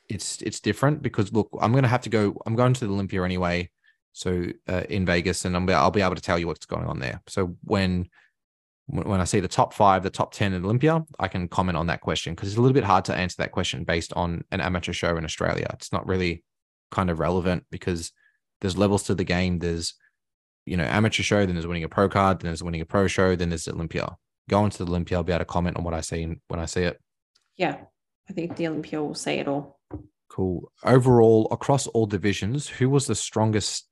[0.10, 2.36] it's it's different because look, I'm going to have to go.
[2.46, 3.70] I'm going to the Olympia anyway.
[4.14, 7.00] So uh, in Vegas, and I'm, I'll be able to tell you what's going on
[7.00, 7.22] there.
[7.28, 8.10] So when
[8.88, 11.88] when I see the top five, the top 10 in Olympia, I can comment on
[11.88, 14.60] that question because it's a little bit hard to answer that question based on an
[14.60, 15.68] amateur show in Australia.
[15.74, 16.44] It's not really
[16.92, 18.12] kind of relevant because
[18.60, 19.60] there's levels to the game.
[19.60, 19.94] There's,
[20.66, 23.08] you know, amateur show, then there's winning a pro card, then there's winning a pro
[23.08, 24.16] show, then there's Olympia.
[24.50, 26.66] Go into the Olympia, I'll be able to comment on what I see when I
[26.66, 27.00] see it.
[27.56, 27.78] Yeah,
[28.30, 29.80] I think the Olympia will say it all.
[30.30, 30.72] Cool.
[30.84, 33.88] Overall, across all divisions, who was the strongest?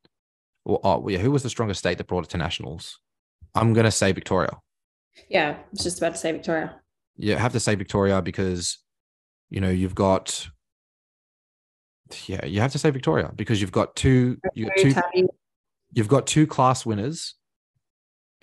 [0.66, 3.00] Well, oh, yeah, who was the strongest state that brought it to nationals?
[3.56, 4.58] I'm going to say Victoria.
[5.30, 6.76] Yeah, I was just about to say Victoria.
[7.18, 8.78] Yeah, I have to say Victoria because
[9.50, 10.48] you know you've got
[12.28, 15.30] yeah, you have to say Victoria because you've got two you got two
[15.94, 17.36] you've got two class winners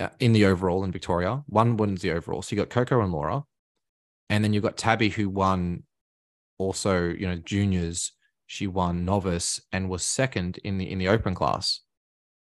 [0.01, 1.43] uh, in the overall in Victoria.
[1.47, 2.43] One wins the overall.
[2.43, 3.45] So you got Coco and Laura.
[4.31, 5.85] And then you've got Tabby who won
[6.59, 8.13] also, you know, juniors.
[8.47, 11.81] She won novice and was second in the in the open class.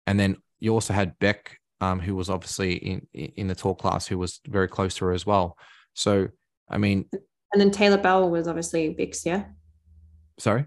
[0.06, 4.06] And then you also had Beck um, who was obviously in in the tall class,
[4.06, 5.56] who was very close to her as well.
[5.94, 6.28] So,
[6.68, 7.06] I mean,
[7.52, 9.44] and then Taylor Bell was obviously Vix, yeah.
[10.38, 10.66] Sorry,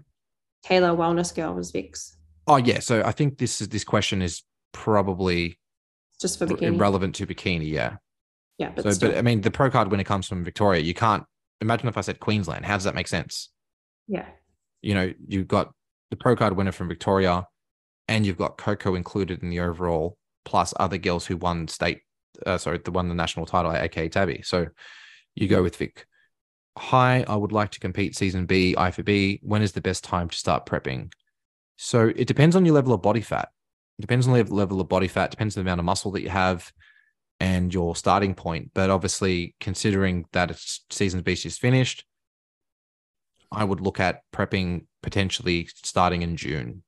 [0.62, 2.16] Taylor Wellness Girl was Vix.
[2.46, 5.58] Oh yeah, so I think this is this question is probably
[6.20, 7.96] just for bikini, relevant to bikini, yeah.
[8.58, 9.10] Yeah, but so still.
[9.10, 11.24] but I mean, the pro card winner comes from Victoria, you can't
[11.60, 12.66] imagine if I said Queensland.
[12.66, 13.50] How does that make sense?
[14.08, 14.26] Yeah.
[14.82, 15.72] You know, you've got
[16.10, 17.46] the pro card winner from Victoria,
[18.08, 22.00] and you've got Coco included in the overall plus other girls who won state,
[22.46, 24.42] uh, sorry, the won the national title, aka Tabby.
[24.42, 24.66] So
[25.34, 26.06] you go with Vic.
[26.78, 29.40] Hi, I would like to compete season B, IFBB.
[29.42, 31.12] When is the best time to start prepping?
[31.76, 33.48] So it depends on your level of body fat.
[33.98, 36.22] It depends on the level of body fat, depends on the amount of muscle that
[36.22, 36.72] you have
[37.40, 38.70] and your starting point.
[38.72, 42.04] But obviously, considering that it's season B is finished,
[43.50, 46.82] I would look at prepping potentially starting in June,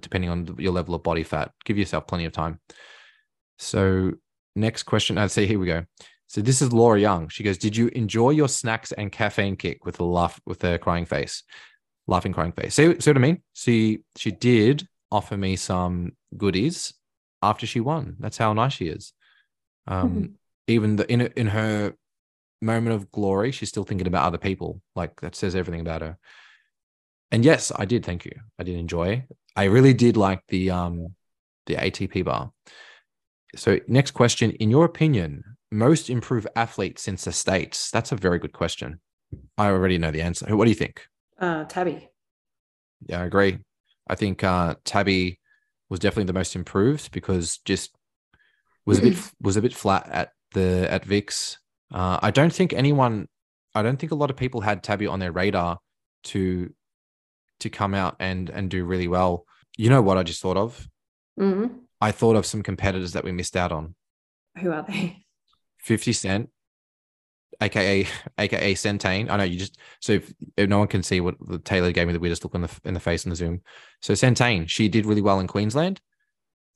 [0.00, 1.52] depending on your level of body fat.
[1.64, 2.60] Give yourself plenty of time.
[3.58, 4.12] So
[4.56, 5.84] next question, I'd say here we go.
[6.28, 7.28] So this is Laura Young.
[7.28, 10.78] She goes, "Did you enjoy your snacks and caffeine kick with a laugh with a
[10.78, 11.42] crying face,
[12.06, 13.42] laughing crying face?" See, see what I mean?
[13.54, 16.94] See, she did offer me some goodies
[17.42, 18.16] after she won.
[18.18, 19.12] That's how nice she is.
[19.86, 20.24] Um, mm-hmm.
[20.68, 21.94] Even the in in her
[22.62, 24.80] moment of glory, she's still thinking about other people.
[24.96, 26.18] Like that says everything about her.
[27.30, 28.06] And yes, I did.
[28.06, 28.32] Thank you.
[28.58, 29.26] I did enjoy.
[29.56, 31.14] I really did like the um
[31.66, 32.50] the ATP bar
[33.54, 34.50] So, next question.
[34.52, 37.90] In your opinion, most improved athlete since the States?
[37.90, 39.00] That's a very good question.
[39.56, 40.54] I already know the answer.
[40.56, 41.06] What do you think?
[41.38, 42.08] Uh, Tabby.
[43.06, 43.58] Yeah, I agree.
[44.08, 45.38] I think uh, Tabby
[45.88, 47.94] was definitely the most improved because just
[48.86, 51.58] was a bit was a bit flat at the at Vix.
[51.92, 53.28] Uh, I don't think anyone,
[53.74, 55.78] I don't think a lot of people had Tabby on their radar
[56.24, 56.72] to
[57.62, 59.46] to come out and and do really well.
[59.76, 60.88] You know what I just thought of?
[61.38, 61.78] Mm-hmm.
[62.00, 63.94] I thought of some competitors that we missed out on.
[64.58, 65.24] Who are they?
[65.78, 66.50] 50 Cent,
[67.60, 68.06] aka
[68.38, 69.30] aka Centane.
[69.30, 72.06] I know you just so if, if, no one can see what the Taylor gave
[72.06, 73.62] me the weirdest look in the in the face in the Zoom.
[74.00, 76.00] So Centane, she did really well in Queensland.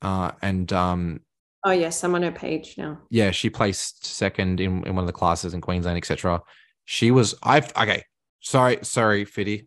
[0.03, 1.21] Uh and um
[1.65, 3.01] Oh yes, I'm on her page now.
[3.11, 6.41] Yeah, she placed second in, in one of the classes in Queensland, etc.
[6.85, 8.05] She was I've okay.
[8.41, 9.67] Sorry, sorry, Fitty.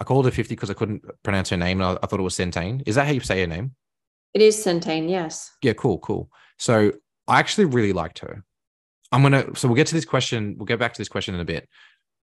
[0.00, 1.82] I called her 50 because I couldn't pronounce her name.
[1.82, 2.82] I, I, thought it was Centane.
[2.86, 3.74] Is that how you say her name?
[4.34, 5.50] It is Centane, yes.
[5.62, 6.30] Yeah, cool, cool.
[6.58, 6.92] So
[7.26, 8.44] I actually really liked her.
[9.10, 10.56] I'm gonna so we'll get to this question.
[10.58, 11.68] We'll get back to this question in a bit.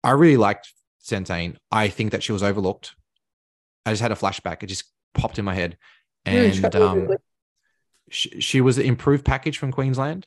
[0.05, 0.73] I really liked
[1.05, 1.57] Centane.
[1.73, 2.95] I think that she was overlooked.
[3.85, 4.63] I just had a flashback.
[4.63, 4.85] It just
[5.15, 5.77] popped in my head,
[6.25, 7.09] and um,
[8.11, 10.27] she, she was an improved package from Queensland,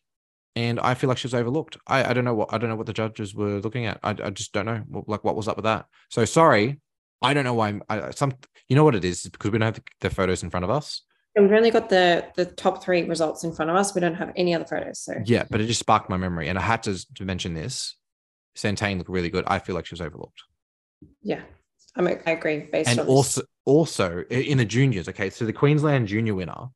[0.55, 1.77] and I feel like she was overlooked.
[1.87, 3.99] I, I don't know what I don't know what the judges were looking at.
[4.03, 5.85] I, I just don't know like what was up with that.
[6.09, 6.81] So sorry,
[7.21, 7.79] I don't know why.
[7.89, 8.33] I, some
[8.67, 10.69] you know what it is because we don't have the, the photos in front of
[10.69, 11.03] us.
[11.35, 13.95] We've only got the the top three results in front of us.
[13.95, 14.99] We don't have any other photos.
[14.99, 17.95] So yeah, but it just sparked my memory, and I had to, to mention this.
[18.57, 19.45] Centane looked really good.
[19.47, 20.43] I feel like she was overlooked.
[21.21, 21.41] Yeah,
[21.95, 22.67] I'm, I agree.
[22.71, 25.07] Based and on also, also in the juniors.
[25.07, 26.67] Okay, so the Queensland junior winner,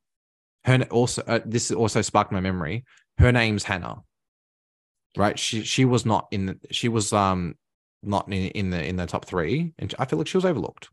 [0.63, 2.85] her also uh, this also sparked my memory.
[3.17, 4.03] Her name's Hannah.
[5.17, 6.45] Right, she she was not in.
[6.45, 7.55] The, she was um
[8.05, 10.89] not in, in the in the top three, and I feel like she was overlooked.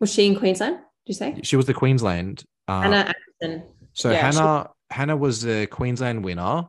[0.00, 0.76] Was she in Queensland?
[0.76, 1.40] Did you say?
[1.42, 2.44] She was the Queensland.
[2.66, 3.68] Uh, Hannah Anderson.
[3.92, 4.96] So yeah, Hannah she...
[4.96, 6.64] Hannah was the Queensland winner.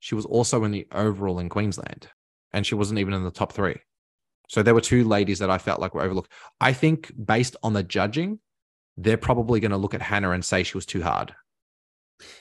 [0.00, 2.08] She was also in the overall in Queensland,
[2.52, 3.76] and she wasn't even in the top three.
[4.48, 6.30] So there were two ladies that I felt like were overlooked.
[6.60, 8.40] I think based on the judging,
[8.96, 11.34] they're probably going to look at Hannah and say she was too hard.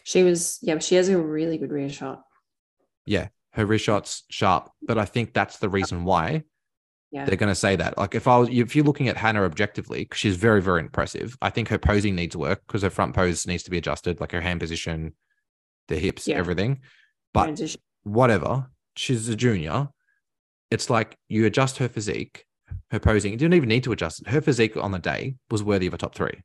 [0.04, 2.24] She was, yeah, she has a really good rear shot.
[3.06, 6.44] Yeah, her rear shot's sharp, but I think that's the reason why
[7.12, 7.26] yeah.
[7.26, 7.98] they're going to say that.
[7.98, 11.38] Like if I was, if you're looking at Hannah objectively, because she's very, very impressive.
[11.42, 14.32] I think her posing needs work because her front pose needs to be adjusted, like
[14.32, 15.14] her hand position,
[15.88, 16.38] the hips, yeah.
[16.38, 16.82] everything.
[17.34, 17.82] But Transition.
[18.04, 19.90] whatever, she's a junior.
[20.72, 22.46] It's like you adjust her physique,
[22.90, 23.32] her posing.
[23.32, 24.30] You didn't even need to adjust it.
[24.30, 26.42] Her physique on the day was worthy of a top three,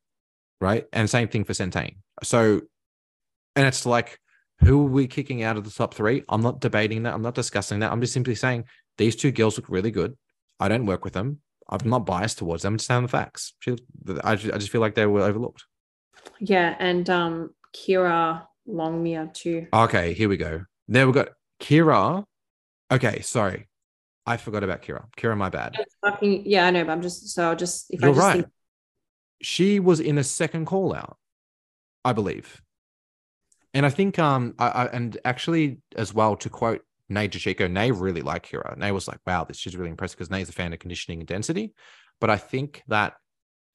[0.61, 0.85] right?
[0.93, 1.97] And same thing for Centane.
[2.23, 2.61] So,
[3.57, 4.19] and it's like,
[4.61, 6.25] who are we kicking out of the top three?
[6.29, 7.15] I'm not debating that.
[7.15, 7.93] I'm not discussing that.
[7.93, 8.65] I'm just simply saying
[8.97, 10.17] these two girls look really good.
[10.59, 11.41] I don't work with them.
[11.69, 12.75] I'm not biased towards them.
[12.75, 13.53] I'm just saying the facts.
[14.25, 15.65] I, just, feel like they were overlooked.
[16.41, 19.67] Yeah, and um, Kira Longmire too.
[19.73, 20.65] Okay, here we go.
[20.89, 21.29] There we got
[21.61, 22.25] Kira.
[22.91, 23.69] Okay, sorry,
[24.27, 25.05] I forgot about Kira.
[25.17, 25.77] Kira, my bad.
[26.01, 28.35] Fucking, Yeah, I know, but I'm just so I'll just if You're I just right.
[28.37, 28.53] Think-
[29.41, 31.17] she was in a second call out,
[32.05, 32.61] I believe.
[33.75, 37.91] And I think um I, I and actually as well to quote Nay Jachiko, Nay
[37.91, 38.77] really liked Kira.
[38.77, 41.29] Nay was like, wow, this is really impressive because Nay's a fan of conditioning and
[41.29, 41.75] density.
[42.21, 43.15] But I think that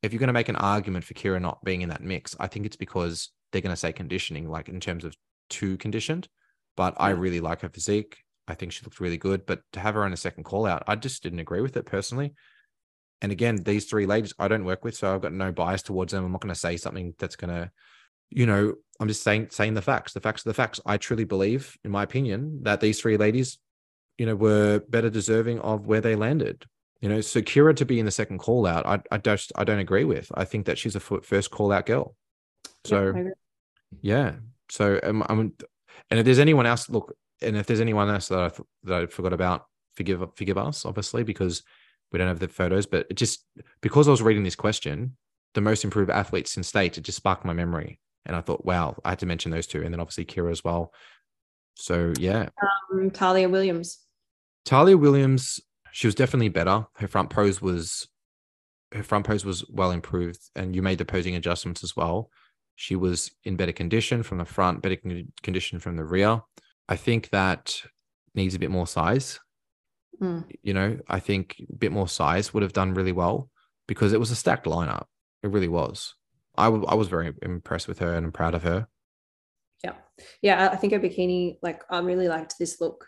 [0.02, 2.48] if you're going to make an argument for Kira not being in that mix, I
[2.48, 5.16] think it's because they're going to say conditioning, like in terms of
[5.50, 6.28] too conditioned.
[6.76, 7.06] But yeah.
[7.06, 8.18] I really like her physique.
[8.48, 9.46] I think she looked really good.
[9.46, 11.86] But to have her on a second call out, I just didn't agree with it
[11.86, 12.34] personally.
[13.22, 16.12] And again, these three ladies I don't work with, so I've got no bias towards
[16.12, 16.26] them.
[16.26, 17.72] I'm not going to say something that's going to
[18.36, 20.14] you know, I'm just saying saying the facts.
[20.14, 20.80] The facts are the facts.
[20.86, 23.58] I truly believe, in my opinion, that these three ladies,
[24.18, 26.66] you know, were better deserving of where they landed.
[27.02, 29.66] You know, so Kira to be in the second call out, I, I just I
[29.66, 30.32] don't agree with.
[30.36, 32.16] I think that she's a first call out girl.
[32.86, 33.32] So, yeah.
[34.02, 34.32] yeah.
[34.70, 35.54] So um, I'm,
[36.10, 38.52] and if there's anyone else, look, and if there's anyone else that I
[38.84, 39.66] that I forgot about,
[39.96, 41.64] forgive forgive us, obviously, because
[42.12, 42.86] we don't have the photos.
[42.86, 43.46] But it just
[43.82, 45.18] because I was reading this question,
[45.56, 48.00] the most improved athletes in state, it just sparked my memory.
[48.26, 49.82] And I thought, wow, I had to mention those two.
[49.82, 50.94] And then obviously Kira as well.
[51.76, 52.50] So yeah.
[52.94, 54.00] Um, Talia Williams.
[54.66, 55.60] Talia Williams,
[55.92, 56.86] she was definitely better.
[56.96, 58.08] Her front pose was
[58.94, 62.30] her front pose was well improved, and you made the posing adjustments as well.
[62.76, 64.98] She was in better condition from the front, better
[65.42, 66.42] condition from the rear.
[66.88, 67.82] I think that
[68.36, 69.40] needs a bit more size.
[70.22, 70.46] Mm.
[70.62, 73.50] You know, I think a bit more size would have done really well
[73.88, 75.06] because it was a stacked lineup.
[75.44, 76.16] It really was.
[76.58, 78.88] I, w- I was very impressed with her and I'm proud of her.
[79.84, 79.94] Yeah.
[80.42, 80.70] Yeah.
[80.72, 83.06] I think her bikini, like, I really liked this look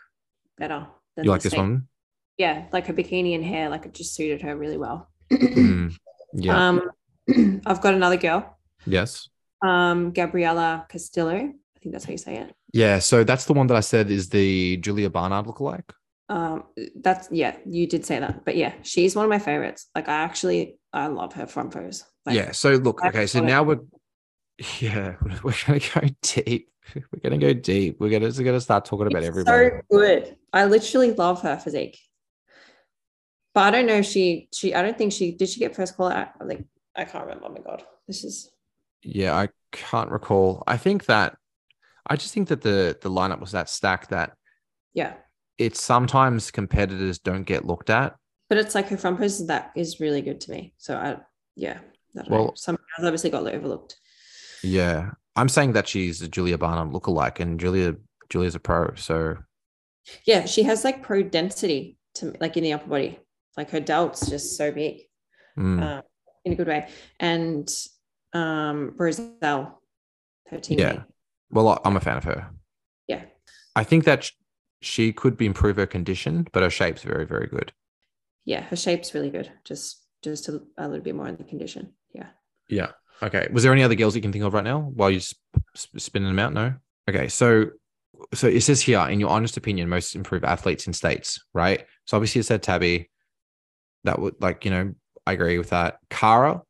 [0.58, 0.86] better.
[1.14, 1.88] Than you like this one?
[2.36, 2.66] Yeah.
[2.72, 5.10] Like her bikini and hair, like it just suited her really well.
[5.32, 5.94] mm,
[6.34, 6.68] yeah.
[6.68, 6.90] Um,
[7.66, 8.58] I've got another girl.
[8.84, 9.28] Yes.
[9.62, 11.34] Um, Gabriella Castillo.
[11.34, 12.54] I think that's how you say it.
[12.72, 12.98] Yeah.
[12.98, 15.90] So that's the one that I said is the Julia Barnard lookalike.
[16.28, 16.64] Um,
[16.96, 19.86] that's yeah, you did say that, but yeah, she's one of my favorites.
[19.94, 22.04] Like I actually, I love her front pose.
[22.24, 22.50] Like, yeah.
[22.50, 23.26] So look, okay.
[23.26, 23.80] So now we're,
[24.80, 26.70] yeah, we're gonna go deep.
[26.94, 27.96] We're gonna go deep.
[27.98, 29.70] We're gonna, we're gonna start talking about everybody.
[29.70, 30.36] So good.
[30.52, 31.98] I literally love her physique.
[33.56, 35.96] But I don't know if she she I don't think she did she get first
[35.96, 36.28] call out.
[36.40, 37.46] I think I can't remember.
[37.46, 37.82] Oh my god.
[38.06, 38.50] This is
[39.02, 40.62] yeah, I can't recall.
[40.66, 41.36] I think that
[42.06, 44.36] I just think that the the lineup was that stacked that
[44.94, 45.14] yeah.
[45.58, 48.16] It's sometimes competitors don't get looked at.
[48.48, 50.74] But it's like her front pose that is really good to me.
[50.78, 51.16] So I
[51.56, 51.78] yeah.
[52.16, 52.52] I well, know.
[52.54, 53.96] some guys obviously got overlooked.
[54.62, 55.10] Yeah.
[55.34, 57.96] I'm saying that she's a Julia Barnum lookalike and Julia
[58.28, 58.94] Julia's a pro.
[58.94, 59.36] So
[60.24, 63.18] yeah, she has like pro density to like in the upper body.
[63.56, 65.00] Like her delt's just so big
[65.58, 66.02] mm.
[66.44, 66.88] in a good way.
[67.18, 67.68] And
[68.32, 69.80] um, Roselle,
[70.48, 70.78] her teammate.
[70.78, 71.02] Yeah.
[71.50, 72.50] Well, I'm a fan of her.
[73.08, 73.22] Yeah.
[73.74, 74.30] I think that
[74.80, 77.72] she could be improve her condition, but her shape's very, very good.
[78.44, 79.50] Yeah, her shape's really good.
[79.64, 81.92] Just just a, a little bit more in the condition.
[82.12, 82.28] Yeah.
[82.68, 82.92] Yeah.
[83.22, 83.48] Okay.
[83.52, 85.20] Was there any other girls you can think of right now while you're
[85.74, 86.52] spinning them out?
[86.52, 86.74] No.
[87.08, 87.28] Okay.
[87.28, 87.70] So,
[88.34, 91.84] so it says here, in your honest opinion, most improved athletes in states, right?
[92.06, 93.10] So obviously it said Tabby,
[94.04, 94.94] that would like you know
[95.26, 95.98] I agree with that.
[96.08, 96.62] Kara,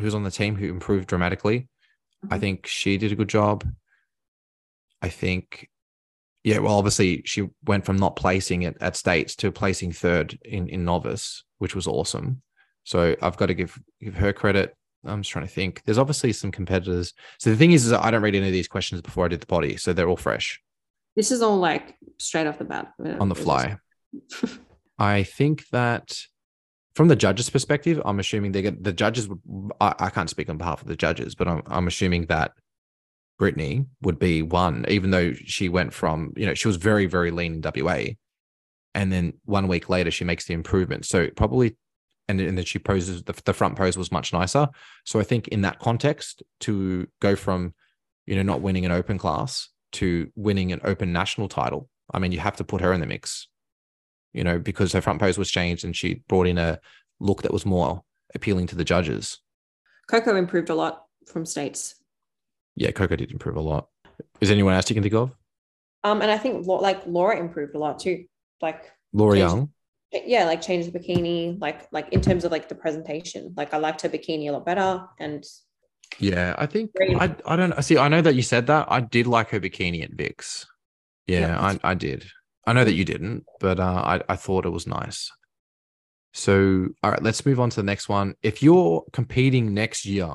[0.00, 1.60] who's on the team, who improved dramatically,
[2.24, 2.32] mm-hmm.
[2.32, 3.64] I think she did a good job.
[5.02, 5.68] I think,
[6.46, 10.68] yeah, well, obviously she went from not placing it at states to placing third in
[10.68, 12.40] in novice, which was awesome.
[12.84, 14.72] So I've got to give give her credit.
[15.04, 15.82] I'm just trying to think.
[15.84, 17.14] There's obviously some competitors.
[17.40, 19.40] So the thing is, is I don't read any of these questions before I did
[19.40, 20.62] the body, so they're all fresh.
[21.16, 23.78] This is all like straight off the bat on the fly.
[25.00, 26.16] I think that
[26.94, 29.28] from the judges' perspective, I'm assuming they get the judges.
[29.28, 29.40] Would,
[29.80, 32.52] I, I can't speak on behalf of the judges, but I'm, I'm assuming that
[33.38, 37.30] Brittany would be one, even though she went from, you know, she was very, very
[37.30, 38.14] lean in WA.
[38.94, 41.04] And then one week later, she makes the improvement.
[41.04, 41.76] So probably,
[42.28, 44.68] and, and then she poses, the, the front pose was much nicer.
[45.04, 47.74] So I think in that context, to go from,
[48.24, 52.32] you know, not winning an open class to winning an open national title, I mean,
[52.32, 53.48] you have to put her in the mix
[54.36, 56.78] you know, because her front pose was changed and she brought in a
[57.18, 58.02] look that was more
[58.34, 59.40] appealing to the judges.
[60.08, 61.94] Coco improved a lot from states.
[62.76, 63.88] Yeah, Coco did improve a lot.
[64.40, 65.32] Is anyone else you can think of?
[66.04, 68.26] Um, and I think like Laura improved a lot too.
[68.62, 69.70] Like Laura Young.
[70.12, 73.52] Yeah, like changed the bikini, like like in terms of like the presentation.
[73.56, 75.04] Like I liked her bikini a lot better.
[75.18, 75.44] And
[76.18, 77.98] yeah, I think I I don't see.
[77.98, 78.86] I know that you said that.
[78.88, 80.66] I did like her bikini at Vix.
[81.26, 81.60] Yeah, yeah.
[81.60, 82.24] I I did.
[82.66, 85.30] I know that you didn't, but uh, I, I thought it was nice.
[86.34, 88.34] So, all right, let's move on to the next one.
[88.42, 90.28] If you're competing next year,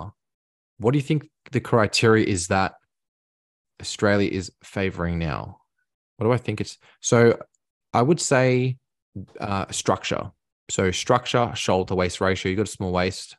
[0.82, 2.74] what do you think the criteria is that
[3.80, 5.60] Australia is favoring now?
[6.18, 6.78] What do I think it's?
[7.00, 7.40] So,
[7.94, 8.78] I would say
[9.40, 10.32] uh, structure.
[10.70, 12.50] So, structure, shoulder waist ratio.
[12.50, 13.38] You got a small waist.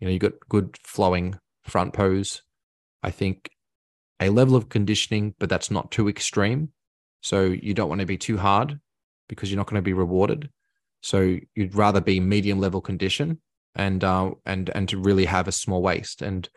[0.00, 2.42] You know, you got good flowing front pose.
[3.02, 3.50] I think
[4.20, 6.70] a level of conditioning, but that's not too extreme.
[7.22, 8.78] So you don't want to be too hard
[9.28, 10.50] because you're not going to be rewarded.
[11.02, 13.40] So you'd rather be medium level condition
[13.74, 16.22] and uh, and and to really have a small waist.
[16.22, 16.48] And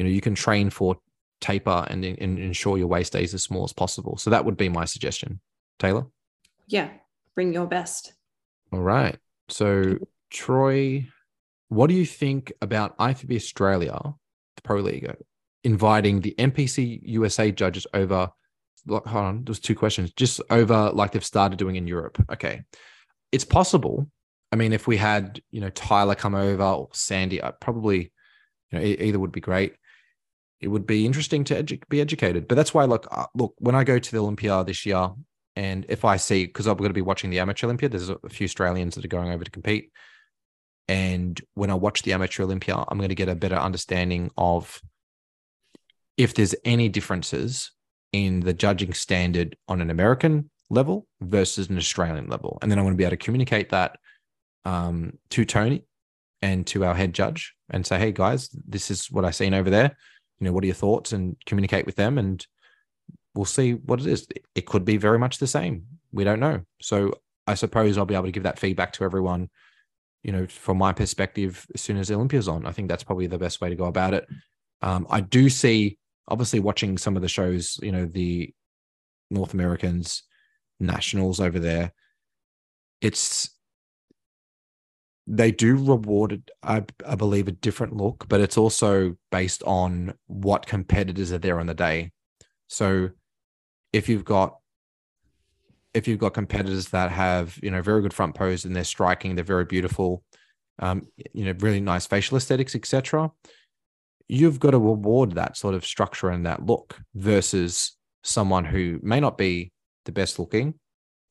[0.00, 0.96] you know you can train for
[1.42, 4.16] taper and, and ensure your waist stays as small as possible.
[4.16, 5.40] So that would be my suggestion.
[5.78, 6.06] Taylor.
[6.66, 6.88] Yeah,
[7.34, 8.14] bring your best.
[8.72, 9.18] All right.
[9.48, 9.98] So
[10.30, 11.06] Troy,
[11.68, 14.00] what do you think about IFBB Australia,
[14.56, 15.14] the Pro League,
[15.64, 18.30] inviting the NPC USA judges over
[18.88, 20.10] hold on, there's two questions.
[20.12, 22.24] Just over like they've started doing in Europe.
[22.32, 22.62] Okay.
[23.30, 24.06] It's possible.
[24.52, 28.10] I mean, if we had, you know, Tyler come over or Sandy, I probably,
[28.70, 29.74] you know, either would be great.
[30.60, 32.48] It would be interesting to edu- be educated.
[32.48, 35.10] But that's why, look, uh, look, when I go to the Olympia this year,
[35.56, 38.18] and if I see, because I'm going to be watching the amateur Olympia, there's a
[38.28, 39.90] few Australians that are going over to compete.
[40.88, 44.80] And when I watch the amateur Olympia, I'm going to get a better understanding of
[46.16, 47.72] if there's any differences
[48.12, 52.58] in the judging standard on an American level versus an Australian level.
[52.60, 53.98] And then I'm going to be able to communicate that
[54.64, 55.84] um, to Tony
[56.42, 59.70] and to our head judge and say, hey, guys, this is what I've seen over
[59.70, 59.96] there.
[60.40, 61.12] You know, what are your thoughts?
[61.12, 62.18] And communicate with them.
[62.18, 62.44] And
[63.34, 64.26] we'll see what it is.
[64.54, 65.86] It could be very much the same.
[66.12, 66.62] We don't know.
[66.80, 69.50] So I suppose I'll be able to give that feedback to everyone,
[70.22, 72.66] you know, from my perspective, as soon as Olympia's on.
[72.66, 74.26] I think that's probably the best way to go about it.
[74.82, 75.98] Um, I do see
[76.28, 78.52] obviously watching some of the shows, you know, the
[79.30, 80.22] North Americans,
[80.78, 81.92] nationals over there,
[83.00, 83.50] it's
[85.32, 90.66] they do reward, I, I believe, a different look, but it's also based on what
[90.66, 92.10] competitors are there on the day.
[92.66, 93.10] So
[93.92, 94.56] if you've got
[95.92, 99.36] if you've got competitors that have you know very good front pose and they're striking,
[99.36, 100.24] they're very beautiful,
[100.80, 103.30] um, you know, really nice facial aesthetics, etc.
[104.26, 109.20] You've got to reward that sort of structure and that look versus someone who may
[109.20, 109.70] not be
[110.06, 110.74] the best looking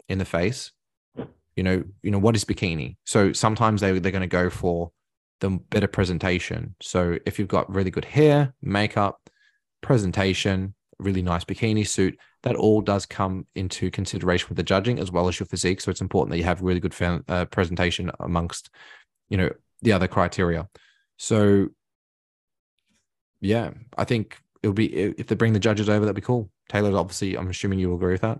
[0.07, 0.71] in the face.
[1.59, 2.95] You know, you know what is bikini.
[3.03, 4.91] So sometimes they they're going to go for
[5.41, 6.73] the better presentation.
[6.81, 9.29] So if you've got really good hair, makeup,
[9.81, 15.11] presentation, really nice bikini suit, that all does come into consideration with the judging as
[15.11, 15.81] well as your physique.
[15.81, 16.95] So it's important that you have really good
[17.27, 18.69] uh, presentation amongst,
[19.27, 19.49] you know,
[19.81, 20.69] the other criteria.
[21.17, 21.67] So,
[23.41, 26.49] yeah, I think it would be if they bring the judges over, that'd be cool.
[26.69, 28.39] Taylor, obviously, I'm assuming you agree with that.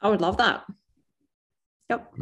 [0.00, 0.64] I would love that.
[1.90, 2.14] Yep.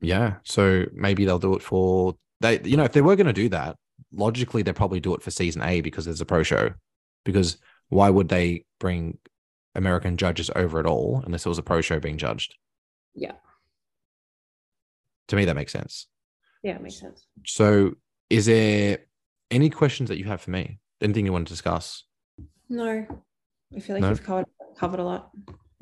[0.00, 0.34] Yeah.
[0.44, 2.60] So maybe they'll do it for they.
[2.62, 3.76] You know, if they were going to do that,
[4.12, 6.70] logically they'd probably do it for season A because there's a pro show.
[7.24, 7.58] Because
[7.88, 9.18] why would they bring
[9.74, 12.56] American judges over at all unless it was a pro show being judged.
[13.14, 13.32] Yeah.
[15.28, 16.06] To me, that makes sense.
[16.62, 17.26] Yeah, it makes sense.
[17.46, 17.92] So,
[18.28, 18.98] is there
[19.50, 20.78] any questions that you have for me?
[21.00, 22.04] Anything you want to discuss?
[22.68, 23.06] No,
[23.74, 24.10] I feel like no?
[24.10, 24.46] you've covered
[24.76, 25.30] covered a lot.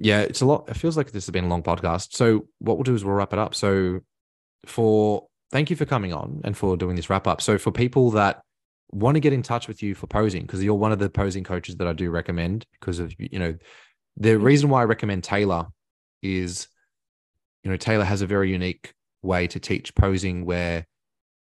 [0.02, 0.68] Yeah, it's a lot.
[0.68, 2.14] It feels like this has been a long podcast.
[2.14, 3.54] So, what we'll do is we'll wrap it up.
[3.54, 4.00] So,
[4.66, 7.42] for thank you for coming on and for doing this wrap up.
[7.42, 8.40] So, for people that
[8.92, 11.44] want to get in touch with you for posing because you're one of the posing
[11.44, 13.54] coaches that I do recommend because of you know
[14.16, 15.66] the reason why I recommend Taylor
[16.22, 16.66] is
[17.62, 20.86] you know Taylor has a very unique way to teach posing where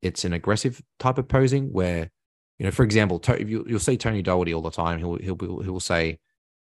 [0.01, 2.11] it's an aggressive type of posing where
[2.59, 5.79] you know for example you, you'll see Tony Doherty all the time he'll he'll he'll
[5.79, 6.19] say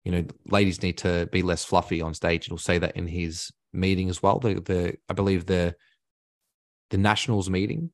[0.05, 3.07] you know ladies need to be less fluffy on stage And he'll say that in
[3.07, 5.75] his meeting as well the the I believe the
[6.91, 7.91] the nationals meeting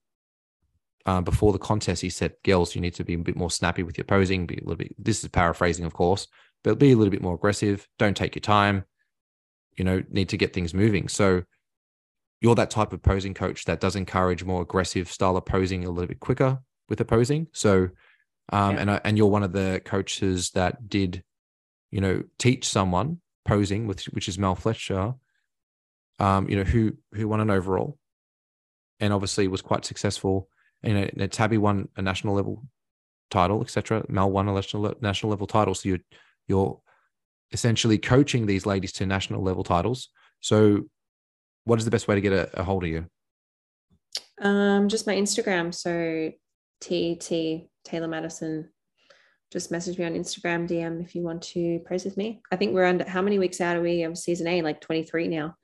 [1.06, 3.84] uh, before the contest, he said, "Girls, you need to be a bit more snappy
[3.84, 4.46] with your posing.
[4.46, 4.94] Be a little bit.
[4.98, 6.26] This is paraphrasing, of course,
[6.64, 7.86] but be a little bit more aggressive.
[7.98, 8.84] Don't take your time.
[9.76, 11.44] You know, need to get things moving." So,
[12.40, 15.90] you're that type of posing coach that does encourage more aggressive style of posing a
[15.90, 16.58] little bit quicker
[16.88, 17.46] with the posing.
[17.52, 17.90] So,
[18.52, 18.80] um, yeah.
[18.80, 21.22] and uh, and you're one of the coaches that did,
[21.90, 25.14] you know, teach someone posing, with which is Mel Fletcher.
[26.18, 27.98] Um, you know, who who won an overall,
[29.00, 30.48] and obviously was quite successful
[30.82, 32.62] you know, Tabby won a national level
[33.30, 34.04] title, etc.
[34.08, 35.74] Mel won a national national level title.
[35.74, 35.98] So you're
[36.46, 36.80] you're
[37.52, 40.08] essentially coaching these ladies to national level titles.
[40.40, 40.84] So,
[41.64, 43.06] what is the best way to get a, a hold of you?
[44.40, 45.74] Um, just my Instagram.
[45.74, 46.32] So
[46.80, 48.70] T T Taylor Madison.
[49.56, 52.42] Just message me on Instagram DM if you want to pose with me.
[52.52, 54.60] I think we're under how many weeks out are we of season A?
[54.60, 55.54] Like 23 now.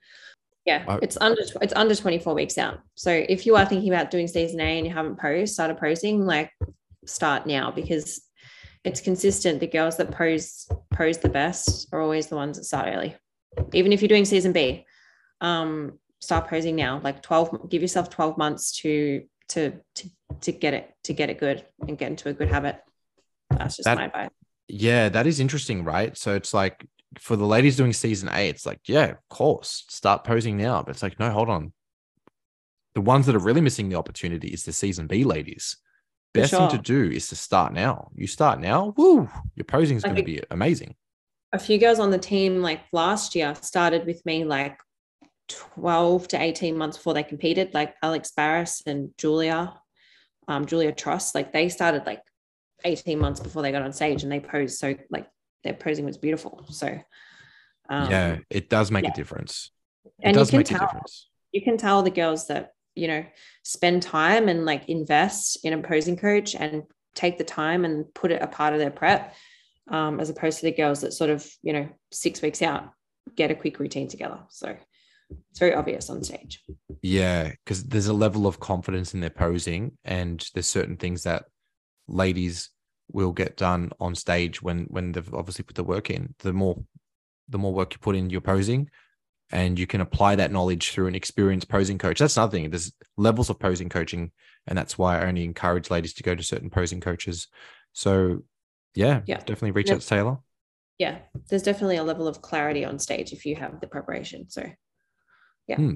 [0.65, 2.79] Yeah, I, it's under it's under 24 weeks out.
[2.95, 6.25] So if you are thinking about doing season A and you haven't posed, started posing,
[6.25, 6.49] like
[7.05, 8.19] start now because
[8.83, 9.59] it's consistent.
[9.59, 13.15] The girls that pose pose the best are always the ones that start early.
[13.73, 14.87] Even if you're doing season B,
[15.39, 16.99] um, start posing now.
[17.03, 20.09] Like 12, give yourself 12 months to to to
[20.41, 22.81] to get it to get it good and get into a good habit.
[23.63, 24.29] That's just that, my advice.
[24.67, 26.17] Yeah, that is interesting, right?
[26.17, 26.85] So it's like
[27.19, 30.81] for the ladies doing season eight, it's like, yeah, of course, start posing now.
[30.81, 31.73] But it's like, no, hold on.
[32.95, 35.77] The ones that are really missing the opportunity is the season B ladies.
[36.33, 36.67] Best sure.
[36.67, 38.09] thing to do is to start now.
[38.15, 40.95] You start now, woo, your posing is going to be amazing.
[41.51, 44.79] A few girls on the team, like last year, started with me like
[45.49, 49.73] 12 to 18 months before they competed, like Alex Barris and Julia,
[50.47, 52.21] um, Julia Truss, like they started like
[52.83, 55.27] 18 months before they got on stage and they posed so like
[55.63, 56.65] their posing was beautiful.
[56.69, 56.99] So
[57.89, 59.11] um, yeah, it does make yeah.
[59.11, 59.71] a difference.
[60.05, 61.29] It and does make tell, a difference.
[61.51, 63.25] You can tell the girls that you know
[63.63, 66.83] spend time and like invest in a posing coach and
[67.15, 69.33] take the time and put it a part of their prep,
[69.89, 72.91] um, as opposed to the girls that sort of you know six weeks out
[73.35, 74.39] get a quick routine together.
[74.49, 74.75] So
[75.49, 76.61] it's very obvious on stage.
[77.01, 81.45] Yeah, because there's a level of confidence in their posing, and there's certain things that
[82.07, 82.69] ladies
[83.11, 86.33] will get done on stage when when they've obviously put the work in.
[86.39, 86.83] The more
[87.49, 88.89] the more work you put in your posing,
[89.51, 92.19] and you can apply that knowledge through an experienced posing coach.
[92.19, 92.69] That's another thing.
[92.69, 94.31] There's levels of posing coaching,
[94.67, 97.47] and that's why I only encourage ladies to go to certain posing coaches.
[97.91, 98.43] So,
[98.95, 100.37] yeah, yeah, definitely reach out to Taylor.
[100.97, 101.19] Yeah,
[101.49, 104.49] there's definitely a level of clarity on stage if you have the preparation.
[104.49, 104.65] So,
[105.67, 105.75] yeah.
[105.75, 105.93] Hmm.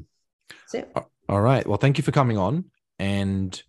[1.29, 1.65] All right.
[1.65, 2.65] Well, thank you for coming on,
[2.99, 3.61] and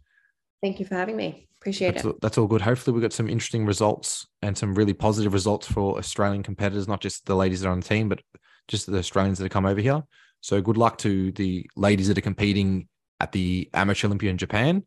[0.63, 1.48] thank you for having me.
[1.61, 2.09] Appreciate that's it.
[2.09, 2.61] All, that's all good.
[2.61, 7.01] Hopefully, we got some interesting results and some really positive results for Australian competitors, not
[7.01, 8.21] just the ladies that are on the team, but
[8.69, 10.03] just the Australians that have come over here.
[10.41, 12.89] So, good luck to the ladies that are competing
[13.21, 14.85] at the Amateur Olympia in Japan.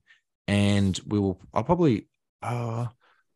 [0.48, 2.08] And we will, I'll probably,
[2.42, 2.88] uh,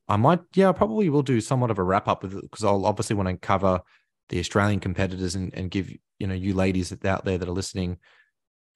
[0.08, 2.64] I might, yeah, I probably will do somewhat of a wrap up with it because
[2.64, 3.82] I'll obviously want to cover
[4.30, 7.98] the Australian competitors and, and give you know you ladies out there that are listening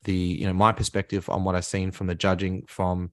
[0.03, 3.11] the you know my perspective on what I've seen from the judging from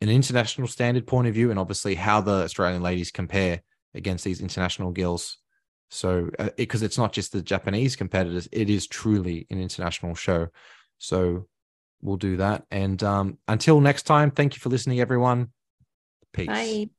[0.00, 3.62] an international standard point of view, and obviously how the Australian ladies compare
[3.94, 5.38] against these international girls.
[5.90, 10.14] So because uh, it, it's not just the Japanese competitors, it is truly an international
[10.14, 10.48] show.
[10.98, 11.48] So
[12.00, 12.64] we'll do that.
[12.70, 15.48] And um, until next time, thank you for listening, everyone.
[16.32, 16.46] Peace.
[16.46, 16.90] Bye.